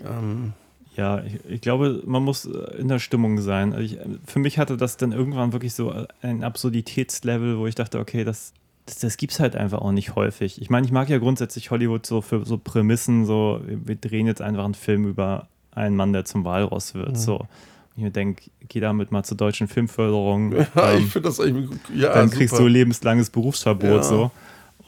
ähm, 0.06 0.54
Ja, 0.96 1.24
ich, 1.24 1.40
ich 1.50 1.62
glaube, 1.62 2.04
man 2.06 2.22
muss 2.22 2.46
in 2.46 2.90
der 2.90 3.00
Stimmung 3.00 3.42
sein. 3.42 3.74
Also 3.74 3.84
ich, 3.84 3.98
für 4.28 4.38
mich 4.38 4.60
hatte 4.60 4.78
das 4.78 4.96
dann 4.96 5.12
irgendwann 5.12 5.54
wirklich 5.54 5.74
so 5.74 5.92
ein 6.22 6.44
Absurditätslevel, 6.44 7.58
wo 7.58 7.66
ich 7.66 7.74
dachte, 7.74 7.98
okay, 7.98 8.24
das, 8.24 8.54
das, 8.86 9.00
das 9.00 9.18
gibt 9.18 9.34
es 9.34 9.40
halt 9.40 9.56
einfach 9.56 9.80
auch 9.80 9.92
nicht 9.92 10.16
häufig. 10.16 10.62
Ich 10.62 10.70
meine, 10.70 10.86
ich 10.86 10.92
mag 10.92 11.10
ja 11.10 11.18
grundsätzlich 11.18 11.72
Hollywood 11.72 12.06
so 12.06 12.22
für 12.22 12.46
so 12.46 12.58
Prämissen, 12.58 13.26
so 13.26 13.62
wir 13.66 13.96
drehen 13.96 14.28
jetzt 14.28 14.42
einfach 14.42 14.66
einen 14.66 14.74
Film 14.74 15.06
über 15.06 15.48
einen 15.72 15.96
Mann, 15.96 16.14
der 16.14 16.26
zum 16.26 16.44
Walross 16.46 16.94
wird. 16.94 17.18
So. 17.18 17.38
Und 17.38 17.48
ich 17.96 18.04
mir 18.04 18.12
denke, 18.12 18.44
geh 18.68 18.80
damit 18.80 19.12
mal 19.12 19.24
zur 19.24 19.38
deutschen 19.38 19.68
Filmförderung. 19.68 20.52
ja, 20.76 20.92
ähm, 20.92 21.04
ich 21.06 21.12
finde 21.12 21.30
das 21.30 21.40
eigentlich, 21.40 21.70
ja, 21.96 22.14
dann 22.14 22.30
kriegst 22.30 22.56
super. 22.56 22.64
du 22.64 22.70
lebenslanges 22.70 23.30
Berufsverbot 23.30 23.90
Ja. 23.90 24.04
so. 24.04 24.32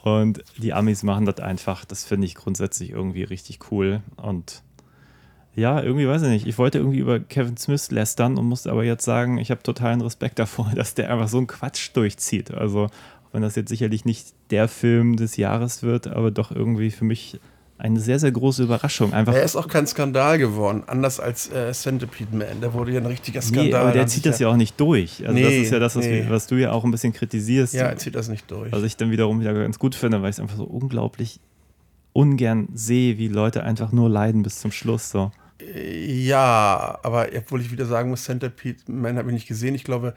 Und 0.02 0.44
die 0.56 0.72
Amis 0.72 1.02
machen 1.02 1.24
das 1.24 1.40
einfach. 1.40 1.84
Das 1.84 2.04
finde 2.04 2.26
ich 2.26 2.36
grundsätzlich 2.36 2.90
irgendwie 2.90 3.24
richtig 3.24 3.72
cool. 3.72 4.02
Und 4.16 4.62
ja, 5.56 5.82
irgendwie 5.82 6.06
weiß 6.06 6.22
ich 6.22 6.28
nicht. 6.28 6.46
Ich 6.46 6.58
wollte 6.58 6.78
irgendwie 6.78 6.98
über 6.98 7.18
Kevin 7.18 7.56
Smith 7.56 7.90
lästern 7.90 8.36
und 8.36 8.44
musste 8.44 8.70
aber 8.70 8.84
jetzt 8.84 9.04
sagen, 9.04 9.38
ich 9.38 9.50
habe 9.50 9.62
totalen 9.62 10.02
Respekt 10.02 10.38
davor, 10.38 10.70
dass 10.76 10.94
der 10.94 11.10
einfach 11.10 11.28
so 11.28 11.38
einen 11.38 11.46
Quatsch 11.46 11.90
durchzieht. 11.94 12.52
Also, 12.52 12.88
wenn 13.36 13.42
das 13.42 13.54
jetzt 13.54 13.68
sicherlich 13.68 14.06
nicht 14.06 14.28
der 14.50 14.66
Film 14.66 15.16
des 15.16 15.36
Jahres 15.36 15.82
wird, 15.82 16.06
aber 16.06 16.30
doch 16.30 16.50
irgendwie 16.50 16.90
für 16.90 17.04
mich 17.04 17.38
eine 17.76 18.00
sehr, 18.00 18.18
sehr 18.18 18.32
große 18.32 18.62
Überraschung. 18.62 19.12
Einfach 19.12 19.34
Er 19.34 19.42
ist 19.42 19.54
auch 19.56 19.68
kein 19.68 19.86
Skandal 19.86 20.38
geworden, 20.38 20.84
anders 20.86 21.20
als 21.20 21.52
äh, 21.52 21.70
Centipede 21.74 22.34
Man. 22.34 22.62
Der 22.62 22.72
wurde 22.72 22.92
ja 22.92 23.00
ein 23.00 23.04
richtiger 23.06 23.40
Nee, 23.40 23.46
Skandal. 23.46 23.80
aber 23.82 23.92
der 23.92 24.06
zieht 24.06 24.24
das 24.24 24.38
ja 24.38 24.48
auch 24.48 24.56
nicht 24.56 24.80
durch. 24.80 25.20
Also 25.26 25.38
das 25.38 25.50
Nee, 25.50 25.60
ist 25.60 25.70
ja 25.70 25.78
das, 25.78 25.94
was, 25.96 26.06
nee. 26.06 26.22
wir, 26.24 26.30
was 26.30 26.46
du 26.46 26.54
ja 26.54 26.72
auch 26.72 26.84
ein 26.84 26.90
bisschen 26.90 27.12
kritisierst. 27.12 27.74
Ja, 27.74 27.82
er 27.88 27.98
zieht 27.98 28.14
das 28.14 28.28
nicht 28.28 28.50
durch. 28.50 28.72
Was 28.72 28.82
ich 28.82 28.96
dann 28.96 29.10
wiederum 29.10 29.38
wieder 29.40 29.52
ganz 29.52 29.78
gut 29.78 29.94
finde, 29.94 30.22
weil 30.22 30.30
ich 30.30 30.36
es 30.36 30.40
einfach 30.40 30.56
so 30.56 30.64
unglaublich 30.64 31.38
ungern 32.14 32.68
sehe, 32.72 33.18
wie 33.18 33.28
Leute 33.28 33.64
einfach 33.64 33.92
nur 33.92 34.08
leiden 34.08 34.42
bis 34.42 34.60
zum 34.60 34.72
Schluss. 34.72 35.10
So. 35.10 35.30
Ja, 35.74 36.98
aber 37.02 37.26
obwohl 37.36 37.60
ich 37.60 37.70
wieder 37.70 37.84
sagen 37.84 38.08
muss, 38.08 38.24
Centipede 38.24 38.90
Man 38.90 39.18
habe 39.18 39.28
ich 39.28 39.34
nicht 39.34 39.48
gesehen. 39.48 39.74
Ich 39.74 39.84
glaube, 39.84 40.14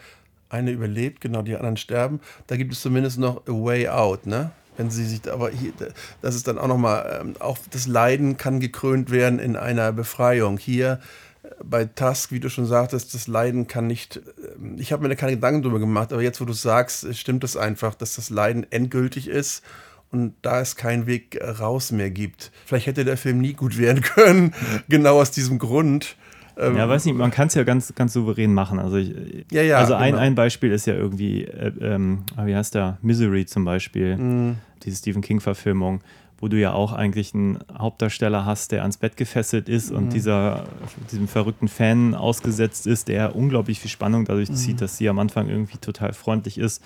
eine 0.49 0.71
überlebt, 0.71 1.21
genau, 1.21 1.41
die 1.41 1.55
anderen 1.55 1.77
sterben. 1.77 2.19
Da 2.47 2.57
gibt 2.57 2.73
es 2.73 2.81
zumindest 2.81 3.19
noch 3.19 3.47
A 3.47 3.51
Way 3.51 3.89
Out, 3.89 4.25
ne? 4.25 4.51
Wenn 4.77 4.89
sie 4.89 5.05
sich, 5.05 5.29
aber 5.31 5.49
hier, 5.49 5.73
das 6.21 6.35
ist 6.35 6.47
dann 6.47 6.57
auch 6.57 6.67
nochmal, 6.67 7.19
ähm, 7.21 7.35
auch 7.39 7.57
das 7.69 7.85
Leiden 7.85 8.37
kann 8.37 8.59
gekrönt 8.59 9.11
werden 9.11 9.37
in 9.37 9.55
einer 9.55 9.91
Befreiung. 9.91 10.57
Hier 10.57 11.01
äh, 11.43 11.49
bei 11.63 11.85
Tusk, 11.85 12.31
wie 12.31 12.39
du 12.39 12.49
schon 12.49 12.65
sagtest, 12.65 13.13
das 13.13 13.27
Leiden 13.27 13.67
kann 13.67 13.87
nicht, 13.87 14.21
ähm, 14.57 14.77
ich 14.79 14.93
habe 14.93 15.03
mir 15.03 15.09
da 15.09 15.15
keine 15.15 15.33
Gedanken 15.33 15.63
drüber 15.63 15.79
gemacht, 15.79 16.13
aber 16.13 16.21
jetzt, 16.21 16.39
wo 16.39 16.45
du 16.45 16.53
sagst, 16.53 17.03
äh, 17.03 17.13
stimmt 17.13 17.43
es 17.43 17.57
einfach, 17.57 17.93
dass 17.93 18.15
das 18.15 18.29
Leiden 18.29 18.65
endgültig 18.71 19.27
ist 19.27 19.63
und 20.11 20.33
da 20.41 20.61
es 20.61 20.75
keinen 20.75 21.07
Weg 21.07 21.35
äh, 21.35 21.49
raus 21.49 21.91
mehr 21.91 22.09
gibt. 22.09 22.51
Vielleicht 22.65 22.87
hätte 22.87 23.05
der 23.05 23.17
Film 23.17 23.39
nie 23.39 23.53
gut 23.53 23.77
werden 23.77 24.01
können, 24.15 24.55
genau 24.87 25.19
aus 25.19 25.31
diesem 25.31 25.59
Grund. 25.59 26.15
Ähm, 26.59 26.75
Ja, 26.75 26.87
weiß 26.89 27.05
nicht, 27.05 27.15
man 27.15 27.31
kann 27.31 27.47
es 27.47 27.53
ja 27.55 27.63
ganz, 27.63 27.93
ganz 27.95 28.13
souverän 28.13 28.53
machen. 28.53 28.79
Also, 28.79 28.97
ich, 28.97 29.13
Ja, 29.51 29.61
ja, 29.61 29.77
also 29.77 29.93
ein, 29.95 30.11
genau. 30.11 30.21
ein 30.23 30.35
Beispiel 30.35 30.71
ist 30.71 30.85
ja 30.85 30.93
irgendwie, 30.93 31.45
äh, 31.45 31.71
ähm, 31.81 32.23
wie 32.43 32.55
heißt 32.55 32.75
der? 32.75 32.97
Misery 33.01 33.45
zum 33.45 33.65
Beispiel, 33.65 34.17
Mhm. 34.17 34.55
diese 34.83 34.97
Stephen 34.97 35.21
King-Verfilmung, 35.21 36.01
wo 36.41 36.47
du 36.47 36.57
ja 36.57 36.71
auch 36.73 36.93
eigentlich 36.93 37.33
einen 37.33 37.59
Hauptdarsteller 37.77 38.45
hast, 38.45 38.71
der 38.71 38.81
ans 38.83 38.97
Bett 38.97 39.17
gefesselt 39.17 39.67
ist 39.69 39.91
Mhm. 39.91 39.97
und 39.97 40.13
dieser, 40.13 40.65
diesem 41.11 41.27
verrückten 41.27 41.67
Fan 41.67 42.15
ausgesetzt 42.15 42.87
ist, 42.87 43.07
der 43.09 43.35
unglaublich 43.35 43.79
viel 43.79 43.91
Spannung 43.91 44.25
dadurch 44.25 44.49
Mhm. 44.49 44.55
zieht, 44.55 44.81
dass 44.81 44.97
sie 44.97 45.09
am 45.09 45.19
Anfang 45.19 45.49
irgendwie 45.49 45.77
total 45.79 46.13
freundlich 46.13 46.57
ist 46.57 46.81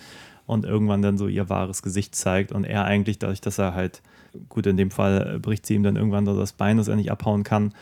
und 0.48 0.66
irgendwann 0.66 1.02
dann 1.02 1.18
so 1.18 1.28
ihr 1.28 1.50
wahres 1.50 1.82
Gesicht 1.84 2.16
zeigt 2.16 2.52
und 2.52 2.64
er 2.64 2.86
eigentlich 2.86 3.20
dadurch, 3.20 3.42
dass 3.42 3.60
er 3.60 3.74
halt, 3.76 4.02
gut, 4.50 4.66
in 4.66 4.76
dem 4.78 4.90
Fall 4.92 5.36
äh, 5.36 5.40
bricht 5.40 5.66
sie 5.68 5.76
ihm 5.76 5.84
dann 5.84 5.96
irgendwann 5.96 6.26
so 6.26 6.38
das 6.38 6.54
Bein, 6.54 6.78
dass 6.78 6.88
er 6.88 6.96
nicht 6.96 7.12
abhauen 7.12 7.44
kann. 7.44 7.74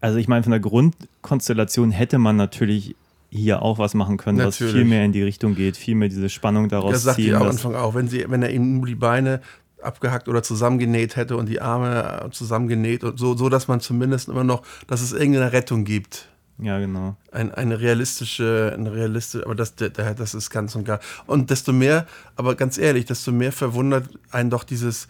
Also 0.00 0.18
ich 0.18 0.28
meine, 0.28 0.42
von 0.42 0.52
der 0.52 0.60
Grundkonstellation 0.60 1.90
hätte 1.90 2.18
man 2.18 2.36
natürlich 2.36 2.94
hier 3.30 3.62
auch 3.62 3.78
was 3.78 3.94
machen 3.94 4.16
können, 4.16 4.38
was 4.38 4.58
Natürlich. 4.58 4.72
viel 4.74 4.84
mehr 4.84 5.04
in 5.04 5.12
die 5.12 5.22
Richtung 5.22 5.54
geht, 5.54 5.76
viel 5.76 5.94
mehr 5.94 6.08
diese 6.08 6.28
Spannung 6.30 6.68
daraus 6.68 6.92
Das 6.92 7.02
sagte 7.02 7.22
ziehen. 7.22 7.34
ich 7.34 7.36
am 7.36 7.48
Anfang 7.48 7.74
auch. 7.74 7.94
Wenn, 7.94 8.08
sie, 8.08 8.24
wenn 8.28 8.42
er 8.42 8.50
ihm 8.50 8.78
nur 8.78 8.86
die 8.86 8.94
Beine 8.94 9.40
abgehackt 9.82 10.28
oder 10.28 10.42
zusammengenäht 10.42 11.16
hätte 11.16 11.36
und 11.36 11.46
die 11.46 11.60
Arme 11.60 12.24
äh, 12.26 12.30
zusammengenäht 12.30 13.04
und 13.04 13.18
so, 13.18 13.36
so 13.36 13.48
dass 13.48 13.68
man 13.68 13.80
zumindest 13.80 14.28
immer 14.28 14.44
noch, 14.44 14.62
dass 14.86 15.02
es 15.02 15.12
irgendeine 15.12 15.52
Rettung 15.52 15.84
gibt. 15.84 16.28
ja, 16.58 16.78
genau. 16.78 17.16
Ein, 17.30 17.52
eine 17.54 17.80
realistische, 17.80 18.72
eine 18.74 18.92
realistische, 18.92 19.44
aber 19.44 19.54
das, 19.54 19.74
das 19.76 20.34
ist 20.34 20.50
ganz 20.50 20.74
und 20.74 20.84
gar. 20.84 21.00
Und 21.26 21.50
desto 21.50 21.72
mehr, 21.72 22.06
aber 22.34 22.54
ganz 22.54 22.78
ehrlich, 22.78 23.04
desto 23.04 23.30
mehr 23.30 23.52
verwundert 23.52 24.08
einen 24.30 24.50
doch 24.50 24.64
dieses 24.64 25.06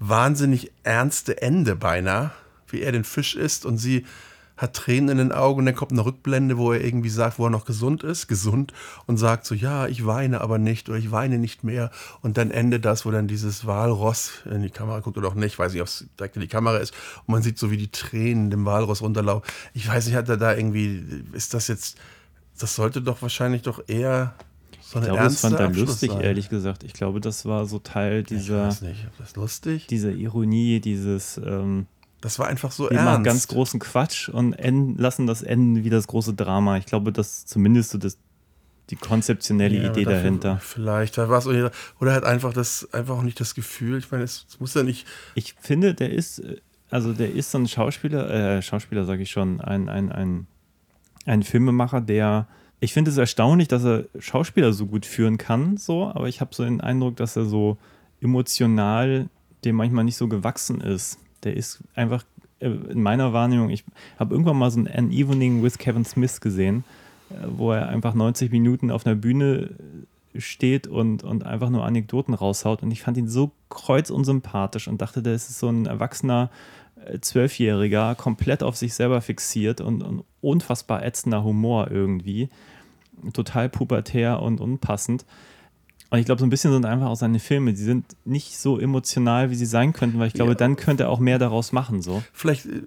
wahnsinnig 0.00 0.70
ernste 0.82 1.40
Ende 1.40 1.76
beinahe, 1.76 2.30
wie 2.68 2.82
er 2.82 2.92
den 2.92 3.04
Fisch 3.04 3.36
isst 3.36 3.64
und 3.64 3.78
sie 3.78 4.04
hat 4.56 4.74
Tränen 4.74 5.08
in 5.08 5.18
den 5.18 5.32
Augen 5.32 5.60
und 5.60 5.66
dann 5.66 5.74
kommt 5.74 5.92
eine 5.92 6.04
Rückblende, 6.04 6.56
wo 6.56 6.72
er 6.72 6.84
irgendwie 6.84 7.08
sagt, 7.08 7.38
wo 7.38 7.46
er 7.46 7.50
noch 7.50 7.64
gesund 7.64 8.04
ist, 8.04 8.28
gesund 8.28 8.72
und 9.06 9.16
sagt 9.16 9.46
so, 9.46 9.54
ja, 9.54 9.86
ich 9.88 10.06
weine 10.06 10.40
aber 10.40 10.58
nicht 10.58 10.88
oder 10.88 10.98
ich 10.98 11.10
weine 11.10 11.38
nicht 11.38 11.64
mehr 11.64 11.90
und 12.22 12.36
dann 12.38 12.50
endet 12.50 12.84
das, 12.84 13.04
wo 13.04 13.10
dann 13.10 13.26
dieses 13.26 13.66
Walross 13.66 14.30
in 14.48 14.62
die 14.62 14.70
Kamera 14.70 15.00
guckt 15.00 15.18
oder 15.18 15.28
auch 15.28 15.34
nicht, 15.34 15.58
weiß 15.58 15.72
nicht, 15.72 15.82
ob 15.82 15.88
es 15.88 16.06
direkt 16.18 16.36
in 16.36 16.42
die 16.42 16.48
Kamera 16.48 16.76
ist 16.78 16.94
und 17.26 17.32
man 17.32 17.42
sieht 17.42 17.58
so, 17.58 17.70
wie 17.70 17.76
die 17.76 17.90
Tränen 17.90 18.50
dem 18.50 18.64
Walross 18.64 19.02
runterlaufen. 19.02 19.44
Ich 19.72 19.88
weiß 19.88 20.06
nicht, 20.06 20.14
hat 20.14 20.28
er 20.28 20.36
da 20.36 20.54
irgendwie, 20.54 21.04
ist 21.32 21.54
das 21.54 21.68
jetzt, 21.68 21.98
das 22.58 22.76
sollte 22.76 23.02
doch 23.02 23.20
wahrscheinlich 23.22 23.62
doch 23.62 23.82
eher 23.88 24.34
so 24.80 24.98
eine 24.98 25.06
Ich 25.06 25.12
glaube, 25.12 25.24
das 25.24 25.40
fand 25.40 25.58
er 25.58 25.66
Abschluss 25.66 25.88
lustig, 25.88 26.12
sein. 26.12 26.20
ehrlich 26.20 26.48
gesagt. 26.48 26.84
Ich 26.84 26.92
glaube, 26.92 27.20
das 27.20 27.46
war 27.46 27.66
so 27.66 27.78
Teil 27.78 28.20
Ich 28.20 28.26
dieser, 28.28 28.68
weiß 28.68 28.82
nicht, 28.82 29.06
ob 29.06 29.16
das 29.18 29.34
lustig? 29.34 29.86
dieser 29.88 30.12
Ironie, 30.12 30.80
dieses 30.80 31.38
ähm, 31.38 31.86
Das 32.24 32.38
war 32.38 32.46
einfach 32.46 32.72
so 32.72 32.84
machen 32.84 32.96
ernst. 32.96 33.24
ganz 33.26 33.48
großen 33.48 33.78
Quatsch 33.80 34.30
und 34.30 34.54
end, 34.54 34.98
lassen 34.98 35.26
das 35.26 35.42
enden 35.42 35.84
wie 35.84 35.90
das 35.90 36.06
große 36.06 36.32
Drama. 36.32 36.78
Ich 36.78 36.86
glaube, 36.86 37.12
dass 37.12 37.44
zumindest 37.44 37.90
so 37.90 37.98
das, 37.98 38.16
die 38.88 38.96
konzeptionelle 38.96 39.76
Ja, 39.76 39.90
Idee 39.90 40.04
dahinter. 40.04 40.58
Vielleicht, 40.58 41.18
da 41.18 41.28
war 41.28 41.36
es 41.36 41.46
oder 41.46 41.70
oder 42.00 42.12
halt 42.14 42.24
einfach 42.24 42.54
das, 42.54 42.88
einfach 42.94 43.18
auch 43.18 43.22
nicht 43.22 43.38
das 43.40 43.54
Gefühl. 43.54 43.98
Ich 43.98 44.10
meine, 44.10 44.24
es, 44.24 44.46
es 44.48 44.58
muss 44.58 44.72
ja 44.72 44.82
nicht. 44.82 45.06
Ich 45.34 45.54
finde, 45.60 45.92
der 45.92 46.14
ist, 46.14 46.42
also 46.88 47.12
der 47.12 47.30
ist 47.30 47.50
so 47.50 47.58
ein 47.58 47.68
Schauspieler, 47.68 48.56
äh, 48.56 48.62
Schauspieler 48.62 49.04
sage 49.04 49.22
ich 49.22 49.30
schon, 49.30 49.60
ein, 49.60 49.90
ein, 49.90 50.10
ein, 50.10 50.46
ein 51.26 51.42
Filmemacher, 51.42 52.00
der, 52.00 52.48
ich 52.80 52.94
finde 52.94 53.10
es 53.10 53.18
erstaunlich, 53.18 53.68
dass 53.68 53.84
er 53.84 54.04
Schauspieler 54.18 54.72
so 54.72 54.86
gut 54.86 55.04
führen 55.04 55.36
kann, 55.36 55.76
so, 55.76 56.06
aber 56.06 56.26
ich 56.26 56.40
habe 56.40 56.54
so 56.54 56.64
den 56.64 56.80
Eindruck, 56.80 57.16
dass 57.16 57.36
er 57.36 57.44
so 57.44 57.76
emotional 58.22 59.28
dem 59.66 59.76
manchmal 59.76 60.04
nicht 60.04 60.16
so 60.16 60.26
gewachsen 60.26 60.80
ist. 60.80 61.18
Der 61.44 61.56
ist 61.56 61.82
einfach 61.94 62.24
äh, 62.60 62.68
in 62.68 63.02
meiner 63.02 63.32
Wahrnehmung, 63.32 63.70
ich 63.70 63.84
habe 64.18 64.34
irgendwann 64.34 64.58
mal 64.58 64.70
so 64.70 64.80
ein 64.80 64.88
An 64.88 65.10
Evening 65.10 65.62
with 65.62 65.78
Kevin 65.78 66.04
Smith 66.04 66.40
gesehen, 66.40 66.84
äh, 67.30 67.34
wo 67.48 67.72
er 67.72 67.88
einfach 67.88 68.14
90 68.14 68.50
Minuten 68.50 68.90
auf 68.90 69.06
einer 69.06 69.14
Bühne 69.14 69.70
steht 70.36 70.86
und, 70.86 71.22
und 71.22 71.46
einfach 71.46 71.70
nur 71.70 71.84
Anekdoten 71.84 72.34
raushaut. 72.34 72.82
Und 72.82 72.90
ich 72.90 73.02
fand 73.02 73.16
ihn 73.16 73.28
so 73.28 73.52
kreuzunsympathisch 73.68 74.88
und 74.88 75.00
dachte, 75.00 75.22
der 75.22 75.34
ist 75.34 75.58
so 75.58 75.68
ein 75.68 75.86
erwachsener 75.86 76.50
äh, 77.04 77.20
Zwölfjähriger, 77.20 78.14
komplett 78.14 78.62
auf 78.62 78.76
sich 78.76 78.94
selber 78.94 79.20
fixiert 79.20 79.80
und, 79.80 80.02
und 80.02 80.24
unfassbar 80.40 81.04
ätzender 81.04 81.44
Humor 81.44 81.90
irgendwie. 81.90 82.48
Total 83.32 83.68
pubertär 83.68 84.42
und 84.42 84.60
unpassend. 84.60 85.24
Und 86.14 86.20
ich 86.20 86.26
glaube, 86.26 86.38
so 86.38 86.46
ein 86.46 86.50
bisschen 86.50 86.72
sind 86.72 86.86
einfach 86.86 87.06
auch 87.08 87.16
seine 87.16 87.40
Filme, 87.40 87.72
die 87.72 87.82
sind 87.82 88.16
nicht 88.24 88.56
so 88.56 88.78
emotional, 88.78 89.50
wie 89.50 89.56
sie 89.56 89.66
sein 89.66 89.92
könnten, 89.92 90.20
weil 90.20 90.28
ich 90.28 90.34
glaube, 90.34 90.52
Ja. 90.52 90.56
dann 90.56 90.76
könnte 90.76 91.02
er 91.04 91.10
auch 91.10 91.18
mehr 91.18 91.40
daraus 91.40 91.72
machen. 91.72 92.02
So. 92.02 92.22
Vielleicht 92.32 92.66
äh, 92.66 92.82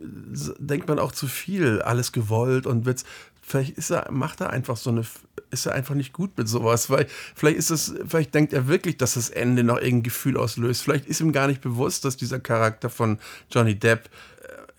denkt 0.60 0.88
man 0.88 0.98
auch 0.98 1.12
zu 1.12 1.28
viel, 1.28 1.82
alles 1.82 2.14
gewollt 2.14 2.66
und 2.66 2.86
wird's. 2.86 3.04
Vielleicht 3.42 3.78
ist 3.78 3.90
er, 3.92 4.10
macht 4.12 4.40
er 4.42 4.50
einfach 4.52 4.78
so 4.78 4.90
eine, 4.92 5.04
ist 5.52 5.66
er 5.66 5.74
einfach 5.74 5.94
nicht 5.96 6.14
gut 6.14 6.38
mit 6.38 6.48
sowas, 6.48 6.90
weil 6.90 7.06
vielleicht 7.36 7.58
ist 7.58 7.70
es, 7.70 7.94
vielleicht 8.08 8.34
denkt 8.34 8.54
er 8.54 8.68
wirklich, 8.70 8.96
dass 8.98 9.16
das 9.16 9.30
Ende 9.30 9.64
noch 9.64 9.76
irgendein 9.78 10.04
Gefühl 10.04 10.38
auslöst. 10.38 10.82
Vielleicht 10.84 11.06
ist 11.06 11.20
ihm 11.20 11.32
gar 11.34 11.48
nicht 11.48 11.60
bewusst, 11.62 12.06
dass 12.06 12.16
dieser 12.16 12.40
Charakter 12.40 12.90
von 12.90 13.20
Johnny 13.52 13.76
Depp, 13.76 14.10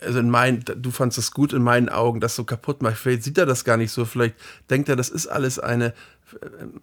äh, 0.01 0.05
also 0.05 0.17
in 0.19 0.29
meinen, 0.31 0.63
du 0.77 0.89
fandst 0.91 1.17
es 1.19 1.31
gut 1.31 1.53
in 1.53 1.61
meinen 1.61 1.89
Augen, 1.89 2.19
das 2.19 2.35
so 2.35 2.43
kaputt 2.45 2.81
macht. 2.81 2.97
Vielleicht 2.97 3.23
sieht 3.23 3.37
er 3.37 3.45
das 3.45 3.63
gar 3.63 3.77
nicht 3.77 3.91
so. 3.91 4.05
Vielleicht 4.05 4.35
denkt 4.71 4.89
er, 4.89 4.95
das 4.95 5.09
ist 5.09 5.27
alles 5.27 5.59
eine, 5.59 5.93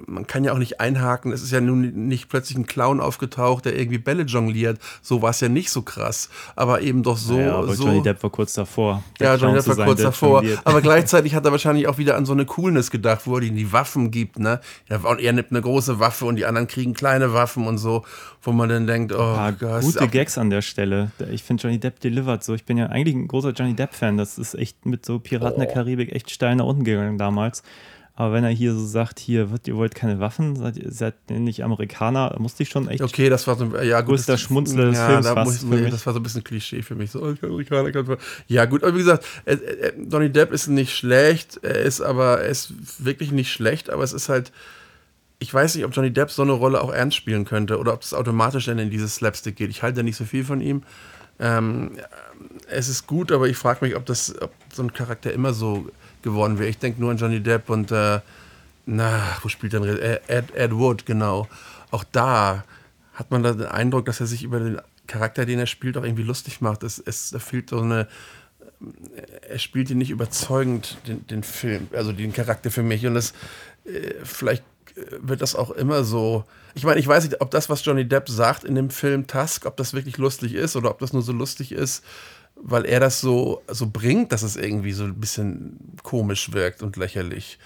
man 0.07 0.27
kann 0.27 0.45
ja 0.45 0.53
auch 0.53 0.59
nicht 0.59 0.81
einhaken. 0.81 1.33
Es 1.33 1.43
ist 1.43 1.53
ja 1.53 1.61
nun 1.61 2.09
nicht 2.09 2.29
plötzlich 2.29 2.59
ein 2.59 2.67
Clown 2.67 3.01
aufgetaucht, 3.01 3.65
der 3.65 3.79
irgendwie 3.79 3.99
Bälle 3.99 4.25
jongliert. 4.25 4.79
So 5.03 5.23
war 5.23 5.31
es 5.31 5.41
ja 5.41 5.49
nicht 5.49 5.71
so 5.71 5.83
krass. 5.83 6.29
Aber 6.55 6.83
eben 6.83 7.03
doch 7.03 7.17
so. 7.17 7.39
ja, 7.39 7.57
aber 7.57 7.75
so 7.75 7.85
Johnny 7.87 8.03
Depp 8.03 8.23
war 8.23 8.31
kurz 8.31 8.55
davor. 8.55 9.03
der 9.21 9.29
ja, 9.29 9.35
Johnny 9.37 9.55
Depp 9.55 9.69
war 9.69 9.87
kurz 9.87 10.03
davor. 10.03 10.41
jongliert. 10.43 10.61
Aber 10.65 10.81
gleichzeitig 10.83 11.35
hat 11.35 11.45
er 11.45 11.53
wahrscheinlich 11.53 11.87
auch 11.89 11.99
wieder 11.99 12.17
an 12.17 12.27
so 12.27 12.33
eine 12.33 12.45
Coolness 12.45 12.91
gedacht, 12.91 13.23
wo 13.27 13.37
er 13.37 13.43
ihnen 13.43 13.57
die 13.57 13.73
Waffen 13.73 14.11
gibt. 14.11 14.39
Ne? 14.39 14.61
Er 14.89 15.33
nimmt 15.33 15.51
eine 15.51 15.61
große 15.61 15.99
Waffe 16.01 16.25
und 16.25 16.37
die 16.37 16.47
anderen 16.47 16.67
kriegen 16.67 16.95
kleine 16.95 17.33
Waffen 17.33 17.67
und 17.67 17.79
so, 17.79 18.05
wo 18.43 18.53
man 18.53 18.69
dann 18.69 18.87
denkt, 18.87 19.13
oh 19.13 19.17
paar 19.19 19.53
Gott. 19.53 19.83
gute 19.83 20.09
Gags 20.09 20.39
an 20.39 20.51
der 20.51 20.63
Stelle. 20.63 21.11
Ich 21.31 21.43
finde 21.43 21.63
Johnny 21.63 21.79
Depp 21.79 22.01
delivered 22.01 22.43
so. 22.43 22.55
Ich 22.55 22.65
bin 22.65 22.79
ja 22.79 22.87
eigentlich 22.87 23.15
ein 23.15 23.29
großer 23.29 23.51
Johnny 23.51 23.75
Depp-Fan. 23.75 24.17
Das 24.17 24.39
ist 24.39 24.55
echt 24.55 24.87
mit 24.87 25.05
so 25.05 25.19
Piraten 25.19 25.61
der 25.61 25.69
Karibik 25.69 26.13
echt 26.13 26.31
steil 26.31 26.57
nach 26.57 26.65
unten 26.65 26.85
gegangen 26.85 27.19
damals. 27.19 27.63
Aber 28.19 28.33
wenn 28.33 28.45
er 28.45 28.51
hier 28.51 28.73
so 28.73 28.85
sagt, 28.87 29.19
hier, 29.19 29.51
wird, 29.51 29.69
ihr 29.69 29.77
wollt 29.77 29.95
keine 29.95 30.19
Waffen, 30.21 30.57
seid 30.57 30.79
ihr 30.79 30.91
seid 30.91 31.15
ihr 31.29 31.39
nicht 31.39 31.63
Amerikaner, 31.63 32.35
musste 32.39 32.63
ich 32.63 32.71
schon 32.71 32.89
echt. 32.89 33.03
Okay, 33.03 33.29
das 33.29 33.47
war 33.47 33.57
so 33.57 33.77
ja 33.77 34.01
gut. 34.01 34.15
Größter 34.17 34.33
das- 34.33 34.41
Schmunzler 34.41 34.87
des 34.87 34.97
ja, 34.97 35.07
Films 35.09 35.27
da 35.27 35.35
fast 35.35 35.61
für 35.61 35.67
nee, 35.67 35.83
mich. 35.83 35.91
Das 35.91 36.07
war 36.07 36.15
so 36.15 36.21
ein 36.21 36.23
bisschen 36.23 36.43
Klischee 36.43 36.81
für 36.81 36.95
mich. 36.95 37.11
So, 37.11 37.21
oh, 37.23 37.33
ich 37.33 37.43
Amerikaner, 37.43 37.93
kann- 37.93 38.17
ja 38.49 38.65
gut, 38.65 38.83
aber 38.83 38.95
wie 38.95 39.01
gesagt, 39.01 39.27
äh, 39.45 39.53
äh, 39.55 39.93
Johnny 40.11 40.31
Depp 40.31 40.51
ist 40.53 40.67
nicht 40.67 40.97
schlecht, 40.97 41.61
er 41.63 41.77
ist 41.83 42.01
aber, 42.01 42.41
er 42.41 42.49
ist 42.49 42.73
wirklich 43.05 43.33
nicht 43.33 43.53
schlecht, 43.53 43.91
aber 43.91 44.03
es 44.03 44.15
ist 44.15 44.31
halt, 44.31 44.51
ich 45.39 45.53
weiß 45.53 45.75
nicht, 45.75 45.85
ob 45.85 45.95
Johnny 45.95 46.11
Depp 46.11 46.31
so 46.31 46.41
eine 46.41 46.53
Rolle 46.53 46.81
auch 46.81 46.91
ernst 46.93 47.19
spielen 47.19 47.45
könnte 47.45 47.79
oder 47.79 47.93
ob 47.93 48.01
das 48.01 48.15
automatisch 48.15 48.65
dann 48.65 48.79
in 48.79 48.89
dieses 48.89 49.17
Slapstick 49.17 49.57
geht. 49.57 49.69
Ich 49.69 49.83
halte 49.83 49.99
ja 49.99 50.03
nicht 50.03 50.17
so 50.17 50.25
viel 50.25 50.43
von 50.45 50.63
ihm. 50.63 50.85
Ähm, 51.39 51.91
es 52.71 52.89
ist 52.89 53.07
gut, 53.07 53.31
aber 53.31 53.47
ich 53.47 53.59
frage 53.59 53.85
mich, 53.85 53.95
ob 53.95 54.07
das, 54.07 54.35
ob 54.41 54.53
so 54.73 54.83
ein 54.83 54.95
Charakter 54.95 55.31
immer 55.35 55.53
so 55.53 55.87
geworden 56.27 56.59
wäre. 56.59 56.69
Ich 56.69 56.79
denke 56.79 57.01
nur 57.01 57.13
an 57.13 57.17
Johnny 57.17 57.41
Depp 57.41 57.71
und 57.71 57.93
äh, 57.93 58.21
na, 58.85 59.23
wo 59.43 59.49
spielt 59.49 59.73
denn? 59.73 59.85
Ed, 59.85 60.55
Ed, 60.55 60.73
Wood, 60.73 61.07
genau. 61.07 61.49
Auch 61.91 62.05
da 62.05 62.65
hat 63.15 63.31
man 63.31 63.43
da 63.43 63.53
den 63.53 63.67
Eindruck, 63.67 64.05
dass 64.07 64.21
er 64.21 64.27
sich 64.27 64.43
über 64.43 64.59
den 64.59 64.81
Charakter, 65.07 65.47
den 65.47 65.59
er 65.59 65.67
spielt, 65.67 65.97
auch 65.97 66.05
irgendwie 66.05 66.25
lustig 66.25 66.61
macht. 66.61 66.83
Es, 66.83 66.99
es 66.99 67.31
da 67.31 67.39
fehlt 67.39 67.71
so 67.71 67.81
eine, 67.81 68.09
er 69.49 69.59
spielt 69.59 69.89
ihn 69.91 69.99
nicht 69.99 70.11
überzeugend, 70.11 70.99
den, 71.07 71.27
den 71.29 71.43
Film, 71.43 71.89
also 71.93 72.13
den 72.13 72.33
Charakter 72.33 72.71
für 72.71 72.83
mich. 72.83 73.07
Und 73.07 73.15
das, 73.15 73.33
äh, 73.85 74.15
vielleicht 74.23 74.65
äh, 74.97 75.03
wird 75.21 75.43
das 75.43 75.55
auch 75.55 75.71
immer 75.71 76.05
so. 76.05 76.45
Ich 76.75 76.85
meine, 76.85 77.01
ich 77.01 77.07
weiß 77.07 77.25
nicht, 77.25 77.41
ob 77.41 77.51
das, 77.53 77.71
was 77.71 77.85
Johnny 77.85 78.07
Depp 78.07 78.29
sagt 78.29 78.65
in 78.65 78.75
dem 78.75 78.91
Film 78.91 79.27
Tusk, 79.27 79.65
ob 79.65 79.77
das 79.77 79.95
wirklich 79.95 80.19
lustig 80.19 80.55
ist 80.55 80.77
oder 80.77 80.91
ob 80.91 80.99
das 80.99 81.13
nur 81.13 81.23
so 81.23 81.33
lustig 81.33 81.73
ist, 81.73 82.05
weil 82.63 82.85
er 82.85 83.01
das 83.01 83.21
so, 83.21 83.63
so 83.69 83.89
bringt, 83.89 84.33
dass 84.33 84.43
es 84.43 84.57
irgendwie 84.57 84.93
so 84.93 85.05
ein 85.05 85.15
bisschen 85.15 85.79
komisch 86.03 86.53
wirkt 86.53 86.83
und 86.83 86.97
lächerlich. 86.97 87.59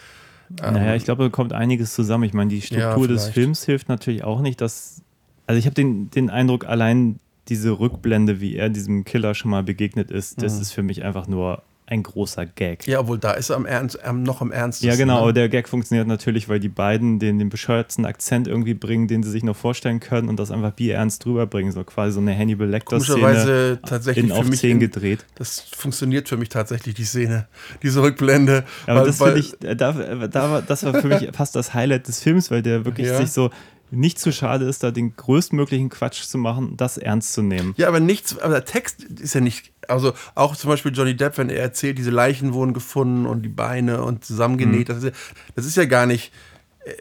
Naja, 0.61 0.97
ich 0.97 1.05
glaube, 1.05 1.25
da 1.25 1.29
kommt 1.29 1.53
einiges 1.53 1.95
zusammen. 1.95 2.25
Ich 2.25 2.35
meine, 2.35 2.51
die 2.51 2.61
Struktur 2.61 3.07
des 3.07 3.23
vielleicht. 3.23 3.35
Films 3.35 3.65
hilft 3.65 3.89
natürlich 3.89 4.25
auch 4.25 4.41
nicht, 4.41 4.61
dass. 4.61 5.03
Also 5.47 5.59
ich 5.59 5.67
habe 5.67 5.75
den, 5.75 6.11
den 6.11 6.29
Eindruck, 6.31 6.67
allein 6.67 7.21
diese 7.49 7.79
Rückblende, 7.79 8.41
wie 8.41 8.57
er 8.57 8.69
diesem 8.69 9.05
Killer 9.05 9.35
schon 9.35 9.51
mal 9.51 9.63
begegnet 9.63 10.11
ist, 10.11 10.43
das 10.43 10.61
ist 10.61 10.73
für 10.73 10.83
mich 10.83 11.03
einfach 11.03 11.27
nur 11.27 11.63
ein 11.91 12.03
großer 12.03 12.47
Gag. 12.47 12.87
Ja, 12.87 13.01
obwohl 13.01 13.19
da 13.19 13.33
ist 13.33 13.51
er 13.51 13.57
am 13.57 13.67
Ernst, 13.67 13.99
noch 14.15 14.41
am 14.41 14.53
ernstesten. 14.53 14.89
Ja, 14.89 14.97
genau, 14.97 15.19
aber 15.19 15.27
Ne? 15.29 15.33
der 15.35 15.49
Gag 15.49 15.69
funktioniert 15.69 16.07
natürlich, 16.07 16.49
weil 16.49 16.61
die 16.61 16.69
beiden 16.69 17.19
den, 17.19 17.39
den 17.39 17.49
bescheuertsten 17.49 18.07
Akzent 18.07 18.47
irgendwie 18.49 18.75
bringen, 18.75 19.09
den 19.09 19.23
sie 19.23 19.31
sich 19.31 19.43
noch 19.43 19.57
vorstellen 19.57 20.01
können 20.01 20.29
und 20.29 20.39
das 20.39 20.51
einfach 20.51 20.71
bierernst 20.73 21.25
drüber 21.25 21.47
bringen. 21.47 21.73
So 21.73 21.85
quasi 21.85 22.13
so 22.15 22.21
eine 22.21 22.37
Hannibal 22.37 22.69
Lecter-Szene 22.69 23.81
tatsächlich 23.85 24.25
in 24.27 24.33
auf 24.33 24.49
mich 24.49 24.61
10 24.61 24.73
in- 24.73 24.81
gedreht. 24.81 25.27
Das 25.35 25.61
funktioniert 25.61 26.29
für 26.29 26.37
mich 26.37 26.49
tatsächlich, 26.49 26.95
die 26.95 27.05
Szene, 27.05 27.49
diese 27.83 28.03
Rückblende. 28.03 28.65
Aber 28.87 29.01
weil- 29.01 29.07
das 29.07 29.19
finde 29.19 29.39
ich, 29.41 29.63
äh, 29.65 29.75
da, 29.77 29.93
da, 29.93 30.51
war- 30.51 30.63
das 30.63 30.85
war 30.85 30.95
für 30.95 31.09
mich 31.09 31.29
fast 31.33 31.57
das 31.57 31.75
Highlight 31.75 32.09
des 32.09 32.21
Films, 32.21 32.51
weil 32.51 32.63
der 32.63 32.85
wirklich 32.85 33.09
Ja. 33.09 33.17
sich 33.19 33.33
so 33.33 33.51
nicht 33.91 34.19
zu 34.19 34.33
schade 34.33 34.65
ist, 34.67 34.83
da 34.83 34.91
den 34.91 35.17
größtmöglichen 35.17 35.89
Quatsch 35.89 36.23
zu 36.23 36.39
machen, 36.39 36.77
das 36.77 36.97
ernst 36.99 37.33
zu 37.33 37.43
nehmen. 37.43 37.75
Ja, 37.77 37.89
aber 37.89 38.01
nichts, 38.01 38.39
aber 38.39 38.53
der 38.55 38.65
Text 38.65 39.03
ist 39.05 39.35
ja 39.35 39.41
nicht, 39.41 39.73
also 39.89 40.13
auch 40.35 40.55
zum 40.57 40.71
Beispiel 40.71 40.93
Johnny 40.95 41.17
Depp, 41.17 41.39
wenn 41.39 41.51
er 41.51 41.61
erzählt, 41.61 41.99
diese 41.99 42.11
Leichen 42.11 42.53
wurden 42.55 42.73
gefunden 42.75 43.27
und 43.27 43.43
die 43.43 43.49
Beine 43.49 44.03
und 44.03 44.25
zusammengenäht, 44.25 44.89
Mhm. 44.89 44.93
das, 44.93 44.99
ist 44.99 45.05
ja, 45.05 45.11
das 45.57 45.67
ist 45.67 45.77
ja 45.77 45.85
gar 45.87 46.07
nicht 46.07 46.33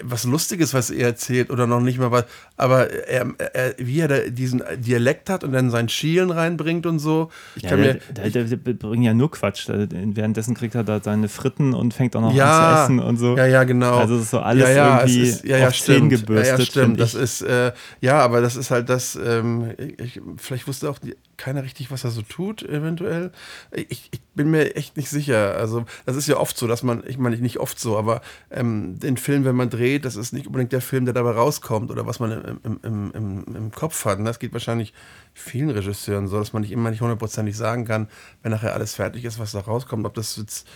was 0.02 0.26
Lustiges, 0.26 0.74
was 0.74 0.90
er 0.90 1.08
erzählt 1.08 1.50
oder 1.50 1.66
noch 1.66 1.80
nicht 1.80 2.00
mal 2.00 2.12
was, 2.12 2.26
aber 2.58 2.90
er, 2.90 3.28
er, 3.54 3.76
wie 3.78 4.00
er 4.00 4.08
da 4.10 4.20
diesen 4.30 4.62
Dialekt 4.78 5.30
hat 5.30 5.44
und 5.46 5.54
dann 5.54 5.70
sein 5.70 5.88
Schielen 5.88 6.32
reinbringt 6.32 6.86
und 6.86 7.00
so. 7.00 7.30
Ich 7.56 7.64
Ja, 7.64 7.70
kann 7.70 7.82
der, 7.84 7.94
mir, 7.94 8.02
der, 8.14 8.30
der, 8.30 8.58
der 8.58 8.74
bringt 8.74 9.06
ja 9.06 9.14
nur 9.14 9.32
Quatsch. 9.32 9.70
Währenddessen 9.70 10.54
kriegt 10.54 10.76
er 10.76 10.84
da 10.84 11.00
seine 11.02 11.30
Fritten 11.30 11.74
und 11.74 11.94
fängt 11.94 12.16
auch 12.18 12.22
noch 12.22 12.32
an 12.32 12.36
ja, 12.36 12.76
zu 12.76 12.84
essen 12.84 13.00
und 13.00 13.18
so. 13.18 13.38
Ja, 13.38 13.46
ja, 13.46 13.64
genau. 13.64 13.98
Also 14.00 14.16
es 14.16 14.24
ist 14.24 14.32
so 14.32 14.40
alles 14.40 14.68
ja, 14.68 14.76
ja, 14.76 15.00
irgendwie 15.00 15.22
ist, 15.22 15.46
ja, 15.46 15.58
ja, 15.58 15.68
auf 15.70 15.74
10 15.74 15.96
stimmt. 15.96 16.10
gebürstet. 16.10 16.52
Ja, 16.52 16.58
ja, 16.58 16.66
stimmt. 16.66 17.00
Das 17.00 17.14
ist, 17.14 17.42
äh, 17.42 17.72
ja, 18.02 18.20
aber 18.20 18.42
das 18.42 18.58
ist 18.58 18.72
halt 18.72 18.90
das, 18.90 19.18
ähm, 19.24 19.74
ich, 19.98 20.20
vielleicht 20.38 20.68
wusste 20.68 20.90
auch 20.90 21.00
die, 21.00 21.16
keiner 21.40 21.64
richtig, 21.64 21.90
was 21.90 22.04
er 22.04 22.12
so 22.12 22.22
tut, 22.22 22.62
eventuell. 22.62 23.32
Ich, 23.72 24.10
ich 24.12 24.22
bin 24.36 24.52
mir 24.52 24.76
echt 24.76 24.98
nicht 24.98 25.10
sicher. 25.10 25.56
Also, 25.56 25.86
das 26.06 26.16
ist 26.16 26.28
ja 26.28 26.38
oft 26.38 26.58
so, 26.58 26.68
dass 26.68 26.84
man, 26.84 27.04
ich 27.08 27.18
meine 27.18 27.38
nicht 27.38 27.60
oft 27.60 27.80
so, 27.80 27.98
aber 27.98 28.22
ähm, 28.52 29.00
den 29.00 29.18
Film, 29.18 29.46
wenn 29.46 29.56
man 29.56 29.70
dreht, 29.70 30.06
das 30.06 30.16
ist 30.16 30.34
nicht 30.34 30.46
unbedingt 30.46 30.74
der 30.74 30.82
Film, 30.82 31.06
der 31.06 31.14
dabei 31.14 31.32
rauskommt 31.32 31.90
oder 31.90 32.06
was 32.06 32.20
man 32.20 32.60
im, 32.64 32.80
im, 32.84 33.12
im, 33.14 33.56
im, 33.56 33.72
Kopf 33.72 34.06
hat. 34.06 34.20
Und 34.20 34.26
das 34.26 34.40
geht 34.40 34.54
wahrscheinlich 34.54 34.94
vielen 35.34 35.70
Regisseuren 35.70 36.28
so, 36.28 36.38
dass 36.38 36.54
man 36.54 36.62
nicht 36.62 36.72
immer 36.72 36.92
nicht 36.92 37.02
hundertprozentig 37.02 37.56
sagen 37.56 37.86
kann, 37.86 38.10
wenn 38.44 38.52
nachher 38.52 38.74
alles 38.74 38.94
fertig 38.94 39.26
ist, 39.26 39.40
was 39.40 39.54
da 39.54 39.62
rauskommt, 39.62 40.06
ob 40.06 40.14
das 40.14 40.36
jetzt 40.36 40.68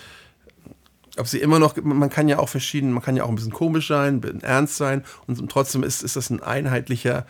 ob 1.18 1.28
sie 1.28 1.40
immer 1.40 1.60
noch, 1.60 1.76
man 1.84 2.10
kann 2.10 2.28
ja 2.28 2.40
auch 2.40 2.50
verschieden, 2.50 2.92
man 2.92 3.04
kann 3.04 3.16
ja 3.16 3.24
auch 3.24 3.30
ein 3.30 3.36
bisschen 3.36 3.52
komisch 3.52 3.88
sein, 3.88 4.16
ein 4.16 4.22
bisschen 4.22 4.42
ernst 4.42 4.78
sein 4.78 5.04
und 5.28 5.52
trotzdem 5.52 5.84
ist, 5.84 6.02
ist 6.02 6.16
das 6.16 6.32
ein 6.32 6.42
einheitlicher 6.42 7.28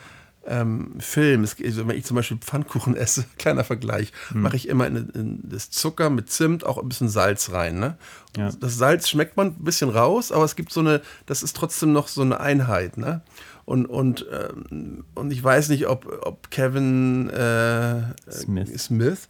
ähm, 0.47 0.95
Film. 0.99 1.43
Es, 1.43 1.55
also 1.63 1.87
wenn 1.87 1.97
ich 1.97 2.05
zum 2.05 2.15
Beispiel 2.15 2.37
Pfannkuchen 2.37 2.95
esse, 2.95 3.25
kleiner 3.37 3.63
Vergleich, 3.63 4.11
mache 4.33 4.55
ich 4.55 4.67
immer 4.67 4.87
in, 4.87 5.09
in 5.09 5.39
das 5.43 5.69
Zucker 5.69 6.09
mit 6.09 6.29
Zimt 6.29 6.65
auch 6.65 6.77
ein 6.77 6.87
bisschen 6.87 7.09
Salz 7.09 7.51
rein. 7.51 7.79
Ne? 7.79 7.97
Ja. 8.37 8.51
Das 8.59 8.77
Salz 8.77 9.09
schmeckt 9.09 9.37
man 9.37 9.47
ein 9.47 9.63
bisschen 9.63 9.89
raus, 9.89 10.31
aber 10.31 10.43
es 10.45 10.55
gibt 10.55 10.71
so 10.71 10.79
eine, 10.79 11.01
das 11.25 11.43
ist 11.43 11.55
trotzdem 11.55 11.93
noch 11.93 12.07
so 12.07 12.21
eine 12.21 12.39
Einheit. 12.39 12.97
Ne? 12.97 13.21
Und, 13.65 13.85
und, 13.85 14.25
ähm, 14.31 15.05
und 15.15 15.31
ich 15.31 15.41
weiß 15.41 15.69
nicht, 15.69 15.87
ob, 15.87 16.21
ob 16.25 16.51
Kevin 16.51 17.29
äh, 17.29 18.01
Smith. 18.29 18.83
Smith 18.83 19.29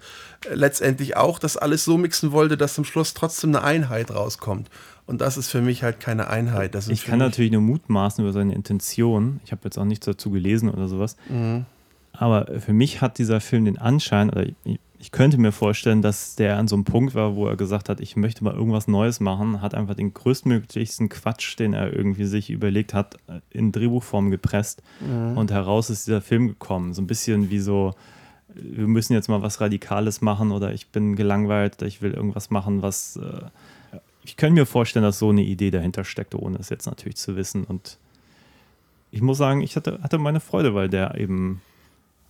äh, 0.49 0.55
letztendlich 0.55 1.15
auch 1.17 1.38
das 1.38 1.55
alles 1.55 1.86
so 1.86 1.97
mixen 1.97 2.31
wollte, 2.31 2.57
dass 2.57 2.73
zum 2.73 2.84
Schluss 2.84 3.13
trotzdem 3.13 3.51
eine 3.51 3.63
Einheit 3.63 4.09
rauskommt. 4.11 4.69
Und 5.05 5.21
das 5.21 5.38
ist 5.38 5.49
für 5.49 5.61
mich 5.61 5.84
halt 5.84 5.99
keine 5.99 6.29
Einheit. 6.29 6.73
Ich 6.88 7.05
kann 7.05 7.19
natürlich 7.19 7.51
nur 7.51 7.61
mutmaßen 7.61 8.23
über 8.23 8.31
seine 8.31 8.55
Intention. 8.55 9.41
Ich 9.45 9.51
habe 9.51 9.61
jetzt 9.65 9.77
auch 9.77 9.86
nichts 9.86 10.05
dazu 10.05 10.31
gelesen 10.31 10.69
oder 10.69 10.88
sowas. 10.88 11.17
Mhm. 11.29 11.65
Aber 12.13 12.47
für 12.59 12.73
mich 12.73 13.01
hat 13.01 13.17
dieser 13.17 13.41
Film 13.41 13.65
den 13.65 13.77
Anschein, 13.77 14.29
oder 14.29 14.45
ich, 14.45 14.79
ich 15.04 15.12
könnte 15.12 15.38
mir 15.38 15.51
vorstellen, 15.51 16.01
dass 16.01 16.38
der 16.38 16.58
an 16.58 16.70
so 16.70 16.78
einem 16.78 16.86
Punkt 16.86 17.14
war, 17.14 17.36
wo 17.36 17.45
er 17.45 17.58
gesagt 17.58 17.89
hat, 17.89 17.99
ich 17.99 18.16
möchte 18.16 18.41
mal 18.41 18.54
irgendwas 18.54 18.88
Neues 18.88 19.20
machen, 19.20 19.62
hat 19.62 19.76
einfach 19.76 19.95
den 19.95 20.14
größtmöglichsten 20.14 21.10
Quatsch, 21.10 21.60
den 21.60 21.74
er 21.74 21.91
irgendwie 21.91 22.24
sich 22.24 22.49
überlegt 22.49 22.93
hat, 22.93 23.18
in 23.49 23.74
Drehbuchform 23.74 24.32
gepresst 24.32 24.82
und 25.36 25.51
heraus 25.51 25.89
ist 25.89 26.08
dieser 26.08 26.22
Film 26.22 26.47
gekommen. 26.47 26.93
So 26.93 27.01
ein 27.01 27.08
bisschen 27.08 27.49
wie 27.49 27.60
so, 27.60 27.95
wir 28.54 28.88
müssen 28.88 29.12
jetzt 29.12 29.28
mal 29.28 29.41
was 29.41 29.60
Radikales 29.60 30.22
machen 30.22 30.54
oder 30.54 30.74
ich 30.74 30.88
bin 30.88 31.18
gelangweilt, 31.18 31.82
ich 31.82 32.01
will 32.01 32.14
irgendwas 32.14 32.49
machen, 32.49 32.82
was. 32.82 33.18
Äh, 33.18 33.99
ich 34.24 34.38
könnte 34.38 34.62
mir 34.62 34.66
vorstellen, 34.66 35.04
dass 35.04 35.20
so 35.20 35.32
eine 35.32 35.43
Idee 35.43 35.70
dahinter 35.70 36.06
steckt, 36.06 36.34
ohne 36.34 36.58
es 36.60 36.70
jetzt 36.70 36.86
natürlich 36.86 37.18
zu 37.18 37.36
wissen. 37.36 37.66
Und 37.66 37.97
ich 39.12 39.22
muss 39.22 39.38
sagen, 39.38 39.60
ich 39.60 39.76
hatte, 39.76 39.99
hatte 40.01 40.18
meine 40.18 40.39
Freude, 40.39 40.74
weil 40.74 40.88
der 40.88 41.16
eben 41.16 41.62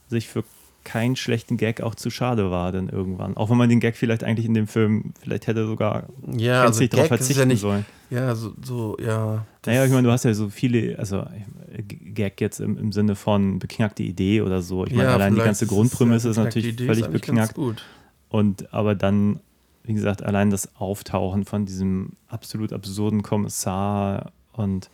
sich 0.10 0.28
für 0.28 0.44
keinen 0.84 1.16
schlechten 1.16 1.58
Gag 1.58 1.82
auch 1.82 1.96
zu 1.96 2.10
schade 2.10 2.52
war, 2.52 2.72
denn 2.72 2.90
irgendwann. 2.90 3.38
Auch 3.38 3.50
wenn 3.50 3.58
man 3.58 3.70
den 3.70 3.80
Gag 3.80 3.96
vielleicht 3.96 4.24
eigentlich 4.24 4.46
in 4.46 4.54
dem 4.54 4.68
Film, 4.68 5.14
vielleicht 5.22 5.48
hätte 5.48 5.66
sogar 5.66 6.08
Ja, 6.36 6.64
also 6.64 6.86
darauf 6.88 7.06
ist 7.06 7.08
verzichten 7.08 7.40
ja 7.40 7.46
nicht, 7.46 7.62
sollen. 7.62 7.86
ja, 8.10 8.36
so, 8.36 8.54
so 8.62 8.98
ja. 9.00 9.46
Naja, 9.66 9.86
ich 9.86 9.92
meine, 9.92 10.08
du 10.08 10.12
hast 10.12 10.26
ja 10.26 10.34
so 10.34 10.50
viele, 10.50 10.98
also 11.00 11.20
äh, 11.20 11.84
Gag 11.84 12.42
jetzt 12.42 12.60
im, 12.60 12.78
im 12.78 12.92
Sinne 12.92 13.16
von 13.16 13.60
beknackte 13.60 14.04
Idee 14.04 14.42
oder 14.42 14.62
so. 14.62 14.86
Ich 14.86 14.94
meine, 14.94 15.10
ja, 15.10 15.16
allein 15.16 15.36
die 15.36 15.42
ganze 15.42 15.66
ist 15.66 15.72
Grundprämisse 15.72 16.28
ja 16.28 16.32
ist 16.32 16.38
natürlich 16.38 16.76
völlig 16.76 17.06
ist 17.06 17.12
beknackt. 17.12 17.58
Und 18.30 18.74
aber 18.74 18.96
dann, 18.96 19.40
wie 19.84 19.94
gesagt, 19.94 20.24
allein 20.24 20.50
das 20.50 20.76
Auftauchen 20.76 21.46
von 21.46 21.66
diesem 21.66 22.12
absolut 22.28 22.74
absurden 22.74 23.24
Kommissar 23.24 24.32
und 24.54 24.90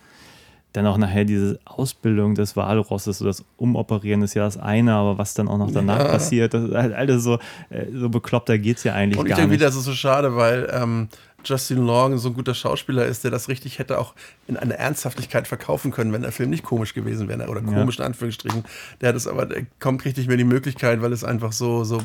dann 0.73 0.85
auch 0.85 0.97
nachher 0.97 1.25
diese 1.25 1.59
Ausbildung 1.65 2.35
des 2.35 2.55
Walrosses, 2.55 3.17
so 3.17 3.25
das 3.25 3.43
Umoperieren 3.57 4.21
ist 4.21 4.35
ja 4.35 4.43
das 4.43 4.57
eine, 4.57 4.93
aber 4.93 5.17
was 5.17 5.33
dann 5.33 5.47
auch 5.47 5.57
noch 5.57 5.71
danach 5.71 5.97
Ja. 5.99 6.05
passiert, 6.09 6.53
das 6.53 6.63
ist 6.69 6.75
halt 6.75 6.93
alles 6.93 7.23
so, 7.23 7.39
äh, 7.69 7.87
so 7.93 8.09
bekloppter 8.09 8.57
geht 8.59 8.77
es 8.77 8.83
ja 8.83 8.93
eigentlich 8.93 9.19
Und 9.19 9.25
ich 9.25 9.29
gar 9.29 9.37
denke 9.37 9.51
nicht. 9.51 9.59
wieder, 9.61 9.67
das 9.69 9.75
ist 9.75 9.85
so 9.85 9.93
schade, 9.93 10.35
weil 10.35 10.69
ähm, 10.71 11.09
Justin 11.43 11.79
Long 11.85 12.17
so 12.19 12.29
ein 12.29 12.33
guter 12.35 12.53
Schauspieler 12.53 13.05
ist, 13.05 13.23
der 13.23 13.31
das 13.31 13.47
richtig 13.47 13.79
hätte 13.79 13.97
auch 13.97 14.13
in 14.45 14.57
einer 14.57 14.75
Ernsthaftigkeit 14.75 15.47
verkaufen 15.47 15.89
können, 15.91 16.13
wenn 16.13 16.21
der 16.21 16.31
Film 16.31 16.49
nicht 16.51 16.63
komisch 16.63 16.93
gewesen 16.93 17.27
wäre 17.29 17.47
oder 17.47 17.61
Ja. 17.61 17.67
komisch 17.67 17.97
in 17.97 18.05
Anführungsstrichen. 18.05 18.63
Der 19.01 19.09
hat 19.09 19.15
es 19.15 19.25
aber, 19.25 19.45
der 19.47 19.65
kommt 19.79 20.05
richtig 20.05 20.27
mehr 20.27 20.37
die 20.37 20.43
Möglichkeit, 20.43 21.01
weil 21.01 21.13
es 21.13 21.23
einfach 21.23 21.51
so, 21.53 21.83
so 21.83 21.97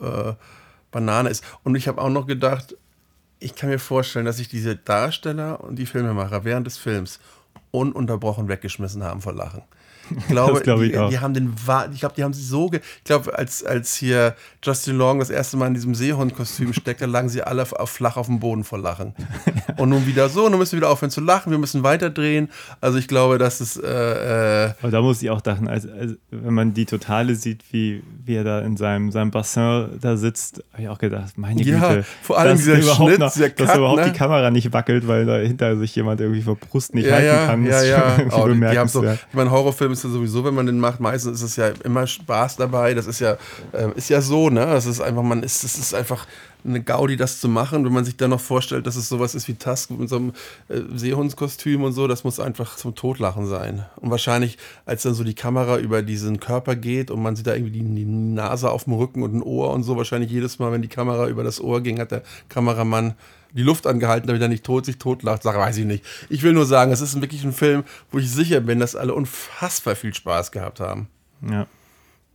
äh, 0.00 0.32
Banane 0.90 1.30
ist. 1.30 1.42
Und 1.62 1.74
ich 1.74 1.88
habe 1.88 2.02
auch 2.02 2.10
noch 2.10 2.26
gedacht, 2.26 2.76
ich 3.40 3.54
kann 3.54 3.70
mir 3.70 3.78
vorstellen, 3.78 4.26
dass 4.26 4.36
sich 4.38 4.48
diese 4.48 4.76
Darsteller 4.76 5.62
und 5.62 5.76
die 5.76 5.86
Filmemacher 5.86 6.44
während 6.44 6.66
des 6.66 6.76
Films 6.76 7.18
ununterbrochen 7.74 8.48
weggeschmissen 8.48 9.02
haben 9.02 9.20
vor 9.20 9.34
Lachen. 9.34 9.62
Ich 10.10 10.26
glaube, 10.28 10.60
glaub 10.60 10.80
ich 10.80 10.92
die, 10.92 11.08
die 11.10 11.18
haben 11.18 11.34
den, 11.34 11.54
ich 11.92 12.00
glaube, 12.00 12.14
die 12.16 12.24
haben 12.24 12.32
sie 12.32 12.44
so, 12.44 12.70
ich 12.72 13.04
glaube, 13.04 13.36
als, 13.36 13.64
als 13.64 13.94
hier 13.94 14.34
Justin 14.62 14.96
Long 14.96 15.18
das 15.18 15.30
erste 15.30 15.56
Mal 15.56 15.68
in 15.68 15.74
diesem 15.74 15.94
Seehundkostüm 15.94 16.72
steckt, 16.72 17.00
da 17.00 17.06
lagen 17.06 17.28
sie 17.28 17.42
alle 17.42 17.62
auf, 17.62 17.72
auf, 17.72 17.90
flach 17.90 18.16
auf 18.16 18.26
dem 18.26 18.40
Boden 18.40 18.64
vor 18.64 18.78
Lachen. 18.78 19.14
Und 19.76 19.88
nun 19.90 20.06
wieder 20.06 20.28
so, 20.28 20.48
nun 20.48 20.58
müssen 20.58 20.72
wir 20.72 20.78
wieder 20.78 20.90
aufhören 20.90 21.10
zu 21.10 21.20
lachen, 21.20 21.50
wir 21.50 21.58
müssen 21.58 21.82
weiterdrehen. 21.82 22.50
Also 22.80 22.98
ich 22.98 23.08
glaube, 23.08 23.38
dass 23.38 23.60
es, 23.60 23.76
äh, 23.76 24.66
äh, 24.66 24.74
Aber 24.80 24.90
da 24.90 25.00
muss 25.00 25.22
ich 25.22 25.30
auch 25.30 25.40
dachten, 25.40 25.68
als, 25.68 25.88
als, 25.88 26.16
wenn 26.30 26.54
man 26.54 26.74
die 26.74 26.86
Totale 26.86 27.34
sieht, 27.34 27.62
wie, 27.72 28.02
wie 28.24 28.34
er 28.34 28.44
da 28.44 28.60
in 28.60 28.76
seinem, 28.76 29.10
seinem 29.10 29.30
Bassin 29.30 29.98
da 30.00 30.16
sitzt, 30.16 30.62
habe 30.72 30.82
ich 30.82 30.88
auch 30.88 30.98
gedacht, 30.98 31.36
meine 31.36 31.62
Ja, 31.62 31.88
Güte. 31.88 32.04
vor 32.22 32.38
allem 32.38 32.52
dass 32.52 32.60
dieser 32.60 32.78
überhaupt 32.78 33.08
Schnitt, 33.08 33.18
noch, 33.20 33.32
dieser 33.32 33.48
dass 33.50 33.68
Cut, 33.68 33.76
überhaupt 33.78 34.00
ne? 34.00 34.10
die 34.12 34.18
Kamera 34.18 34.50
nicht 34.50 34.72
wackelt, 34.72 35.06
weil 35.06 35.26
dahinter 35.26 35.76
sich 35.76 35.94
jemand 35.94 36.20
irgendwie 36.20 36.42
vor 36.42 36.56
Brust 36.56 36.94
nicht 36.94 37.06
ja, 37.06 37.14
halten 37.14 37.26
ja, 37.26 37.46
kann. 37.46 37.66
ja, 37.66 37.78
ist 37.78 37.88
ja. 37.88 38.16
Oh, 38.30 38.48
die, 38.48 38.58
die 38.58 38.78
haben 38.78 38.88
so, 38.88 39.04
ich 39.04 39.18
meine, 39.32 39.50
Horrorfilm 39.50 39.93
ist 39.94 40.04
ja 40.04 40.10
sowieso, 40.10 40.44
wenn 40.44 40.54
man 40.54 40.66
den 40.66 40.80
macht, 40.80 41.00
meistens 41.00 41.40
ist 41.40 41.50
es 41.50 41.56
ja 41.56 41.68
immer 41.84 42.06
Spaß 42.06 42.56
dabei. 42.56 42.94
Das 42.94 43.06
ist 43.06 43.20
ja, 43.20 43.36
äh, 43.72 43.88
ist 43.96 44.10
ja 44.10 44.20
so, 44.20 44.50
ne? 44.50 44.66
Das 44.66 44.86
ist 44.86 45.00
einfach, 45.00 45.22
man 45.22 45.42
ist, 45.42 45.64
es 45.64 45.78
ist 45.78 45.94
einfach 45.94 46.26
eine 46.64 46.82
Gaudi, 46.82 47.16
das 47.16 47.40
zu 47.40 47.48
machen. 47.48 47.84
Wenn 47.84 47.92
man 47.92 48.04
sich 48.04 48.16
dann 48.16 48.30
noch 48.30 48.40
vorstellt, 48.40 48.86
dass 48.86 48.96
es 48.96 49.08
sowas 49.08 49.34
ist 49.34 49.48
wie 49.48 49.54
Tusk 49.54 49.90
mit 49.90 50.08
so 50.08 50.16
einem 50.16 50.32
äh, 50.68 50.80
Seehundskostüm 50.94 51.82
und 51.82 51.92
so, 51.92 52.06
das 52.06 52.24
muss 52.24 52.40
einfach 52.40 52.76
zum 52.76 52.94
Totlachen 52.94 53.46
sein. 53.46 53.84
Und 53.96 54.10
wahrscheinlich, 54.10 54.58
als 54.86 55.02
dann 55.02 55.14
so 55.14 55.24
die 55.24 55.34
Kamera 55.34 55.78
über 55.78 56.02
diesen 56.02 56.40
Körper 56.40 56.76
geht 56.76 57.10
und 57.10 57.22
man 57.22 57.36
sieht 57.36 57.46
da 57.46 57.54
irgendwie 57.54 57.72
die, 57.72 57.94
die 57.94 58.04
Nase 58.04 58.70
auf 58.70 58.84
dem 58.84 58.94
Rücken 58.94 59.22
und 59.22 59.34
ein 59.34 59.42
Ohr 59.42 59.72
und 59.72 59.82
so, 59.82 59.96
wahrscheinlich 59.96 60.30
jedes 60.30 60.58
Mal, 60.58 60.72
wenn 60.72 60.82
die 60.82 60.88
Kamera 60.88 61.28
über 61.28 61.44
das 61.44 61.60
Ohr 61.60 61.82
ging, 61.82 62.00
hat 62.00 62.10
der 62.10 62.22
Kameramann 62.48 63.14
die 63.54 63.62
Luft 63.62 63.86
angehalten, 63.86 64.26
damit 64.26 64.42
er 64.42 64.48
nicht 64.48 64.64
tot 64.64 64.84
sich 64.84 64.98
totlacht. 64.98 65.42
Sag, 65.44 65.56
weiß 65.56 65.76
ich 65.78 65.84
nicht. 65.84 66.04
Ich 66.28 66.42
will 66.42 66.52
nur 66.52 66.66
sagen, 66.66 66.92
es 66.92 67.00
ist 67.00 67.20
wirklich 67.20 67.44
ein 67.44 67.52
Film, 67.52 67.84
wo 68.10 68.18
ich 68.18 68.30
sicher 68.30 68.60
bin, 68.60 68.80
dass 68.80 68.96
alle 68.96 69.14
unfassbar 69.14 69.94
viel 69.94 70.12
Spaß 70.12 70.52
gehabt 70.52 70.80
haben. 70.80 71.08
Ja. 71.48 71.66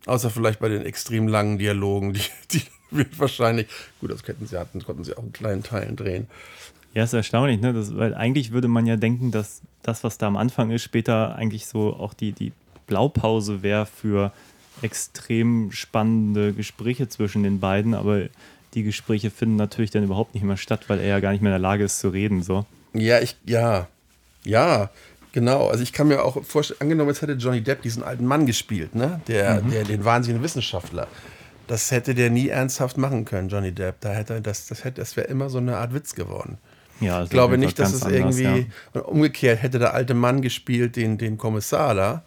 Außer 0.06 0.30
vielleicht 0.30 0.60
bei 0.60 0.70
den 0.70 0.84
extrem 0.84 1.28
langen 1.28 1.58
Dialogen, 1.58 2.14
die, 2.14 2.22
die 2.52 2.62
wird 2.92 3.20
wahrscheinlich, 3.20 3.68
gut, 4.00 4.12
das 4.12 4.26
hätten 4.26 4.48
sie 4.48 4.58
hatten, 4.58 4.84
konnten 4.84 5.04
sie 5.04 5.16
auch 5.16 5.24
in 5.24 5.34
kleinen 5.34 5.62
Teilen 5.62 5.96
drehen. 5.96 6.28
Ja, 6.94 7.04
ist 7.04 7.14
erstaunlich, 7.14 7.60
ne? 7.62 7.74
Das, 7.74 7.96
weil 7.96 8.16
eigentlich 8.16 8.52
würde 8.52 8.68
man 8.68 8.88
ja 8.88 8.96
denken, 8.96 9.32
dass 9.32 9.62
das, 9.84 10.04
was 10.04 10.18
da 10.18 10.28
am 10.28 10.38
Anfang 10.38 10.72
ist, 10.72 10.84
später 10.84 11.36
eigentlich 11.36 11.68
so 11.68 11.94
auch 11.94 12.14
die, 12.14 12.32
die 12.32 12.52
Blaupause 12.88 13.62
wäre 13.62 13.86
für 13.86 14.32
extrem 14.82 15.72
spannende 15.72 16.54
Gespräche 16.54 17.08
zwischen 17.10 17.44
den 17.44 17.60
beiden, 17.60 17.94
aber 17.94 18.24
die 18.74 18.84
Gespräche 18.84 19.32
finden 19.32 19.56
natürlich 19.56 19.92
dann 19.92 20.04
überhaupt 20.04 20.34
nicht 20.34 20.44
mehr 20.44 20.58
statt, 20.58 20.86
weil 20.88 21.00
er 21.00 21.08
ja 21.08 21.20
gar 21.20 21.32
nicht 21.32 21.42
mehr 21.42 21.52
in 21.52 21.62
der 21.62 21.70
Lage 21.70 21.84
ist 21.84 22.00
zu 22.00 22.10
reden. 22.10 22.44
So. 22.44 22.66
Ja, 22.94 23.20
ich, 23.20 23.36
ja, 23.46 23.88
ja, 24.44 24.90
genau. 25.32 25.68
Also 25.68 25.84
ich 25.84 25.94
kann 25.94 26.08
mir 26.08 26.24
auch 26.24 26.44
vorstellen, 26.44 26.82
angenommen, 26.82 27.10
jetzt 27.10 27.22
hätte 27.22 27.34
Johnny 27.34 27.62
Depp 27.62 27.82
diesen 27.82 28.04
alten 28.04 28.26
Mann 28.26 28.46
gespielt, 28.46 28.96
ne? 28.96 29.22
Der, 29.28 29.62
der, 29.62 29.84
den 29.84 30.06
wahnsinnigen 30.06 30.44
Wissenschaftler. 30.44 31.08
Das 31.68 31.92
hätte 31.92 32.16
der 32.16 32.30
nie 32.32 32.48
ernsthaft 32.48 32.98
machen 32.98 33.26
können, 33.26 33.50
Johnny 33.50 33.72
Depp. 33.72 33.98
Da 34.02 34.10
hätte 34.10 34.42
das, 34.42 34.68
das 34.68 34.84
hätte, 34.84 35.02
das 35.02 35.16
wäre 35.16 35.28
immer 35.28 35.50
so 35.50 35.60
eine 35.60 35.78
Art 35.78 35.94
Witz 35.94 36.16
geworden. 36.16 36.58
Ja, 37.00 37.18
also 37.18 37.26
Ich 37.26 37.30
glaube 37.30 37.58
nicht, 37.58 37.80
dass 37.80 37.94
es 37.94 38.04
anders, 38.04 38.38
irgendwie 38.38 38.62
ja. 38.62 38.66
und 38.94 39.02
umgekehrt 39.02 39.62
hätte 39.62 39.80
der 39.80 39.94
alte 39.94 40.14
Mann 40.14 40.42
gespielt, 40.42 40.96
den, 40.96 41.18
den 41.18 41.38
Kommissar 41.38 41.96
da, 41.96 42.24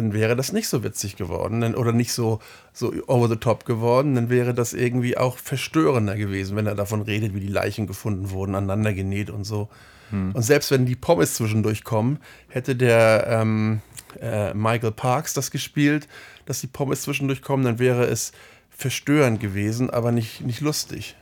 dann 0.00 0.12
wäre 0.12 0.36
das 0.36 0.52
nicht 0.52 0.68
so 0.68 0.82
witzig 0.82 1.16
geworden 1.16 1.60
dann, 1.60 1.74
oder 1.74 1.92
nicht 1.92 2.12
so, 2.12 2.40
so 2.72 2.92
over 3.06 3.28
the 3.28 3.36
top 3.36 3.64
geworden, 3.64 4.14
dann 4.14 4.30
wäre 4.30 4.54
das 4.54 4.72
irgendwie 4.72 5.16
auch 5.16 5.36
verstörender 5.36 6.16
gewesen, 6.16 6.56
wenn 6.56 6.66
er 6.66 6.74
davon 6.74 7.02
redet, 7.02 7.34
wie 7.34 7.40
die 7.40 7.48
Leichen 7.48 7.86
gefunden 7.86 8.30
wurden, 8.30 8.54
aneinander 8.54 8.92
genäht 8.92 9.30
und 9.30 9.44
so. 9.44 9.68
Hm. 10.10 10.32
Und 10.32 10.42
selbst 10.42 10.70
wenn 10.70 10.86
die 10.86 10.96
Pommes 10.96 11.34
zwischendurch 11.34 11.84
kommen, 11.84 12.18
hätte 12.48 12.74
der 12.76 13.26
ähm, 13.28 13.80
äh, 14.20 14.54
Michael 14.54 14.92
Parks 14.92 15.34
das 15.34 15.50
gespielt, 15.50 16.08
dass 16.46 16.60
die 16.60 16.66
Pommes 16.66 17.02
zwischendurch 17.02 17.42
kommen, 17.42 17.64
dann 17.64 17.78
wäre 17.78 18.04
es 18.04 18.32
verstörend 18.70 19.40
gewesen, 19.40 19.90
aber 19.90 20.10
nicht, 20.10 20.40
nicht 20.40 20.60
lustig. 20.60 21.16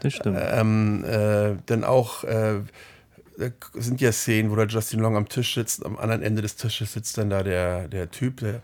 Das 0.00 0.14
stimmt. 0.14 0.38
Ähm, 0.40 1.04
äh, 1.04 1.56
dann 1.66 1.84
auch 1.84 2.24
äh, 2.24 2.60
sind 3.74 4.00
ja 4.00 4.12
Szenen, 4.12 4.50
wo 4.50 4.56
der 4.56 4.66
Justin 4.66 5.00
Long 5.00 5.16
am 5.16 5.28
Tisch 5.28 5.54
sitzt, 5.54 5.84
am 5.84 5.96
anderen 5.96 6.22
Ende 6.22 6.42
des 6.42 6.56
Tisches 6.56 6.92
sitzt 6.92 7.18
dann 7.18 7.30
da 7.30 7.42
der, 7.42 7.88
der 7.88 8.10
Typ, 8.10 8.38
der, 8.40 8.62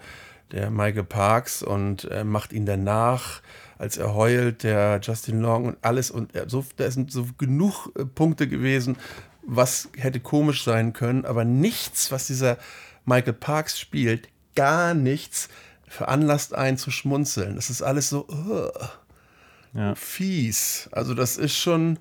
der 0.52 0.70
Michael 0.70 1.04
Parks 1.04 1.62
und 1.62 2.04
äh, 2.10 2.24
macht 2.24 2.52
ihn 2.52 2.66
danach, 2.66 3.42
als 3.78 3.96
er 3.96 4.14
heult, 4.14 4.62
der 4.62 5.00
Justin 5.02 5.40
Long 5.40 5.66
und 5.66 5.76
alles 5.82 6.10
und 6.10 6.34
er, 6.34 6.48
so, 6.48 6.64
da 6.76 6.90
sind 6.90 7.10
so 7.12 7.26
genug 7.38 7.88
äh, 7.96 8.04
Punkte 8.04 8.48
gewesen, 8.48 8.96
was 9.42 9.88
hätte 9.96 10.20
komisch 10.20 10.64
sein 10.64 10.92
können, 10.92 11.24
aber 11.24 11.44
nichts, 11.44 12.10
was 12.10 12.26
dieser 12.26 12.58
Michael 13.04 13.34
Parks 13.34 13.78
spielt, 13.78 14.28
gar 14.54 14.94
nichts 14.94 15.48
veranlasst 15.86 16.54
einen 16.54 16.78
zu 16.78 16.90
schmunzeln. 16.90 17.54
Das 17.56 17.70
ist 17.70 17.82
alles 17.82 18.08
so, 18.08 18.26
ugh 18.28 18.72
Ja. 19.72 19.94
fies. 19.94 20.88
Also 20.92 21.14
das 21.14 21.36
ist 21.36 21.56
schon, 21.56 21.98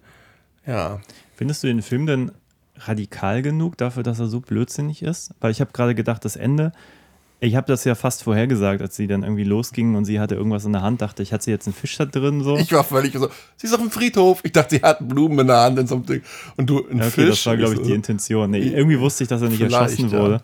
ja. 0.66 1.02
Findest 1.36 1.64
du 1.64 1.68
den 1.68 1.82
Film 1.82 2.06
denn 2.06 2.32
radikal 2.78 3.42
genug 3.42 3.78
dafür, 3.78 4.04
dass 4.04 4.20
er 4.20 4.28
so 4.28 4.40
blödsinnig 4.40 5.04
ist? 5.04 5.32
Weil 5.40 5.52
ich 5.52 5.62
habe 5.62 5.72
gerade 5.74 5.96
gedacht, 5.96 6.26
das 6.26 6.36
Ende, 6.36 6.72
ich 7.40 7.56
habe 7.56 7.68
das 7.68 7.84
ja 7.84 7.96
fast 7.96 8.24
vorhergesagt, 8.24 8.82
als 8.82 8.96
sie 8.96 9.08
dann 9.08 9.24
irgendwie 9.24 9.44
losgingen 9.44 9.96
und 9.96 10.06
sie 10.06 10.20
hatte 10.20 10.36
irgendwas 10.36 10.66
in 10.66 10.74
der 10.74 10.82
Hand, 10.82 11.02
dachte 11.02 11.22
ich, 11.22 11.34
hat 11.34 11.44
sie 11.44 11.52
jetzt 11.52 11.68
einen 11.68 11.74
Fisch 11.74 11.98
da 11.98 12.06
drin 12.06 12.42
so? 12.44 12.58
Ich 12.58 12.72
war 12.72 12.84
völlig 12.84 13.14
so, 13.14 13.30
sie 13.58 13.68
ist 13.68 13.74
auf 13.74 13.82
dem 13.82 13.92
Friedhof. 13.92 14.42
Ich 14.44 14.52
dachte, 14.52 14.76
sie 14.76 14.82
hat 14.82 15.08
Blumen 15.08 15.40
in 15.40 15.48
der 15.48 15.62
Hand 15.62 15.80
in 15.80 15.88
so 15.88 15.96
einem 15.96 16.06
Ding. 16.06 16.22
Und 16.58 16.70
du, 16.70 16.86
ein 16.90 16.98
Ja, 16.98 17.04
okay, 17.04 17.12
Fisch. 17.12 17.30
das 17.30 17.46
war, 17.46 17.58
glaube 17.58 17.76
ich, 17.76 17.82
die 17.82 17.94
Intention. 17.94 18.52
Nee, 18.52 18.60
irgendwie 18.60 19.00
wusste 19.00 19.24
ich, 19.24 19.28
dass 19.28 19.42
er 19.42 19.50
nicht 19.50 19.62
erschossen 19.62 20.10
ja. 20.10 20.20
wurde. 20.20 20.42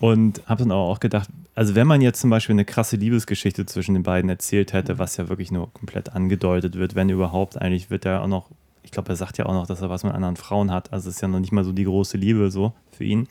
Und 0.00 0.42
habe 0.46 0.64
dann 0.64 0.72
aber 0.72 0.82
auch 0.82 1.00
gedacht, 1.00 1.28
also 1.54 1.74
wenn 1.74 1.86
man 1.86 2.00
jetzt 2.00 2.20
zum 2.20 2.28
Beispiel 2.28 2.54
eine 2.54 2.64
krasse 2.64 2.96
Liebesgeschichte 2.96 3.64
zwischen 3.64 3.94
den 3.94 4.02
beiden 4.02 4.28
erzählt 4.28 4.72
hätte, 4.72 4.98
was 4.98 5.16
ja 5.16 5.28
wirklich 5.28 5.52
nur 5.52 5.72
komplett 5.72 6.12
angedeutet 6.12 6.74
wird, 6.74 6.94
wenn 6.94 7.08
überhaupt, 7.08 7.60
eigentlich 7.60 7.90
wird 7.90 8.04
er 8.04 8.22
auch 8.22 8.26
noch, 8.26 8.50
ich 8.84 8.90
glaube, 8.90 9.08
er 9.08 9.16
sagt 9.16 9.38
ja 9.38 9.46
auch 9.46 9.52
noch, 9.52 9.66
dass 9.66 9.80
er 9.80 9.90
was 9.90 10.04
mit 10.04 10.14
anderen 10.14 10.36
Frauen 10.36 10.70
hat. 10.70 10.92
Also 10.92 11.08
es 11.08 11.16
ist 11.16 11.20
ja 11.20 11.28
noch 11.28 11.40
nicht 11.40 11.52
mal 11.52 11.64
so 11.64 11.72
die 11.72 11.84
große 11.84 12.16
Liebe 12.16 12.50
so 12.50 12.72
für 12.92 13.04
ihn. 13.04 13.26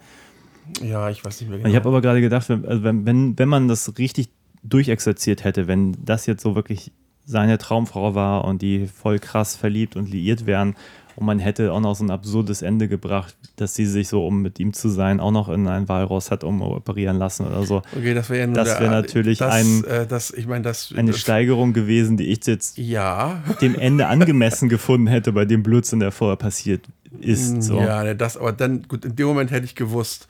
Ja, 0.82 1.10
ich 1.10 1.24
weiß 1.24 1.42
nicht 1.42 1.50
mehr 1.50 1.60
Und 1.60 1.70
ich 1.70 1.76
habe 1.76 1.88
aber 1.88 2.02
gerade 2.02 2.22
gedacht, 2.22 2.50
wenn, 2.50 2.66
also 2.66 2.84
wenn, 2.84 3.06
wenn, 3.06 3.38
wenn 3.38 3.50
man 3.50 3.68
das 3.68 3.98
richtig 3.98 4.30
durchexerziert 4.64 5.44
hätte, 5.44 5.68
wenn 5.68 5.96
das 6.04 6.26
jetzt 6.26 6.42
so 6.42 6.56
wirklich 6.56 6.92
seine 7.26 7.58
Traumfrau 7.58 8.16
war 8.16 8.46
und 8.46 8.62
die 8.62 8.88
voll 8.88 9.20
krass 9.20 9.56
verliebt 9.56 9.96
und 9.96 10.10
liiert 10.10 10.46
wären 10.46 10.76
Und 11.16 11.26
man 11.26 11.40
hätte 11.40 11.72
auch 11.74 11.80
noch 11.80 11.96
so 11.96 12.04
ein 12.04 12.12
absurdes 12.12 12.62
Ende 12.62 12.88
gebracht, 12.88 13.36
dass 13.56 13.76
sie 13.76 13.86
sich 13.86 14.08
so, 14.08 14.26
um 14.26 14.42
mit 14.42 14.60
ihm 14.60 14.74
zu 14.74 14.90
sein, 14.90 15.20
auch 15.20 15.32
noch 15.32 15.50
in 15.50 15.68
ein 15.68 15.88
Walross 15.88 16.32
hat 16.32 16.44
umoperieren 16.44 17.18
lassen 17.18 17.46
oder 17.46 17.64
so. 17.66 17.82
Okay, 17.96 18.14
das 18.14 18.30
wäre 18.30 18.40
ja 18.42 18.48
nur 18.48 18.56
Das 18.56 18.80
wäre 18.80 18.90
natürlich 18.92 19.38
das, 19.40 19.54
ein- 19.54 19.84
Äh, 19.84 20.08
das, 20.08 20.32
ich 20.32 20.48
meine, 20.48 20.64
das. 20.64 20.94
Eine 20.96 21.12
das, 21.12 21.20
Steigerung 21.20 21.74
gewesen, 21.74 22.18
die 22.18 22.28
ich 22.28 22.46
jetzt 22.46 22.78
Ja. 22.78 23.44
dem 23.62 23.76
Ende 23.76 24.08
angemessen 24.08 24.70
gefunden 24.70 25.08
hätte 25.08 25.32
bei 25.34 25.46
dem 25.46 25.62
Blödsinn, 25.64 26.00
der 26.00 26.12
vorher 26.12 26.38
passiert 26.38 26.86
ist. 27.20 27.62
So. 27.64 27.80
Ja, 27.80 28.04
ne, 28.04 28.16
das, 28.16 28.38
aber 28.38 28.52
dann, 28.52 28.84
gut, 28.88 29.06
in 29.06 29.16
dem 29.16 29.28
Moment 29.28 29.52
hätte 29.52 29.66
ich 29.66 29.76
gewusst, 29.76 30.28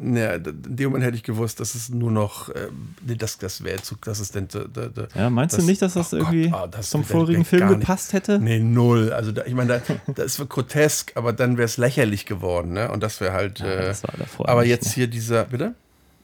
ne, 0.00 0.34
in 0.34 0.76
dem 0.76 0.90
Moment 0.90 1.04
hätte 1.04 1.16
ich 1.16 1.22
gewusst, 1.22 1.60
dass 1.60 1.74
es 1.74 1.88
nur 1.88 2.10
noch, 2.10 2.48
äh, 2.48 2.68
nee, 3.06 3.14
das, 3.14 3.38
das 3.38 3.62
wäre 3.62 3.82
zu, 3.82 3.96
das 4.02 4.20
ist 4.20 4.34
denn, 4.34 4.48
da, 4.48 4.86
da, 4.86 5.06
Ja, 5.14 5.30
meinst 5.30 5.58
du 5.58 5.62
nicht, 5.62 5.82
dass 5.82 5.94
das 5.94 6.12
oh 6.12 6.18
Gott, 6.18 6.32
irgendwie 6.32 6.52
ah, 6.52 6.66
das 6.66 6.90
zum 6.90 7.04
vorigen 7.04 7.44
Film 7.44 7.68
gepasst 7.68 8.12
hätte? 8.12 8.38
Nee, 8.38 8.58
null. 8.58 9.12
Also, 9.12 9.32
da, 9.32 9.44
ich 9.44 9.54
meine, 9.54 9.80
da, 9.86 9.94
das 10.14 10.38
ist 10.38 10.48
grotesk, 10.48 11.12
aber 11.16 11.32
dann 11.32 11.56
wäre 11.56 11.66
es 11.66 11.76
lächerlich 11.76 12.26
geworden, 12.26 12.72
ne? 12.72 12.90
Und 12.90 13.02
das 13.02 13.20
wäre 13.20 13.32
halt. 13.32 13.60
Ja, 13.60 13.66
äh, 13.66 13.86
das 13.86 14.02
war 14.02 14.14
davor 14.16 14.48
aber 14.48 14.64
jetzt 14.64 14.88
ne? 14.88 14.94
hier 14.94 15.06
dieser, 15.06 15.44
bitte? 15.44 15.74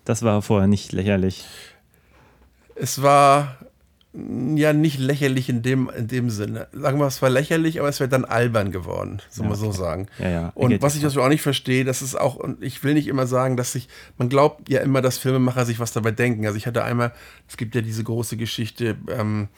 Das 0.04 0.22
war 0.22 0.40
vorher 0.42 0.68
nicht 0.68 0.92
lächerlich. 0.92 1.44
Es 2.74 3.02
war 3.02 3.56
ja 4.54 4.72
nicht 4.72 4.98
lächerlich 4.98 5.48
in 5.48 5.62
dem, 5.62 5.90
in 5.96 6.08
dem 6.08 6.30
Sinne. 6.30 6.68
Sagen 6.72 6.98
wir, 6.98 7.06
es 7.06 7.20
war 7.20 7.28
lächerlich, 7.30 7.78
aber 7.80 7.88
es 7.88 8.00
wäre 8.00 8.08
dann 8.08 8.24
albern 8.24 8.72
geworden, 8.72 9.20
soll 9.28 9.44
Ja, 9.44 9.50
man 9.50 9.58
so 9.58 9.66
okay. 9.68 9.76
sagen. 9.76 10.08
Ja, 10.18 10.28
ja, 10.28 10.52
Und 10.54 10.80
was 10.80 10.96
ich 10.96 11.02
das 11.02 11.16
auch 11.16 11.28
nicht 11.28 11.42
verstehe, 11.42 11.84
das 11.84 12.02
ist 12.02 12.14
auch, 12.14 12.36
und 12.36 12.62
ich 12.62 12.82
will 12.82 12.94
nicht 12.94 13.08
immer 13.08 13.26
sagen, 13.26 13.56
dass 13.56 13.72
sich, 13.72 13.88
man 14.16 14.28
glaubt 14.28 14.68
ja 14.68 14.80
immer, 14.80 15.02
dass 15.02 15.18
Filmemacher 15.18 15.66
sich 15.66 15.80
was 15.80 15.92
dabei 15.92 16.12
denken. 16.12 16.46
Also 16.46 16.56
ich 16.56 16.66
hatte 16.66 16.82
einmal, 16.82 17.12
es 17.48 17.56
gibt 17.56 17.74
ja 17.74 17.82
diese 17.82 18.04
große 18.04 18.36
Geschichte, 18.36 18.96
ähm, 19.10 19.48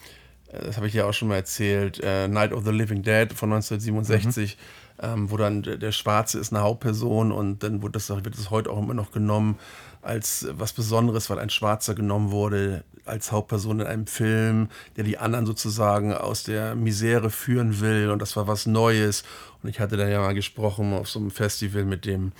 das 0.50 0.76
habe 0.76 0.86
ich 0.86 0.94
ja 0.94 1.04
auch 1.04 1.12
schon 1.12 1.28
mal 1.28 1.36
erzählt, 1.36 2.00
äh, 2.02 2.26
Night 2.26 2.52
of 2.52 2.64
the 2.64 2.70
Living 2.72 3.02
Dead 3.02 3.32
von 3.32 3.50
1967, 3.52 4.56
ähm, 5.00 5.30
wo 5.30 5.36
dann 5.36 5.62
der, 5.62 5.76
der 5.76 5.92
Schwarze 5.92 6.38
ist 6.38 6.52
eine 6.52 6.62
Hauptperson 6.62 7.30
und 7.32 7.62
dann 7.62 7.82
wird 7.82 7.94
das, 7.94 8.08
wird 8.08 8.36
das 8.36 8.50
heute 8.50 8.70
auch 8.70 8.78
immer 8.78 8.94
noch 8.94 9.12
genommen 9.12 9.58
als 10.02 10.46
was 10.52 10.72
Besonderes, 10.72 11.28
weil 11.30 11.38
ein 11.38 11.50
Schwarzer 11.50 11.94
genommen 11.94 12.30
wurde 12.30 12.84
als 13.04 13.32
Hauptperson 13.32 13.80
in 13.80 13.86
einem 13.86 14.06
Film, 14.06 14.68
der 14.96 15.04
die 15.04 15.18
anderen 15.18 15.46
sozusagen 15.46 16.12
aus 16.12 16.42
der 16.42 16.74
Misere 16.74 17.30
führen 17.30 17.80
will 17.80 18.10
und 18.10 18.20
das 18.20 18.36
war 18.36 18.46
was 18.46 18.66
Neues. 18.66 19.24
Und 19.62 19.70
ich 19.70 19.80
hatte 19.80 19.96
da 19.96 20.06
ja 20.06 20.20
mal 20.20 20.34
gesprochen 20.34 20.92
auf 20.92 21.08
so 21.08 21.18
einem 21.18 21.30
Festival 21.30 21.84
mit 21.84 22.04
dem 22.04 22.32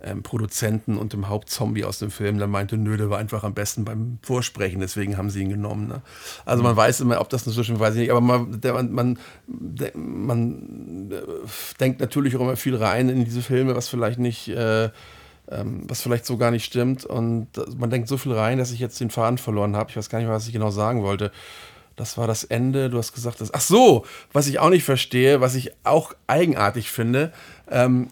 ähm, 0.00 0.22
Produzenten 0.22 0.96
und 0.96 1.12
dem 1.12 1.28
Hauptzombie 1.28 1.84
aus 1.84 1.98
dem 1.98 2.10
Film, 2.10 2.38
der 2.38 2.46
meinte, 2.46 2.76
nö, 2.76 2.96
der 2.96 3.10
war 3.10 3.18
einfach 3.18 3.42
am 3.42 3.54
besten 3.54 3.84
beim 3.84 4.18
Vorsprechen, 4.22 4.80
deswegen 4.80 5.16
haben 5.16 5.30
sie 5.30 5.42
ihn 5.42 5.48
genommen. 5.48 5.88
Ne? 5.88 6.02
Also 6.44 6.62
man 6.62 6.76
weiß 6.76 7.00
immer, 7.00 7.20
ob 7.20 7.28
das 7.28 7.46
inzwischen, 7.46 7.80
weiß 7.80 7.94
ich 7.94 8.02
nicht, 8.02 8.10
aber 8.10 8.20
man, 8.20 8.60
der, 8.60 8.74
man, 8.74 8.92
man, 8.92 9.18
der, 9.46 9.96
man 9.96 11.10
äh, 11.10 11.16
denkt 11.80 12.00
natürlich 12.00 12.36
auch 12.36 12.40
immer 12.40 12.56
viel 12.56 12.76
rein 12.76 13.08
in 13.08 13.24
diese 13.24 13.42
Filme, 13.42 13.74
was 13.74 13.88
vielleicht 13.88 14.20
nicht, 14.20 14.48
äh, 14.48 14.90
ähm, 15.50 15.82
was 15.88 16.02
vielleicht 16.02 16.26
so 16.26 16.36
gar 16.36 16.50
nicht 16.50 16.64
stimmt. 16.64 17.04
Und 17.04 17.48
man 17.78 17.90
denkt 17.90 18.08
so 18.08 18.16
viel 18.16 18.32
rein, 18.32 18.58
dass 18.58 18.72
ich 18.72 18.80
jetzt 18.80 19.00
den 19.00 19.10
Faden 19.10 19.38
verloren 19.38 19.76
habe. 19.76 19.90
Ich 19.90 19.96
weiß 19.96 20.08
gar 20.08 20.18
nicht 20.18 20.28
mehr, 20.28 20.36
was 20.36 20.46
ich 20.46 20.52
genau 20.52 20.70
sagen 20.70 21.02
wollte. 21.02 21.32
Das 21.96 22.16
war 22.16 22.26
das 22.26 22.44
Ende. 22.44 22.90
Du 22.90 22.98
hast 22.98 23.12
gesagt, 23.12 23.40
dass. 23.40 23.52
Ach 23.52 23.60
so, 23.60 24.04
was 24.32 24.46
ich 24.46 24.58
auch 24.58 24.70
nicht 24.70 24.84
verstehe, 24.84 25.40
was 25.40 25.54
ich 25.54 25.72
auch 25.84 26.12
eigenartig 26.26 26.90
finde. 26.90 27.32
Ähm, 27.70 28.08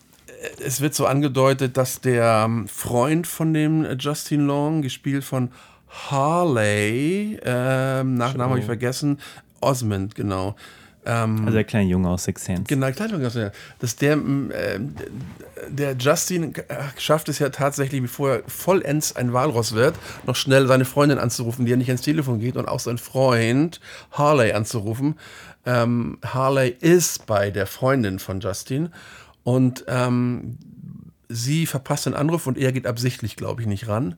es 0.64 0.80
wird 0.80 0.94
so 0.94 1.06
angedeutet, 1.06 1.76
dass 1.76 2.00
der 2.00 2.44
ähm, 2.46 2.68
Freund 2.68 3.26
von 3.26 3.54
dem 3.54 3.84
äh, 3.84 3.96
Justin 3.98 4.46
Long, 4.46 4.82
gespielt 4.82 5.24
von 5.24 5.50
Harley, 5.88 7.38
ähm, 7.42 8.14
Nachnamen 8.16 8.50
habe 8.50 8.58
ich 8.58 8.66
vergessen, 8.66 9.18
Osmond, 9.60 10.14
genau. 10.14 10.56
Ähm, 11.06 11.38
Also 11.44 11.52
der 11.52 11.64
kleine 11.64 11.88
Junge 11.88 12.08
aus 12.08 12.24
Six 12.24 12.44
Sense. 12.44 12.64
Genau, 12.64 12.90
Kleidung, 12.90 13.22
dass 13.22 13.34
der, 13.96 14.12
äh, 14.12 14.80
der 15.68 15.96
Justin 15.96 16.54
äh, 16.54 16.62
schafft 16.98 17.28
es 17.28 17.38
ja 17.38 17.48
tatsächlich, 17.48 18.02
bevor 18.02 18.30
er 18.30 18.42
vollends 18.46 19.14
ein 19.14 19.32
Walross 19.32 19.72
wird, 19.74 19.94
noch 20.26 20.36
schnell 20.36 20.66
seine 20.66 20.84
Freundin 20.84 21.18
anzurufen, 21.18 21.64
die 21.64 21.70
ja 21.70 21.76
nicht 21.76 21.88
ans 21.88 22.02
Telefon 22.02 22.40
geht 22.40 22.56
und 22.56 22.68
auch 22.68 22.80
sein 22.80 22.98
Freund 22.98 23.80
Harley 24.10 24.52
anzurufen. 24.52 25.16
Ähm, 25.64 26.18
Harley 26.24 26.76
ist 26.80 27.26
bei 27.26 27.50
der 27.50 27.66
Freundin 27.66 28.18
von 28.18 28.40
Justin 28.40 28.90
und 29.44 29.84
ähm, 29.88 30.58
sie 31.28 31.66
verpasst 31.66 32.06
den 32.06 32.14
Anruf 32.14 32.46
und 32.46 32.58
er 32.58 32.72
geht 32.72 32.86
absichtlich, 32.86 33.36
glaube 33.36 33.62
ich, 33.62 33.68
nicht 33.68 33.88
ran. 33.88 34.16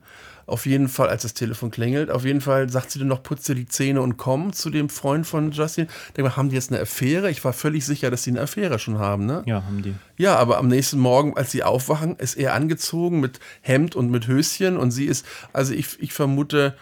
Auf 0.49 0.65
jeden 0.65 0.87
Fall, 0.89 1.09
als 1.09 1.21
das 1.21 1.33
Telefon 1.33 1.71
klingelt, 1.71 2.09
auf 2.09 2.25
jeden 2.25 2.41
Fall 2.41 2.69
sagt 2.69 2.91
sie 2.91 2.99
dann 2.99 3.07
noch, 3.07 3.23
putze 3.23 3.55
die 3.55 3.67
Zähne 3.67 4.01
und 4.01 4.17
komm 4.17 4.51
zu 4.51 4.69
dem 4.69 4.89
Freund 4.89 5.27
von 5.27 5.51
Justin. 5.51 5.87
Denk 6.17 6.27
mal, 6.27 6.35
haben 6.35 6.49
die 6.49 6.55
jetzt 6.55 6.71
eine 6.71 6.81
Affäre? 6.81 7.29
Ich 7.29 7.45
war 7.45 7.53
völlig 7.53 7.85
sicher, 7.85 8.09
dass 8.09 8.23
die 8.23 8.31
eine 8.31 8.41
Affäre 8.41 8.79
schon 8.79 8.97
haben, 8.97 9.25
ne? 9.25 9.43
Ja, 9.45 9.63
haben 9.63 9.83
die. 9.83 9.93
Ja, 10.17 10.35
aber 10.37 10.57
am 10.57 10.67
nächsten 10.67 10.99
Morgen, 10.99 11.37
als 11.37 11.51
sie 11.51 11.63
aufwachen, 11.63 12.15
ist 12.17 12.35
er 12.35 12.53
angezogen 12.53 13.19
mit 13.19 13.39
Hemd 13.61 13.95
und 13.95 14.09
mit 14.09 14.27
Höschen 14.27 14.77
und 14.77 14.91
sie 14.91 15.05
ist, 15.05 15.25
also 15.53 15.73
ich, 15.73 16.01
ich 16.01 16.13
vermute, 16.13 16.75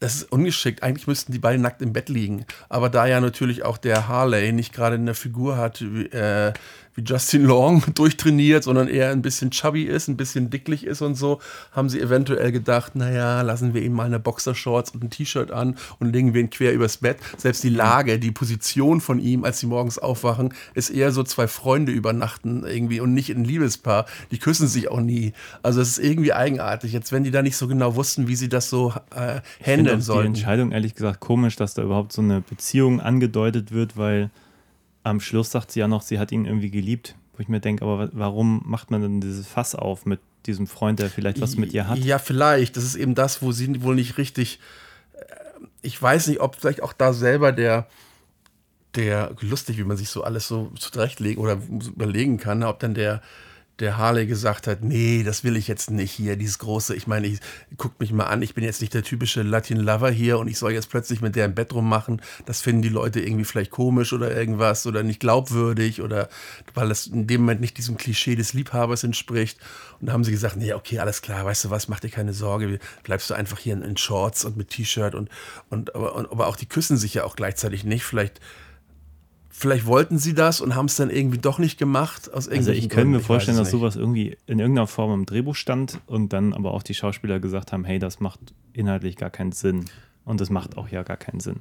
das 0.00 0.16
ist 0.16 0.32
ungeschickt. 0.32 0.82
Eigentlich 0.82 1.06
müssten 1.06 1.32
die 1.32 1.38
beide 1.38 1.60
nackt 1.60 1.82
im 1.82 1.92
Bett 1.92 2.08
liegen. 2.08 2.46
Aber 2.70 2.88
da 2.88 3.06
ja 3.06 3.20
natürlich 3.20 3.64
auch 3.64 3.76
der 3.76 4.08
Harley 4.08 4.52
nicht 4.52 4.72
gerade 4.72 4.96
eine 4.96 5.14
Figur 5.14 5.58
hat 5.58 5.82
äh, 5.82 6.52
wie 6.94 7.02
Justin 7.02 7.44
Long 7.44 7.82
durchtrainiert, 7.94 8.64
sondern 8.64 8.88
eher 8.88 9.10
ein 9.10 9.22
bisschen 9.22 9.50
chubby 9.50 9.84
ist, 9.84 10.08
ein 10.08 10.16
bisschen 10.16 10.50
dicklich 10.50 10.84
ist 10.84 11.02
und 11.02 11.14
so, 11.14 11.40
haben 11.72 11.88
sie 11.88 12.00
eventuell 12.00 12.52
gedacht, 12.52 12.96
naja, 12.96 13.42
lassen 13.42 13.74
wir 13.74 13.82
ihm 13.82 13.92
mal 13.92 14.06
eine 14.06 14.20
Boxershorts 14.20 14.90
und 14.90 15.04
ein 15.04 15.10
T-Shirt 15.10 15.50
an 15.50 15.76
und 15.98 16.12
legen 16.12 16.34
wir 16.34 16.40
ihn 16.40 16.50
quer 16.50 16.72
übers 16.72 16.98
Bett. 16.98 17.18
Selbst 17.36 17.64
die 17.64 17.68
Lage, 17.68 18.18
die 18.18 18.30
Position 18.30 19.00
von 19.00 19.18
ihm, 19.18 19.44
als 19.44 19.60
sie 19.60 19.66
morgens 19.66 19.98
aufwachen, 19.98 20.54
ist 20.74 20.90
eher 20.90 21.12
so 21.12 21.22
zwei 21.22 21.48
Freunde 21.48 21.92
übernachten 21.92 22.64
irgendwie 22.66 23.00
und 23.00 23.14
nicht 23.14 23.30
ein 23.30 23.44
Liebespaar. 23.44 24.06
Die 24.30 24.38
küssen 24.38 24.68
sich 24.68 24.90
auch 24.90 25.00
nie. 25.00 25.32
Also 25.62 25.80
es 25.80 25.98
ist 25.98 26.04
irgendwie 26.04 26.32
eigenartig. 26.32 26.92
Jetzt, 26.92 27.12
wenn 27.12 27.24
die 27.24 27.30
da 27.30 27.42
nicht 27.42 27.56
so 27.56 27.68
genau 27.68 27.96
wussten, 27.96 28.28
wie 28.28 28.36
sie 28.36 28.48
das 28.48 28.68
so 28.68 28.92
äh, 29.14 29.40
handeln 29.64 30.02
auch 30.10 30.20
die. 30.20 30.26
Entscheidung 30.26 30.72
ehrlich 30.72 30.94
gesagt 30.94 31.20
komisch, 31.20 31.56
dass 31.56 31.74
da 31.74 31.82
überhaupt 31.82 32.12
so 32.12 32.22
eine 32.22 32.40
Beziehung 32.40 33.00
angedeutet 33.00 33.72
wird, 33.72 33.96
weil 33.96 34.30
am 35.02 35.20
Schluss 35.20 35.50
sagt 35.50 35.70
sie 35.72 35.80
ja 35.80 35.88
noch, 35.88 36.02
sie 36.02 36.18
hat 36.18 36.32
ihn 36.32 36.44
irgendwie 36.44 36.70
geliebt. 36.70 37.14
Wo 37.36 37.40
ich 37.42 37.48
mir 37.48 37.60
denke, 37.60 37.84
aber 37.84 37.98
wa- 37.98 38.10
warum 38.12 38.62
macht 38.66 38.90
man 38.90 39.00
denn 39.00 39.20
dieses 39.20 39.46
Fass 39.46 39.74
auf 39.74 40.04
mit 40.06 40.20
diesem 40.46 40.66
Freund, 40.66 40.98
der 40.98 41.08
vielleicht 41.10 41.40
was 41.40 41.56
mit 41.56 41.72
ihr 41.72 41.88
hat? 41.88 41.98
Ja, 41.98 42.18
vielleicht. 42.18 42.76
Das 42.76 42.84
ist 42.84 42.96
eben 42.96 43.14
das, 43.14 43.40
wo 43.42 43.52
sie 43.52 43.82
wohl 43.82 43.94
nicht 43.94 44.18
richtig. 44.18 44.58
äh, 45.14 45.20
Ich 45.82 46.00
weiß 46.00 46.26
nicht, 46.26 46.40
ob 46.40 46.56
vielleicht 46.56 46.82
auch 46.82 46.92
da 46.92 47.12
selber 47.14 47.52
der, 47.52 47.86
der 48.94 49.34
lustig, 49.40 49.78
wie 49.78 49.84
man 49.84 49.96
sich 49.96 50.10
so 50.10 50.24
alles 50.24 50.48
so 50.48 50.70
zurechtlegen 50.78 51.42
oder 51.42 51.58
überlegen 51.86 52.38
kann, 52.38 52.62
ob 52.62 52.80
dann 52.80 52.94
der, 52.94 53.22
der 53.80 53.96
Harley 53.96 54.26
gesagt 54.26 54.66
hat, 54.66 54.82
nee, 54.82 55.22
das 55.22 55.42
will 55.42 55.56
ich 55.56 55.66
jetzt 55.66 55.90
nicht 55.90 56.12
hier, 56.12 56.36
dieses 56.36 56.58
große, 56.58 56.94
ich 56.94 57.06
meine, 57.06 57.26
ich 57.26 57.40
guckt 57.76 57.98
mich 57.98 58.12
mal 58.12 58.24
an, 58.24 58.42
ich 58.42 58.54
bin 58.54 58.62
jetzt 58.62 58.80
nicht 58.80 58.94
der 58.94 59.02
typische 59.02 59.42
Latin 59.42 59.78
Lover 59.78 60.10
hier 60.10 60.38
und 60.38 60.48
ich 60.48 60.58
soll 60.58 60.72
jetzt 60.72 60.90
plötzlich 60.90 61.20
mit 61.20 61.34
der 61.34 61.46
im 61.46 61.54
Bett 61.54 61.72
rummachen, 61.72 62.20
das 62.46 62.60
finden 62.60 62.82
die 62.82 62.88
Leute 62.88 63.20
irgendwie 63.20 63.44
vielleicht 63.44 63.70
komisch 63.70 64.12
oder 64.12 64.36
irgendwas 64.36 64.86
oder 64.86 65.02
nicht 65.02 65.20
glaubwürdig 65.20 66.02
oder 66.02 66.28
weil 66.74 66.88
das 66.88 67.06
in 67.06 67.26
dem 67.26 67.42
Moment 67.42 67.60
nicht 67.60 67.78
diesem 67.78 67.96
Klischee 67.96 68.36
des 68.36 68.52
Liebhabers 68.52 69.04
entspricht. 69.04 69.58
Und 70.00 70.06
da 70.06 70.12
haben 70.12 70.24
sie 70.24 70.32
gesagt, 70.32 70.56
nee, 70.56 70.72
okay, 70.72 70.98
alles 70.98 71.22
klar, 71.22 71.44
weißt 71.44 71.64
du 71.64 71.70
was, 71.70 71.88
mach 71.88 72.00
dir 72.00 72.10
keine 72.10 72.32
Sorge, 72.32 72.78
bleibst 73.02 73.30
du 73.30 73.34
einfach 73.34 73.58
hier 73.58 73.74
in, 73.82 73.96
Shorts 73.96 74.44
und 74.44 74.56
mit 74.56 74.70
T-Shirt 74.70 75.14
und, 75.14 75.28
und, 75.68 75.90
und 75.90 76.30
aber 76.30 76.46
auch 76.46 76.56
die 76.56 76.66
küssen 76.66 76.96
sich 76.96 77.14
ja 77.14 77.24
auch 77.24 77.36
gleichzeitig 77.36 77.84
nicht, 77.84 78.04
vielleicht 78.04 78.40
Vielleicht 79.60 79.84
wollten 79.84 80.16
sie 80.18 80.32
das 80.32 80.62
und 80.62 80.74
haben 80.74 80.86
es 80.86 80.96
dann 80.96 81.10
irgendwie 81.10 81.36
doch 81.36 81.58
nicht 81.58 81.78
gemacht. 81.78 82.32
Aus 82.32 82.48
Also 82.48 82.72
ich 82.72 82.88
könnte 82.88 83.08
mir 83.08 83.20
vorstellen, 83.20 83.58
dass 83.58 83.70
sowas 83.70 83.94
irgendwie 83.94 84.38
in 84.46 84.58
irgendeiner 84.58 84.86
Form 84.86 85.12
im 85.12 85.26
Drehbuch 85.26 85.54
stand 85.54 86.00
und 86.06 86.32
dann 86.32 86.54
aber 86.54 86.72
auch 86.72 86.82
die 86.82 86.94
Schauspieler 86.94 87.40
gesagt 87.40 87.70
haben, 87.70 87.84
hey, 87.84 87.98
das 87.98 88.20
macht 88.20 88.40
inhaltlich 88.72 89.16
gar 89.16 89.28
keinen 89.28 89.52
Sinn. 89.52 89.84
Und 90.24 90.40
das 90.40 90.48
macht 90.48 90.78
auch 90.78 90.88
ja 90.88 91.02
gar 91.02 91.18
keinen 91.18 91.40
Sinn. 91.40 91.56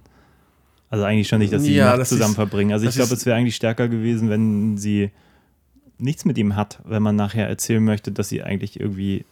Also 0.89 1.03
eigentlich 1.03 1.27
schon 1.27 1.39
nicht, 1.39 1.51
dass 1.51 1.63
sie 1.63 1.75
Ja, 1.75 1.91
die 1.93 1.97
Nacht 1.99 2.07
zusammen 2.07 2.29
ist- 2.31 2.35
verbringen. 2.35 2.71
Also 2.71 2.87
ich 2.87 2.95
glaube, 2.95 3.13
es 3.13 3.25
wäre 3.25 3.35
eigentlich 3.35 3.57
stärker 3.57 3.89
gewesen, 3.89 4.29
wenn 4.29 4.77
sie 4.77 5.11
nichts 5.97 6.23
mit 6.23 6.37
ihm 6.37 6.55
hat, 6.55 6.79
wenn 6.85 7.03
man 7.03 7.17
nachher 7.17 7.49
erzählen 7.49 7.83
möchte, 7.83 8.13
dass 8.13 8.29
sie 8.29 8.41
eigentlich 8.43 8.79
irgendwie, 8.79 9.25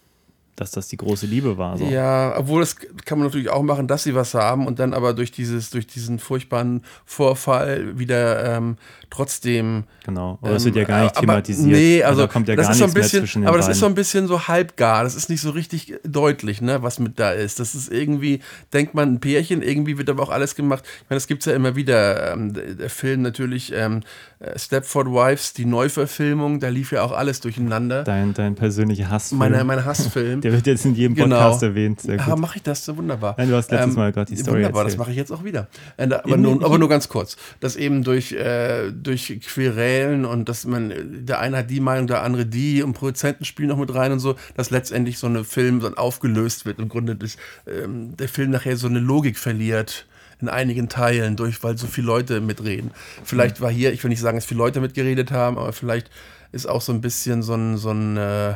dass 0.60 0.70
das 0.70 0.88
die 0.88 0.96
große 0.96 1.26
Liebe 1.26 1.58
war. 1.58 1.78
So. 1.78 1.84
Ja, 1.84 2.34
obwohl 2.36 2.60
das 2.60 2.76
kann 3.04 3.18
man 3.18 3.28
natürlich 3.28 3.50
auch 3.50 3.62
machen, 3.62 3.86
dass 3.86 4.02
sie 4.02 4.14
was 4.14 4.34
haben 4.34 4.66
und 4.66 4.78
dann 4.78 4.94
aber 4.94 5.14
durch 5.14 5.30
dieses, 5.30 5.70
durch 5.70 5.86
diesen 5.86 6.18
furchtbaren 6.18 6.82
Vorfall 7.04 7.98
wieder 7.98 8.56
ähm, 8.56 8.76
trotzdem. 9.10 9.84
Genau. 10.04 10.38
Aber 10.42 10.52
es 10.52 10.64
wird 10.64 10.76
ja 10.76 10.84
gar 10.84 11.02
nicht 11.02 11.16
aber, 11.16 11.20
thematisiert. 11.20 11.68
Nee, 11.68 12.02
also 12.02 12.22
da 12.22 12.26
kommt 12.26 12.48
ja 12.48 12.56
das 12.56 12.66
gar 12.66 12.72
ist 12.72 12.78
so 12.78 12.84
ein 12.84 12.88
nichts 12.88 12.94
mehr 12.94 13.02
bisschen, 13.02 13.20
zwischen 13.20 13.42
den 13.42 13.48
aber 13.48 13.58
das 13.58 13.68
ist 13.68 13.78
so 13.78 13.86
beiden. 13.86 13.92
ein 13.92 13.96
bisschen 13.96 14.26
so 14.26 14.48
halbgar. 14.48 15.04
Das 15.04 15.14
ist 15.14 15.28
nicht 15.28 15.40
so 15.40 15.50
richtig 15.50 15.94
deutlich, 16.04 16.60
ne, 16.60 16.82
was 16.82 16.98
mit 16.98 17.20
da 17.20 17.30
ist. 17.30 17.60
Das 17.60 17.74
ist 17.74 17.92
irgendwie, 17.92 18.40
denkt 18.72 18.94
man, 18.94 19.14
ein 19.14 19.20
Pärchen, 19.20 19.62
irgendwie 19.62 19.98
wird 19.98 20.10
aber 20.10 20.22
auch 20.22 20.30
alles 20.30 20.54
gemacht. 20.54 20.84
Ich 20.84 21.10
meine, 21.10 21.18
das 21.18 21.26
gibt 21.28 21.42
es 21.42 21.46
ja 21.46 21.52
immer 21.52 21.76
wieder. 21.76 22.32
Ähm, 22.32 22.54
der 22.54 22.88
der 22.88 22.90
Film 22.90 23.22
natürlich 23.22 23.72
ähm, 23.74 24.00
äh, 24.40 24.58
Stepford 24.58 25.08
Wives, 25.08 25.52
die 25.52 25.66
Neuverfilmung, 25.66 26.58
da 26.58 26.68
lief 26.68 26.92
ja 26.92 27.02
auch 27.02 27.12
alles 27.12 27.40
durcheinander. 27.40 28.02
Dein, 28.04 28.32
dein 28.32 28.54
persönlicher 28.54 29.10
Hass. 29.10 29.30
Meine, 29.32 29.62
mein 29.64 29.84
Hassfilm. 29.84 30.40
Der 30.48 30.56
wird 30.56 30.66
jetzt 30.66 30.86
in 30.86 30.94
jedem 30.94 31.14
Podcast 31.14 31.62
erwähnt. 31.62 32.00
Sehr 32.00 32.16
Ja, 32.16 32.24
gut. 32.24 32.38
mache 32.38 32.56
ich 32.56 32.62
das, 32.62 32.82
so 32.82 32.96
wunderbar. 32.96 33.34
Nein, 33.36 33.50
du 33.50 33.56
hast 33.56 33.70
letztes 33.70 33.96
Mal 33.96 34.12
gerade 34.12 34.30
die 34.34 34.40
Story 34.40 34.56
Wunderbar, 34.58 34.84
das 34.84 34.92
erzählt. 34.94 34.98
mache 35.00 35.10
ich 35.10 35.16
jetzt 35.18 35.30
auch 35.30 35.44
wieder. 35.44 35.68
Äh, 35.98 36.04
Aber 36.10 36.36
nur, 36.38 36.64
aber 36.64 36.78
nur 36.78 36.88
ganz 36.88 37.10
kurz. 37.10 37.36
Dass 37.60 37.76
eben 37.76 38.02
durch, 38.02 38.32
äh, 38.32 38.90
durch 38.90 39.40
Querelen 39.46 40.24
und 40.24 40.48
dass 40.48 40.64
man, 40.64 40.94
der 41.26 41.40
eine 41.40 41.58
hat 41.58 41.70
die 41.70 41.80
Meinung, 41.80 42.06
der 42.06 42.22
andere 42.22 42.46
die 42.46 42.82
und 42.82 42.94
Produzenten 42.94 43.44
spielen 43.44 43.68
noch 43.68 43.76
mit 43.76 43.94
rein 43.94 44.10
und 44.12 44.20
so, 44.20 44.36
dass 44.56 44.70
letztendlich 44.70 45.18
so 45.18 45.26
eine 45.26 45.44
Film 45.44 45.82
so 45.82 45.88
aufgelöst 45.94 46.64
wird. 46.64 46.78
Im 46.78 46.88
Grunde 46.88 47.14
durch, 47.14 47.36
ähm, 47.66 48.16
der 48.16 48.28
Film 48.30 48.50
nachher 48.50 48.78
so 48.78 48.86
eine 48.86 49.00
Logik 49.00 49.36
verliert 49.38 50.06
in 50.40 50.48
einigen 50.48 50.88
Teilen, 50.88 51.36
durch, 51.36 51.62
weil 51.62 51.76
so 51.76 51.86
viele 51.88 52.06
Leute 52.06 52.40
mitreden. 52.40 52.92
Vielleicht 53.22 53.60
war 53.60 53.70
hier, 53.70 53.92
ich 53.92 54.02
will 54.02 54.08
nicht 54.08 54.20
sagen, 54.20 54.38
dass 54.38 54.46
viele 54.46 54.58
Leute 54.58 54.80
mitgeredet 54.80 55.30
haben, 55.30 55.58
aber 55.58 55.74
vielleicht 55.74 56.08
ist 56.52 56.66
auch 56.66 56.80
so 56.80 56.92
ein 56.92 57.02
bisschen 57.02 57.42
so 57.42 57.52
ein, 57.54 57.76
so 57.76 57.90
ein 57.90 58.16
äh, 58.16 58.54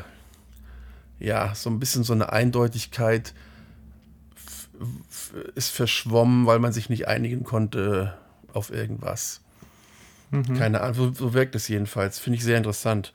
ja, 1.22 1.54
so 1.54 1.70
ein 1.70 1.78
bisschen 1.78 2.04
so 2.04 2.12
eine 2.12 2.32
Eindeutigkeit 2.32 3.32
ist 5.54 5.70
verschwommen, 5.70 6.46
weil 6.46 6.58
man 6.58 6.72
sich 6.72 6.88
nicht 6.90 7.06
einigen 7.06 7.44
konnte 7.44 8.14
auf 8.52 8.72
irgendwas. 8.72 9.40
Keine 10.56 10.80
Ahnung, 10.80 10.94
so, 10.94 11.12
so 11.12 11.34
wirkt 11.34 11.54
es 11.54 11.68
jedenfalls. 11.68 12.18
Finde 12.18 12.38
ich 12.38 12.44
sehr 12.44 12.56
interessant. 12.56 13.12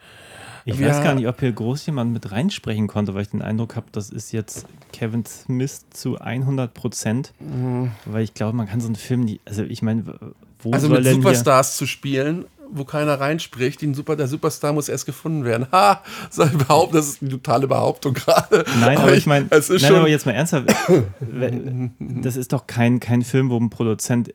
Ich 0.66 0.78
Ja. 0.78 0.90
weiß 0.90 1.04
gar 1.04 1.16
nicht, 1.16 1.28
ob 1.28 1.40
hier 1.40 1.52
groß 1.52 1.88
jemand 1.88 2.14
mit 2.14 2.32
reinsprechen 2.32 2.88
konnte, 2.88 3.16
weil 3.16 3.24
ich 3.24 3.30
den 3.30 3.42
Eindruck 3.42 3.76
habe, 3.76 3.88
das 3.92 4.12
ist 4.12 4.32
jetzt 4.32 4.68
Kevin 4.94 5.26
Smith 5.26 5.86
zu 5.90 6.20
100 6.20 6.74
Prozent. 6.76 7.34
Weil 8.06 8.24
ich 8.24 8.36
glaube, 8.36 8.56
man 8.56 8.68
kann 8.68 8.82
so 8.82 8.86
einen 8.88 8.96
Film, 8.96 9.26
die, 9.26 9.42
also 9.46 9.64
ich 9.64 9.82
meine, 9.82 10.06
wo 10.60 10.74
Also 10.74 10.88
soll 10.90 11.02
mit 11.02 11.12
Superstars 11.12 11.76
zu 11.78 11.88
spielen, 11.88 12.46
wo 12.72 12.84
keiner 12.86 13.20
reinspricht, 13.20 13.82
den 13.82 13.94
Super, 13.94 14.16
der 14.16 14.28
Superstar 14.28 14.74
muss 14.74 14.90
erst 14.90 15.06
gefunden 15.06 15.44
werden. 15.46 15.68
Ha, 15.72 16.02
ich 16.32 16.58
behaupten, 16.58 16.96
das 16.96 17.08
ist 17.08 17.22
eine 17.22 17.32
totale 17.32 17.68
Behauptung 17.68 18.14
gerade. 18.14 18.66
Nein, 18.80 18.98
aber 18.98 19.14
ich 19.14 19.26
meine, 19.26 19.48
es 19.50 19.70
ist 19.70 19.82
nein, 19.82 19.92
schon. 19.92 20.00
aber 20.00 20.10
jetzt 20.10 20.26
mal 20.26 20.34
ernsthaft, 20.34 20.66
das 22.00 22.36
ist 22.36 22.54
doch 22.54 22.68
kein, 22.68 23.00
kein 23.00 23.22
Film, 23.24 23.50
wo 23.50 23.58
ein 23.58 23.70
Produzent 23.70 24.34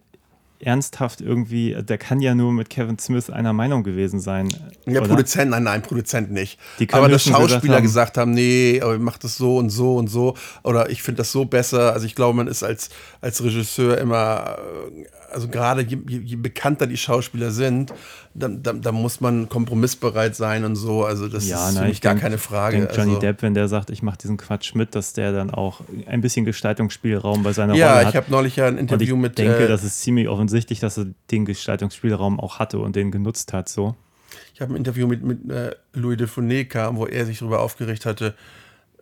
ernsthaft 0.64 1.20
irgendwie, 1.20 1.76
der 1.82 1.98
kann 1.98 2.20
ja 2.20 2.36
nur 2.36 2.52
mit 2.52 2.70
Kevin 2.70 2.96
Smith 2.96 3.30
einer 3.30 3.52
Meinung 3.52 3.82
gewesen 3.82 4.20
sein. 4.20 4.48
Ja, 4.86 5.00
oder? 5.00 5.08
Produzent, 5.08 5.50
nein, 5.50 5.64
nein, 5.64 5.82
Produzent 5.82 6.30
nicht. 6.30 6.56
Aber 6.92 7.08
dass 7.08 7.24
höchstens 7.26 7.34
gesagt 7.34 7.50
Schauspieler 7.50 7.74
haben- 7.76 7.82
gesagt 7.82 8.16
haben, 8.16 8.30
nee, 8.32 8.80
aber 8.80 8.94
ich 8.94 9.00
mach 9.00 9.18
das 9.18 9.36
so 9.36 9.56
und 9.56 9.70
so 9.70 9.96
und 9.96 10.06
so. 10.06 10.36
Oder 10.62 10.88
ich 10.90 11.02
finde 11.02 11.18
das 11.18 11.32
so 11.32 11.44
besser. 11.46 11.92
Also 11.92 12.06
ich 12.06 12.14
glaube, 12.14 12.36
man 12.36 12.46
ist 12.46 12.62
als, 12.62 12.90
als 13.20 13.42
Regisseur 13.42 13.98
immer, 13.98 14.56
äh, 14.96 15.04
also 15.32 15.48
gerade 15.48 15.82
je, 15.82 15.98
je, 16.08 16.36
bekannter 16.36 16.86
die 16.86 16.96
Schauspieler 16.96 17.50
sind, 17.50 17.92
dann, 18.34 18.62
dann, 18.62 18.80
dann 18.82 18.94
muss 18.94 19.20
man 19.20 19.48
kompromissbereit 19.48 20.36
sein 20.36 20.64
und 20.64 20.76
so. 20.76 21.04
Also 21.04 21.28
das 21.28 21.48
Ja, 21.48 21.68
ist 21.68 21.74
nein, 21.74 21.90
ich 21.90 22.00
gar 22.00 22.14
denk- 22.14 22.22
keine 22.22 22.38
Frage. 22.38 22.76
denke 22.78 22.94
Johnny 22.94 23.10
also, 23.10 23.20
Depp, 23.20 23.42
wenn 23.42 23.54
der 23.54 23.68
sagt, 23.68 23.90
ich 23.90 24.02
mache 24.02 24.18
diesen 24.18 24.36
Quatsch 24.36 24.74
mit, 24.74 24.94
dass 24.94 25.12
der 25.12 25.32
dann 25.32 25.50
auch 25.50 25.80
ein 26.06 26.20
bisschen 26.20 26.44
Gestaltungsspielraum 26.44 27.42
bei 27.42 27.52
seiner 27.52 27.74
ja, 27.74 27.90
Rolle 27.92 28.00
ich 28.02 28.06
hat. 28.08 28.14
habe 28.14 28.30
neulich 28.30 28.56
ja 28.56 28.66
ein 28.66 28.74
ich 28.74 28.80
Interview 28.80 29.16
mit. 29.16 29.38
denke, 29.38 29.64
äh, 29.64 29.68
das 29.68 29.84
ist 29.84 30.00
ziemlich 30.00 30.28
offensichtlich, 30.28 30.80
dass 30.80 30.98
er 30.98 31.06
den 31.30 31.44
Gestaltungsspielraum 31.44 32.38
auch 32.40 32.58
hatte 32.58 32.78
und 32.78 32.96
den 32.96 33.10
genutzt 33.10 33.52
hat. 33.52 33.68
So. 33.68 33.94
Ich 34.54 34.60
habe 34.60 34.72
ein 34.72 34.76
Interview 34.76 35.06
mit, 35.06 35.22
mit 35.22 35.50
äh, 35.50 35.72
Louis 35.94 36.16
de 36.16 36.26
Funès 36.26 36.66
kam, 36.66 36.96
wo 36.96 37.06
er 37.06 37.26
sich 37.26 37.38
darüber 37.38 37.60
aufgeregt 37.60 38.06
hatte, 38.06 38.34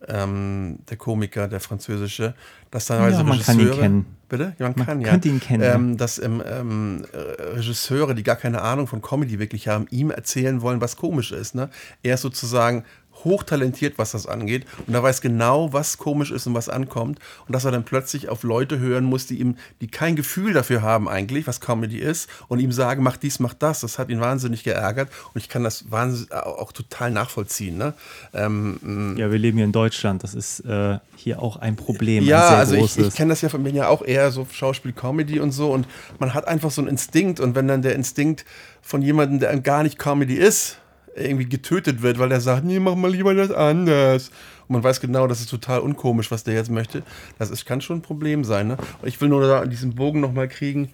ähm, 0.07 0.79
der 0.89 0.97
Komiker, 0.97 1.47
der 1.47 1.59
französische, 1.59 2.33
dass 2.71 2.85
dann 2.85 3.11
Ja, 3.11 3.23
man 3.23 3.39
kann 3.39 3.59
ihn 3.59 3.71
kennen. 3.71 4.05
Bitte? 4.29 4.55
Ja, 4.59 4.67
man, 4.67 4.73
Man 4.77 4.85
kann 4.87 5.01
ja. 5.01 5.09
könnte 5.09 5.27
ihn 5.27 5.39
kennen. 5.39 5.63
Ähm, 5.63 5.97
dass 5.97 6.17
ähm, 6.17 6.41
ähm, 6.45 7.05
äh, 7.11 7.41
Regisseure, 7.57 8.15
die 8.15 8.23
gar 8.23 8.37
keine 8.37 8.61
Ahnung 8.61 8.87
von 8.87 9.01
Comedy 9.01 9.39
wirklich 9.39 9.67
haben, 9.67 9.87
ihm 9.91 10.09
erzählen 10.09 10.61
wollen, 10.61 10.79
was 10.79 10.95
komisch 10.95 11.31
ist. 11.33 11.53
Ne? 11.53 11.69
Er 12.01 12.13
ist 12.15 12.21
sozusagen 12.21 12.85
hochtalentiert, 13.23 13.97
was 13.97 14.11
das 14.11 14.27
angeht. 14.27 14.65
Und 14.87 14.93
er 14.93 15.03
weiß 15.03 15.21
genau, 15.21 15.73
was 15.73 15.97
komisch 15.97 16.31
ist 16.31 16.47
und 16.47 16.53
was 16.53 16.69
ankommt. 16.69 17.19
Und 17.47 17.53
dass 17.53 17.65
er 17.65 17.71
dann 17.71 17.83
plötzlich 17.83 18.29
auf 18.29 18.43
Leute 18.43 18.79
hören 18.79 19.03
muss, 19.03 19.27
die 19.27 19.39
ihm, 19.39 19.57
die 19.81 19.87
kein 19.87 20.15
Gefühl 20.15 20.53
dafür 20.53 20.81
haben 20.81 21.07
eigentlich, 21.07 21.47
was 21.47 21.61
Comedy 21.61 21.97
ist, 21.97 22.29
und 22.47 22.59
ihm 22.59 22.71
sagen, 22.71 23.03
mach 23.03 23.17
dies, 23.17 23.39
mach 23.39 23.53
das. 23.53 23.81
Das 23.81 23.99
hat 23.99 24.09
ihn 24.09 24.19
wahnsinnig 24.19 24.63
geärgert. 24.63 25.09
Und 25.33 25.41
ich 25.41 25.49
kann 25.49 25.63
das 25.63 25.91
wahnsinnig, 25.91 26.31
auch, 26.33 26.71
total 26.71 27.11
nachvollziehen. 27.11 27.77
Ne? 27.77 27.93
Ähm, 28.33 29.15
Ja, 29.17 29.31
wir 29.31 29.39
leben 29.39 29.57
hier 29.57 29.65
in 29.65 29.71
Deutschland. 29.71 30.23
Das 30.23 30.33
ist 30.33 30.61
äh, 30.61 30.97
hier 31.15 31.41
auch 31.41 31.57
ein 31.57 31.75
Problem. 31.75 32.23
ja, 32.23 32.41
ein 32.41 32.49
sehr 32.49 32.57
also 32.57 32.75
ich, 32.75 33.07
ich 33.07 33.15
kenne 33.15 33.29
das 33.29 33.41
ja 33.41 33.49
von 33.49 33.61
mir 33.61 33.71
ja 33.71 33.87
auch 33.87 34.01
eher 34.01 34.31
so 34.31 34.47
Schauspiel, 34.51 34.93
Comedy 34.93 35.39
und 35.39 35.51
so 35.51 35.71
und 35.71 35.87
man 36.19 36.33
hat 36.33 36.47
einfach 36.47 36.71
so 36.71 36.81
einen 36.81 36.89
Instinkt 36.89 37.39
und 37.39 37.55
wenn 37.55 37.67
dann 37.67 37.81
der 37.81 37.95
Instinkt 37.95 38.45
von 38.81 39.01
jemandem, 39.01 39.39
der 39.39 39.57
gar 39.59 39.83
nicht 39.83 39.99
Comedy 39.99 40.35
ist, 40.35 40.77
irgendwie 41.15 41.47
getötet 41.47 42.01
wird, 42.01 42.19
weil 42.19 42.29
der 42.29 42.41
sagt, 42.41 42.63
nee, 42.63 42.79
mach 42.79 42.95
mal 42.95 43.11
lieber 43.11 43.33
das 43.33 43.51
anders. 43.51 44.29
Und 44.67 44.75
man 44.75 44.83
weiß 44.83 45.01
genau, 45.01 45.27
das 45.27 45.41
ist 45.41 45.49
total 45.49 45.79
unkomisch, 45.79 46.31
was 46.31 46.43
der 46.43 46.53
jetzt 46.53 46.69
möchte. 46.69 47.03
Das 47.37 47.49
ist, 47.49 47.65
kann 47.65 47.81
schon 47.81 47.97
ein 47.97 48.01
Problem 48.01 48.43
sein. 48.43 48.69
Ne? 48.69 48.77
Und 49.01 49.07
ich 49.07 49.19
will 49.19 49.29
nur 49.29 49.45
da 49.45 49.65
diesen 49.65 49.95
Bogen 49.95 50.21
nochmal 50.21 50.47
kriegen, 50.47 50.91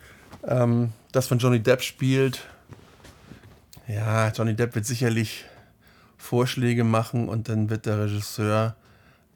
ähm, 0.48 0.92
das 1.12 1.28
von 1.28 1.38
Johnny 1.38 1.60
Depp 1.60 1.82
spielt. 1.82 2.48
Ja, 3.88 4.30
Johnny 4.30 4.56
Depp 4.56 4.76
wird 4.76 4.86
sicherlich 4.86 5.46
Vorschläge 6.18 6.84
machen 6.84 7.30
und 7.30 7.48
dann 7.50 7.70
wird 7.70 7.86
der 7.86 8.00
Regisseur. 8.00 8.76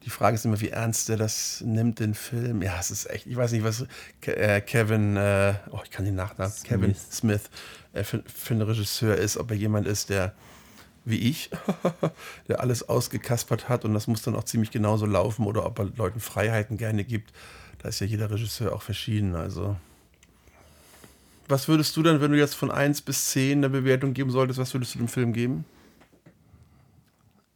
Die 0.03 0.09
Frage 0.09 0.35
ist 0.35 0.45
immer, 0.45 0.59
wie 0.59 0.69
ernst 0.69 1.09
er 1.11 1.17
das 1.17 1.61
nimmt, 1.61 1.99
den 1.99 2.15
Film. 2.15 2.63
Ja, 2.63 2.77
es 2.79 2.89
ist 2.89 3.07
echt, 3.09 3.27
ich 3.27 3.35
weiß 3.35 3.51
nicht, 3.51 3.63
was 3.63 3.85
Ke 4.19 4.35
äh, 4.35 4.59
Kevin, 4.61 5.15
äh, 5.15 5.53
oh, 5.69 5.79
ich 5.83 5.91
kann 5.91 6.05
den 6.05 6.15
Nachnamen, 6.15 6.51
Kevin 6.63 6.95
Smith 6.95 7.51
äh, 7.93 8.03
für, 8.03 8.23
für 8.25 8.55
ein 8.55 8.61
Regisseur 8.61 9.15
ist, 9.15 9.37
ob 9.37 9.51
er 9.51 9.57
jemand 9.57 9.85
ist, 9.85 10.09
der 10.09 10.33
wie 11.05 11.17
ich, 11.17 11.49
der 12.47 12.59
alles 12.59 12.87
ausgekaspert 12.87 13.69
hat 13.69 13.85
und 13.85 13.93
das 13.93 14.07
muss 14.07 14.21
dann 14.21 14.35
auch 14.35 14.43
ziemlich 14.43 14.71
genauso 14.71 15.05
laufen 15.05 15.45
oder 15.45 15.65
ob 15.65 15.79
er 15.79 15.85
Leuten 15.95 16.19
Freiheiten 16.19 16.77
gerne 16.77 17.03
gibt. 17.03 17.31
Da 17.79 17.89
ist 17.89 17.99
ja 17.99 18.07
jeder 18.07 18.29
Regisseur 18.29 18.73
auch 18.73 18.83
verschieden. 18.83 19.35
Also, 19.35 19.75
was 21.47 21.67
würdest 21.67 21.97
du 21.97 22.03
dann, 22.03 22.21
wenn 22.21 22.31
du 22.31 22.37
jetzt 22.37 22.53
von 22.53 22.71
1 22.71 23.01
bis 23.01 23.31
10 23.31 23.59
eine 23.59 23.69
Bewertung 23.69 24.13
geben 24.13 24.29
solltest, 24.29 24.59
was 24.59 24.73
würdest 24.73 24.95
du 24.95 24.99
dem 24.99 25.07
Film 25.07 25.33
geben? 25.33 25.65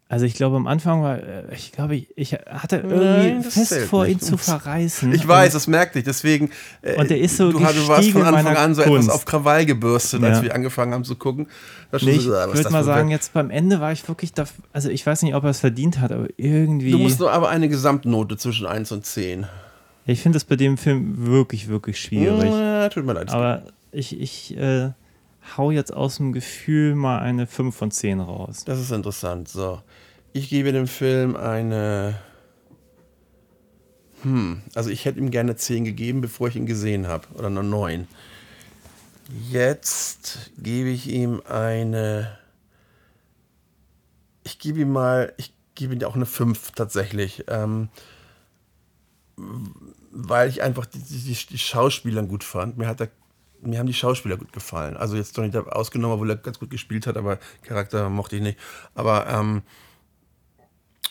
Also 0.08 0.26
ich 0.28 0.36
glaube, 0.36 0.56
am 0.58 0.68
Anfang 0.68 1.02
war, 1.02 1.18
äh, 1.18 1.44
ich 1.56 1.72
glaube, 1.72 1.96
ich, 1.96 2.08
ich 2.16 2.34
hatte 2.34 2.78
Nein, 2.86 2.92
irgendwie 2.92 3.44
das 3.46 3.54
fest 3.70 3.88
vor, 3.90 4.04
nicht. 4.04 4.14
ihn 4.14 4.20
zu 4.20 4.38
verreißen. 4.38 5.12
Ich 5.12 5.28
weiß, 5.28 5.54
das 5.54 5.66
merkte 5.66 5.98
ich, 5.98 6.06
deswegen. 6.06 6.52
äh, 6.84 6.96
Und 7.00 7.10
der 7.10 7.20
ist 7.20 7.38
so 7.38 7.52
du, 7.52 7.58
du 7.58 7.88
warst 7.88 8.12
von 8.12 8.22
Anfang 8.22 8.56
an 8.56 8.76
so 8.76 8.84
Kunst. 8.84 9.08
etwas 9.08 9.16
auf 9.16 9.26
Krawall 9.26 9.66
gebürstet, 9.66 10.24
als 10.24 10.38
Ja. 10.38 10.44
wir 10.44 10.54
angefangen 10.56 10.94
haben 10.94 11.04
zu 11.06 11.16
gucken. 11.16 11.48
Nee, 11.92 11.98
so, 12.00 12.08
ich 12.10 12.18
ist 12.18 12.26
würde 12.28 12.62
das 12.64 12.72
mal 12.72 12.84
sagen, 12.84 13.10
jetzt 13.10 13.34
beim 13.34 13.50
Ende 13.50 13.80
war 13.80 13.92
ich 13.94 14.08
wirklich 14.08 14.32
da, 14.34 14.46
also 14.74 14.90
ich 14.90 15.04
weiß 15.04 15.24
nicht, 15.24 15.34
ob 15.34 15.44
er 15.44 15.50
es 15.50 15.60
verdient 15.62 16.00
hat, 16.00 16.12
aber 16.12 16.28
irgendwie. 16.38 16.92
Du 16.92 17.00
musst 17.00 17.20
nur 17.20 17.32
aber 17.32 17.50
eine 17.50 17.68
Gesamtnote 17.68 18.38
zwischen 18.38 18.68
1 18.68 18.92
und 18.92 19.08
10. 19.08 19.48
ich 20.06 20.22
finde 20.22 20.38
es 20.38 20.44
bei 20.44 20.56
dem 20.56 20.78
Film 20.78 21.26
wirklich, 21.26 21.68
wirklich 21.68 22.00
schwierig. 22.00 22.52
Ja, 22.52 22.90
tut 22.90 23.06
mir 23.08 23.14
leid. 23.14 23.32
Aber 23.32 23.64
ich, 23.92 24.20
ich 24.20 24.56
äh, 24.56 24.92
hau 25.58 25.72
jetzt 25.72 25.94
aus 25.94 26.18
dem 26.18 26.34
Gefühl 26.34 26.96
mal 26.96 27.20
eine 27.20 27.48
5 27.48 27.76
von 27.76 27.92
10 27.92 28.20
raus. 28.20 28.64
Das 28.66 28.80
ist 28.80 28.92
interessant. 28.92 29.48
So. 29.48 29.82
Ich 30.34 30.50
gebe 30.50 30.72
dem 30.72 30.88
Film 30.88 31.36
eine. 31.36 32.20
Hm, 34.24 34.62
also 34.74 34.90
ich 34.90 35.06
hätte 35.06 35.20
ihm 35.20 35.32
gerne 35.32 35.56
10 35.56 35.86
gegeben, 35.86 36.22
bevor 36.22 36.48
ich 36.48 36.56
ihn 36.56 36.66
gesehen 36.66 37.08
habe. 37.08 37.28
Oder 37.36 37.48
eine 37.48 37.64
9. 37.64 38.08
Jetzt 39.50 40.52
gebe 40.58 40.90
ich 40.90 41.08
ihm 41.10 41.42
eine. 41.48 42.38
Ich 44.44 44.60
gebe 44.60 44.80
ihm 44.80 44.92
mal. 44.92 45.34
Ich 45.38 45.54
gebe 45.76 45.94
ihm 45.94 46.04
auch 46.04 46.16
eine 46.16 46.26
5 46.26 46.72
tatsächlich. 46.72 47.46
Ähm, 47.48 47.90
weil 50.12 50.50
ich 50.50 50.62
einfach 50.62 50.86
die, 50.86 51.00
die, 51.00 51.34
die 51.34 51.58
Schauspieler 51.58 52.24
gut 52.24 52.44
fand. 52.44 52.78
Mir 52.78 52.88
hat 52.88 53.00
der 53.00 53.10
mir 53.66 53.80
haben 53.80 53.88
die 53.88 53.94
Schauspieler 53.94 54.38
gut 54.38 54.54
gefallen. 54.54 54.98
Also 54.98 55.16
jetzt 55.16 55.36
Johnny 55.36 55.52
Depp 55.52 55.68
ausgenommen, 55.68 56.16
obwohl 56.16 56.30
er 56.30 56.36
ganz 56.38 56.60
gut 56.60 56.70
gespielt 56.70 57.08
hat, 57.08 57.18
aber 57.18 57.40
Charakter 57.64 58.10
mochte 58.10 58.36
ich 58.36 58.42
nicht. 58.42 58.60
Aber 58.94 59.28
ähm, 59.28 59.64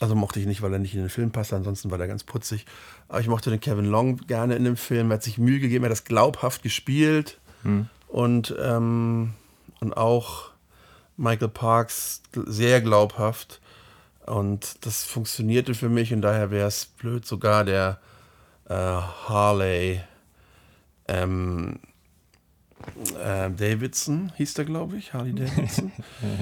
also 0.00 0.14
mochte 0.14 0.40
ich 0.40 0.46
nicht, 0.46 0.62
weil 0.62 0.72
er 0.72 0.78
nicht 0.78 0.94
in 0.94 1.00
den 1.00 1.08
Film 1.08 1.30
passt, 1.30 1.52
ansonsten 1.52 1.90
war 1.90 2.00
er 2.00 2.08
ganz 2.08 2.24
putzig. 2.24 2.66
Aber 3.08 3.20
ich 3.20 3.28
mochte 3.28 3.50
den 3.50 3.60
Kevin 3.60 3.86
Long 3.86 4.16
gerne 4.18 4.56
in 4.56 4.64
dem 4.64 4.76
Film. 4.76 5.10
Er 5.10 5.14
hat 5.14 5.22
sich 5.22 5.38
Mühe 5.38 5.60
gegeben, 5.60 5.84
er 5.84 5.88
hat 5.88 5.92
das 5.92 6.04
glaubhaft 6.04 6.62
gespielt. 6.62 7.38
Und, 8.08 8.54
ähm, 8.60 9.34
und 9.80 9.96
auch 9.96 10.50
Michael 11.16 11.48
Parks 11.48 12.22
sehr 12.32 12.80
glaubhaft. 12.80 13.60
Und 14.26 14.84
das 14.86 15.04
funktionierte 15.04 15.74
für 15.74 15.88
mich 15.88 16.12
und 16.12 16.22
daher 16.22 16.50
wäre 16.50 16.68
es 16.68 16.86
blöd, 16.86 17.26
sogar 17.26 17.64
der 17.64 17.98
äh, 18.68 18.74
Harley 18.74 20.00
ähm, 21.08 21.78
äh, 23.22 23.50
Davidson 23.50 24.32
hieß 24.36 24.54
der, 24.54 24.64
glaube 24.64 24.96
ich, 24.96 25.12
Harley 25.12 25.32
Davidson. 25.34 25.92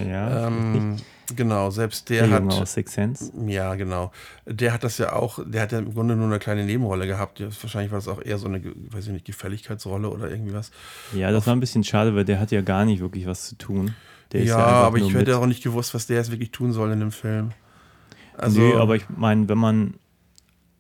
Ja, 0.09 0.47
ähm, 0.47 0.97
genau, 1.35 1.71
selbst 1.71 2.09
der, 2.11 2.31
hat. 2.31 2.43
Aus 2.45 2.75
Six 2.75 2.93
Sense. 2.93 3.33
Ja, 3.47 3.75
genau. 3.75 4.13
Der 4.47 4.73
hat 4.73 4.85
das 4.85 4.99
ja 4.99 5.13
auch, 5.13 5.39
der 5.45 5.63
hat 5.63 5.73
ja 5.73 5.79
im 5.79 5.93
Grunde 5.93 6.17
nur 6.17 6.27
eine 6.27 6.39
kleine 6.39 6.65
Nebenrolle 6.65 7.07
gehabt. 7.07 7.41
Wahrscheinlich 7.41 7.91
war 7.93 7.99
das 7.99 8.09
auch 8.09 8.23
eher 8.23 8.39
so 8.39 8.47
eine, 8.47 8.63
weiß 8.65 9.07
ich 9.07 9.13
nicht, 9.13 9.25
Gefälligkeitsrolle 9.25 10.09
oder 10.09 10.31
irgendwie 10.31 10.55
was. 10.55 10.71
Ja, 11.15 11.31
das 11.31 11.47
war 11.47 11.55
ein 11.55 11.61
bisschen 11.61 11.85
schade, 11.85 12.15
weil 12.15 12.25
der 12.25 12.41
hat 12.41 12.51
ja 12.51 12.61
gar 12.61 12.85
nicht 12.85 13.01
wirklich 13.01 13.27
was 13.27 13.49
zu 13.49 13.57
tun. 13.57 13.95
Der 14.33 14.45
ja, 14.45 14.59
ja, 14.59 14.67
aber 14.67 14.99
ich 14.99 15.13
hätte 15.13 15.37
auch 15.39 15.47
nicht 15.47 15.63
gewusst, 15.63 15.95
was 15.95 16.07
der 16.07 16.17
jetzt 16.17 16.31
wirklich 16.31 16.51
tun 16.51 16.73
soll 16.73 16.91
in 16.93 17.01
dem 17.01 17.13
Film. 17.13 17.51
Also, 18.37 18.61
nee, 18.61 18.75
aber 18.75 18.97
ich 18.97 19.05
meine, 19.15 19.49
wenn 19.49 19.59
man, 19.59 19.95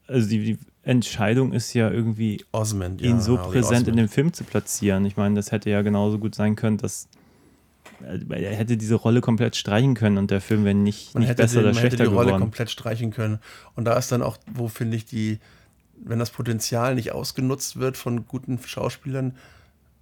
also 0.07 0.27
die, 0.27 0.43
die 0.43 0.59
Entscheidung 0.85 1.53
ist 1.53 1.73
ja 1.75 1.91
irgendwie, 1.91 2.45
Osmond, 2.53 3.01
ja. 3.01 3.11
ihn 3.11 3.21
so 3.21 3.39
Harry 3.39 3.53
präsent 3.53 3.89
in 3.89 3.95
Osmond. 3.95 3.99
dem 3.99 4.09
Film 4.09 4.33
zu 4.33 4.45
platzieren. 4.45 5.05
Ich 5.05 5.17
meine, 5.17 5.37
das 5.37 5.53
hätte 5.53 5.71
ja 5.71 5.83
genauso 5.83 6.19
gut 6.19 6.35
sein 6.35 6.57
können, 6.57 6.79
dass 6.79 7.09
er 8.31 8.57
hätte 8.57 8.77
diese 8.77 8.97
Rolle 8.97 9.21
komplett 9.21 9.55
streichen 9.57 9.95
können 9.95 10.19
und 10.19 10.31
der 10.31 10.41
Film 10.41 10.65
wäre 10.65 10.75
nicht, 10.75 11.15
Man 11.15 11.21
nicht 11.21 11.31
hätte, 11.31 11.43
besser 11.43 11.61
den, 11.61 11.67
oder 11.67 11.75
man 11.75 11.83
hätte 11.83 11.97
schlechter 11.97 12.05
die 12.11 12.15
Rolle 12.15 12.27
geworden. 12.27 12.41
komplett 12.41 12.71
streichen 12.71 13.13
können. 13.13 13.39
Und 13.77 13.85
da 13.85 13.95
ist 13.95 14.11
dann 14.11 14.23
auch, 14.23 14.39
wo 14.53 14.69
finde 14.69 14.97
ich 14.97 15.05
die, 15.05 15.39
wenn 15.97 16.19
das 16.19 16.31
Potenzial 16.31 16.95
nicht 16.95 17.13
ausgenutzt 17.13 17.79
wird 17.79 17.97
von 17.97 18.27
guten 18.27 18.59
Schauspielern, 18.59 19.37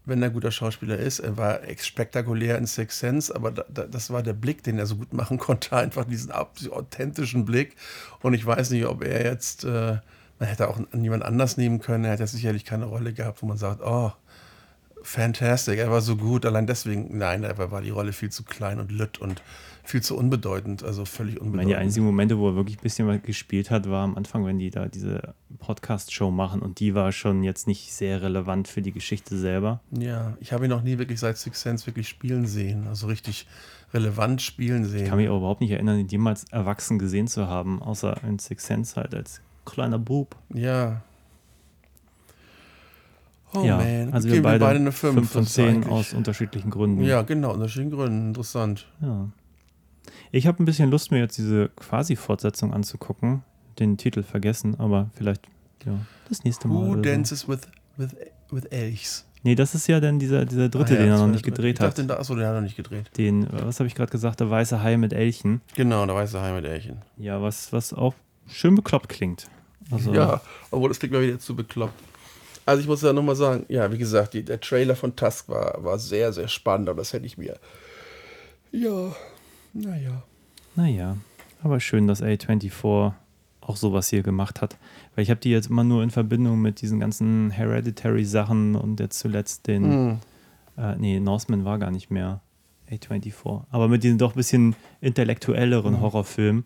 wenn 0.06 0.22
er 0.22 0.30
guter 0.30 0.50
Schauspieler 0.50 0.96
ist, 0.96 1.18
er 1.18 1.36
war 1.36 1.60
spektakulär 1.78 2.56
in 2.56 2.66
Six 2.66 2.98
Sense, 2.98 3.34
aber 3.34 3.50
da, 3.50 3.64
da, 3.72 3.86
das 3.86 4.10
war 4.10 4.22
der 4.22 4.32
Blick, 4.32 4.62
den 4.62 4.78
er 4.78 4.86
so 4.86 4.96
gut 4.96 5.12
machen 5.12 5.38
konnte, 5.38 5.76
einfach 5.76 6.04
diesen 6.04 6.32
authentischen 6.32 7.44
Blick. 7.44 7.76
Und 8.22 8.34
ich 8.34 8.44
weiß 8.44 8.70
nicht, 8.70 8.86
ob 8.86 9.04
er 9.04 9.24
jetzt, 9.24 9.64
äh, 9.64 9.98
man 10.40 10.48
hätte 10.48 10.68
auch 10.68 10.80
niemand 10.92 11.22
anders 11.22 11.56
nehmen 11.56 11.78
können, 11.80 12.04
er 12.04 12.12
hätte 12.12 12.26
sicherlich 12.26 12.64
keine 12.64 12.86
Rolle 12.86 13.12
gehabt, 13.12 13.42
wo 13.42 13.46
man 13.46 13.58
sagt, 13.58 13.82
oh, 13.84 14.10
fantastic, 15.02 15.78
er 15.78 15.90
war 15.90 16.00
so 16.00 16.16
gut, 16.16 16.44
allein 16.44 16.66
deswegen, 16.66 17.16
nein, 17.16 17.44
aber 17.44 17.70
war 17.70 17.82
die 17.82 17.90
Rolle 17.90 18.12
viel 18.12 18.30
zu 18.30 18.42
klein 18.42 18.80
und 18.80 18.90
lütt 18.90 19.18
und 19.18 19.42
viel 19.84 20.02
zu 20.02 20.16
unbedeutend, 20.16 20.82
also 20.82 21.04
völlig 21.04 21.36
Ich 21.36 21.40
meine, 21.40 21.50
unbedeutend. 21.50 21.70
die 21.70 21.76
einzigen 21.76 22.06
Momente, 22.06 22.38
wo 22.38 22.48
er 22.48 22.56
wirklich 22.56 22.78
ein 22.78 22.82
bisschen 22.82 23.06
was 23.06 23.22
gespielt 23.22 23.70
hat, 23.70 23.88
war 23.88 24.04
am 24.04 24.16
Anfang, 24.16 24.46
wenn 24.46 24.58
die 24.58 24.70
da 24.70 24.88
diese 24.88 25.34
Podcast-Show 25.58 26.30
machen 26.30 26.62
und 26.62 26.80
die 26.80 26.94
war 26.94 27.12
schon 27.12 27.42
jetzt 27.42 27.66
nicht 27.66 27.92
sehr 27.92 28.22
relevant 28.22 28.68
für 28.68 28.82
die 28.82 28.92
Geschichte 28.92 29.36
selber. 29.36 29.80
Ja, 29.90 30.36
ich 30.40 30.52
habe 30.52 30.64
ihn 30.64 30.70
noch 30.70 30.82
nie 30.82 30.98
wirklich 30.98 31.20
seit 31.20 31.36
Six 31.38 31.60
Sense 31.60 31.86
wirklich 31.86 32.08
spielen 32.08 32.46
sehen, 32.46 32.86
also 32.86 33.06
richtig 33.08 33.46
relevant 33.92 34.40
spielen 34.40 34.84
sehen. 34.84 35.04
Ich 35.04 35.08
kann 35.08 35.18
mich 35.18 35.28
aber 35.28 35.38
überhaupt 35.38 35.60
nicht 35.60 35.72
erinnern, 35.72 35.98
ihn 35.98 36.08
jemals 36.08 36.44
erwachsen 36.44 36.98
gesehen 36.98 37.26
zu 37.26 37.46
haben, 37.46 37.82
außer 37.82 38.22
in 38.24 38.38
Six 38.38 38.66
Sense 38.66 38.96
halt 38.96 39.14
als 39.14 39.40
kleiner 39.64 39.98
Bub. 39.98 40.36
ja. 40.54 41.02
Oh 43.52 43.64
ja, 43.64 43.78
man, 43.78 44.12
also 44.12 44.28
geben 44.28 44.44
wir 44.44 44.58
beide, 44.60 44.78
eine 44.78 44.92
5, 44.92 45.14
fünf 45.14 45.30
von 45.32 45.40
das 45.42 45.48
ist 45.50 45.54
10 45.56 45.68
eigentlich- 45.68 45.88
aus 45.92 46.12
unterschiedlichen 46.12 46.70
Gründen. 46.70 47.02
Ja, 47.02 47.22
genau, 47.22 47.52
unterschiedlichen 47.52 47.90
Gründen, 47.90 48.28
interessant. 48.28 48.86
Ja. 49.00 49.28
Ich 50.30 50.46
habe 50.46 50.62
ein 50.62 50.66
bisschen 50.66 50.88
Lust, 50.88 51.10
mir 51.10 51.18
jetzt 51.18 51.36
diese 51.36 51.68
Quasi-Fortsetzung 51.70 52.72
anzugucken. 52.72 53.42
Den 53.80 53.96
Titel 53.96 54.22
vergessen, 54.22 54.78
aber 54.78 55.10
vielleicht 55.14 55.48
ja, 55.84 55.94
das 56.28 56.44
nächste 56.44 56.68
Mal. 56.68 56.74
Who 56.76 56.80
oder 56.92 56.96
so. 56.98 57.02
dances 57.02 57.48
with, 57.48 57.62
with, 57.96 58.14
with 58.52 58.64
Elchs? 58.66 59.26
Nee, 59.42 59.56
das 59.56 59.74
ist 59.74 59.88
ja 59.88 59.98
dann 59.98 60.20
dieser, 60.20 60.44
dieser 60.44 60.68
dritte, 60.68 60.92
Ah, 60.92 60.96
ja, 60.98 61.02
den 61.06 61.12
er 61.12 61.18
noch 61.18 61.26
nicht 61.26 61.44
gedreht 61.44 61.78
ich 61.78 61.80
hat. 61.80 61.88
dachte, 61.98 62.04
da, 62.04 62.18
achso, 62.18 62.36
den 62.36 62.46
hat 62.46 62.54
er 62.54 62.60
nicht 62.60 62.76
gedreht. 62.76 63.10
Den, 63.16 63.44
äh, 63.48 63.64
was 63.66 63.80
habe 63.80 63.88
ich 63.88 63.96
gerade 63.96 64.12
gesagt, 64.12 64.38
der 64.38 64.48
weiße 64.50 64.80
Hai 64.82 64.96
mit 64.96 65.12
Elchen. 65.12 65.60
Genau, 65.74 66.06
der 66.06 66.14
weiße 66.14 66.40
Hai 66.40 66.52
mit 66.52 66.66
Elchen. 66.66 66.98
Ja, 67.16 67.42
was, 67.42 67.72
was 67.72 67.92
auch 67.94 68.14
schön 68.52 68.74
bekloppt 68.74 69.08
klingt. 69.08 69.48
Also, 69.90 70.12
Ja, 70.14 70.40
obwohl 70.70 70.88
das 70.88 70.98
klingt 70.98 71.12
mir 71.14 71.20
wieder 71.22 71.38
zu 71.38 71.54
bekloppt. 71.56 71.94
Also 72.66 72.82
ich 72.82 72.86
muss 72.88 73.02
ja 73.02 73.12
nochmal 73.12 73.34
sagen, 73.36 73.64
ja, 73.68 73.90
wie 73.90 73.98
gesagt, 73.98 74.34
die, 74.34 74.44
der 74.44 74.60
Trailer 74.60 74.94
von 74.94 75.16
Tusk 75.16 75.48
war, 75.48 75.82
war 75.82 75.98
sehr, 75.98 76.32
sehr 76.32 76.46
spannend, 76.46 76.88
aber 76.88 76.98
das 76.98 77.12
hätte 77.12 77.26
ich 77.26 77.36
mir. 77.38 77.58
Ja, 78.72 79.12
naja. 79.72 80.22
Naja, 80.76 81.16
aber 81.62 81.80
schön, 81.80 82.06
dass 82.06 82.22
A24 82.22 83.12
auch 83.60 83.76
sowas 83.76 84.08
hier 84.08 84.22
gemacht 84.22 84.60
hat. 84.60 84.76
Weil 85.14 85.24
ich 85.24 85.30
habe 85.30 85.40
die 85.40 85.50
jetzt 85.50 85.68
immer 85.70 85.84
nur 85.84 86.02
in 86.02 86.10
Verbindung 86.10 86.60
mit 86.60 86.80
diesen 86.80 87.00
ganzen 87.00 87.50
Hereditary-Sachen 87.50 88.76
und 88.76 89.00
jetzt 89.00 89.18
zuletzt 89.18 89.66
den, 89.66 89.84
Hm. 89.84 90.18
äh, 90.78 90.96
nee, 90.96 91.18
Norseman 91.20 91.64
war 91.64 91.78
gar 91.78 91.90
nicht 91.90 92.10
mehr 92.10 92.40
A24. 92.90 93.64
Aber 93.70 93.88
mit 93.88 94.04
diesen 94.04 94.18
doch 94.18 94.32
ein 94.34 94.36
bisschen 94.36 94.76
intellektuelleren 95.00 95.94
Mhm. 95.94 96.00
Horrorfilmen 96.00 96.64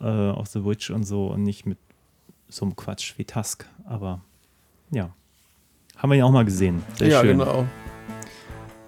äh, 0.00 0.04
aus 0.04 0.52
The 0.52 0.64
Witch 0.64 0.90
und 0.90 1.04
so 1.04 1.28
und 1.28 1.42
nicht 1.42 1.66
mit 1.66 1.78
so 2.48 2.64
einem 2.64 2.76
Quatsch 2.76 3.14
wie 3.16 3.24
Tusk. 3.24 3.66
Aber 3.84 4.20
ja, 4.90 5.10
haben 5.96 6.10
wir 6.10 6.16
ihn 6.18 6.22
auch 6.22 6.30
mal 6.30 6.44
gesehen. 6.44 6.82
Sehr 6.96 7.08
ja, 7.08 7.20
schön. 7.20 7.38
genau. 7.38 7.66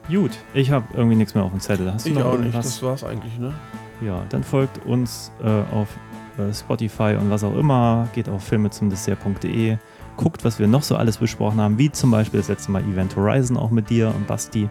Gut, 0.08 0.32
ich 0.54 0.70
habe 0.70 0.86
irgendwie 0.94 1.16
nichts 1.16 1.34
mehr 1.34 1.44
auf 1.44 1.50
dem 1.50 1.60
Zettel. 1.60 1.92
Hast 1.92 2.06
du 2.06 2.10
Ich 2.10 2.16
noch 2.16 2.24
auch 2.24 2.38
nicht. 2.38 2.54
Das 2.54 2.82
war's 2.82 3.04
eigentlich, 3.04 3.38
ne? 3.38 3.52
Ja, 4.00 4.24
dann 4.30 4.42
folgt 4.42 4.84
uns 4.86 5.30
äh, 5.42 5.62
auf 5.74 5.88
äh, 6.38 6.52
Spotify 6.54 7.16
und 7.20 7.30
was 7.30 7.44
auch 7.44 7.54
immer. 7.56 8.08
Geht 8.14 8.28
auf 8.28 8.44
filmezumdessert.de. 8.44 9.76
Guckt, 10.16 10.44
was 10.44 10.58
wir 10.58 10.66
noch 10.66 10.82
so 10.82 10.96
alles 10.96 11.18
besprochen 11.18 11.60
haben, 11.60 11.78
wie 11.78 11.92
zum 11.92 12.10
Beispiel 12.10 12.40
das 12.40 12.48
letzte 12.48 12.70
Mal 12.70 12.82
Event 12.82 13.14
Horizon 13.16 13.56
auch 13.56 13.70
mit 13.70 13.90
dir 13.90 14.08
und 14.14 14.26
Basti. 14.26 14.68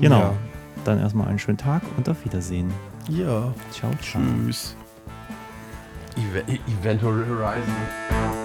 Genau. 0.00 0.18
Ja. 0.20 0.34
Dann 0.84 1.00
erstmal 1.00 1.28
einen 1.28 1.38
schönen 1.38 1.58
Tag 1.58 1.82
und 1.96 2.08
auf 2.08 2.24
Wiedersehen. 2.24 2.72
Ja. 3.08 3.52
Ciao, 3.72 3.90
ciao. 4.00 4.22
Tschüss. 4.22 4.76
Event, 6.18 7.00
Horizon. 7.00 8.37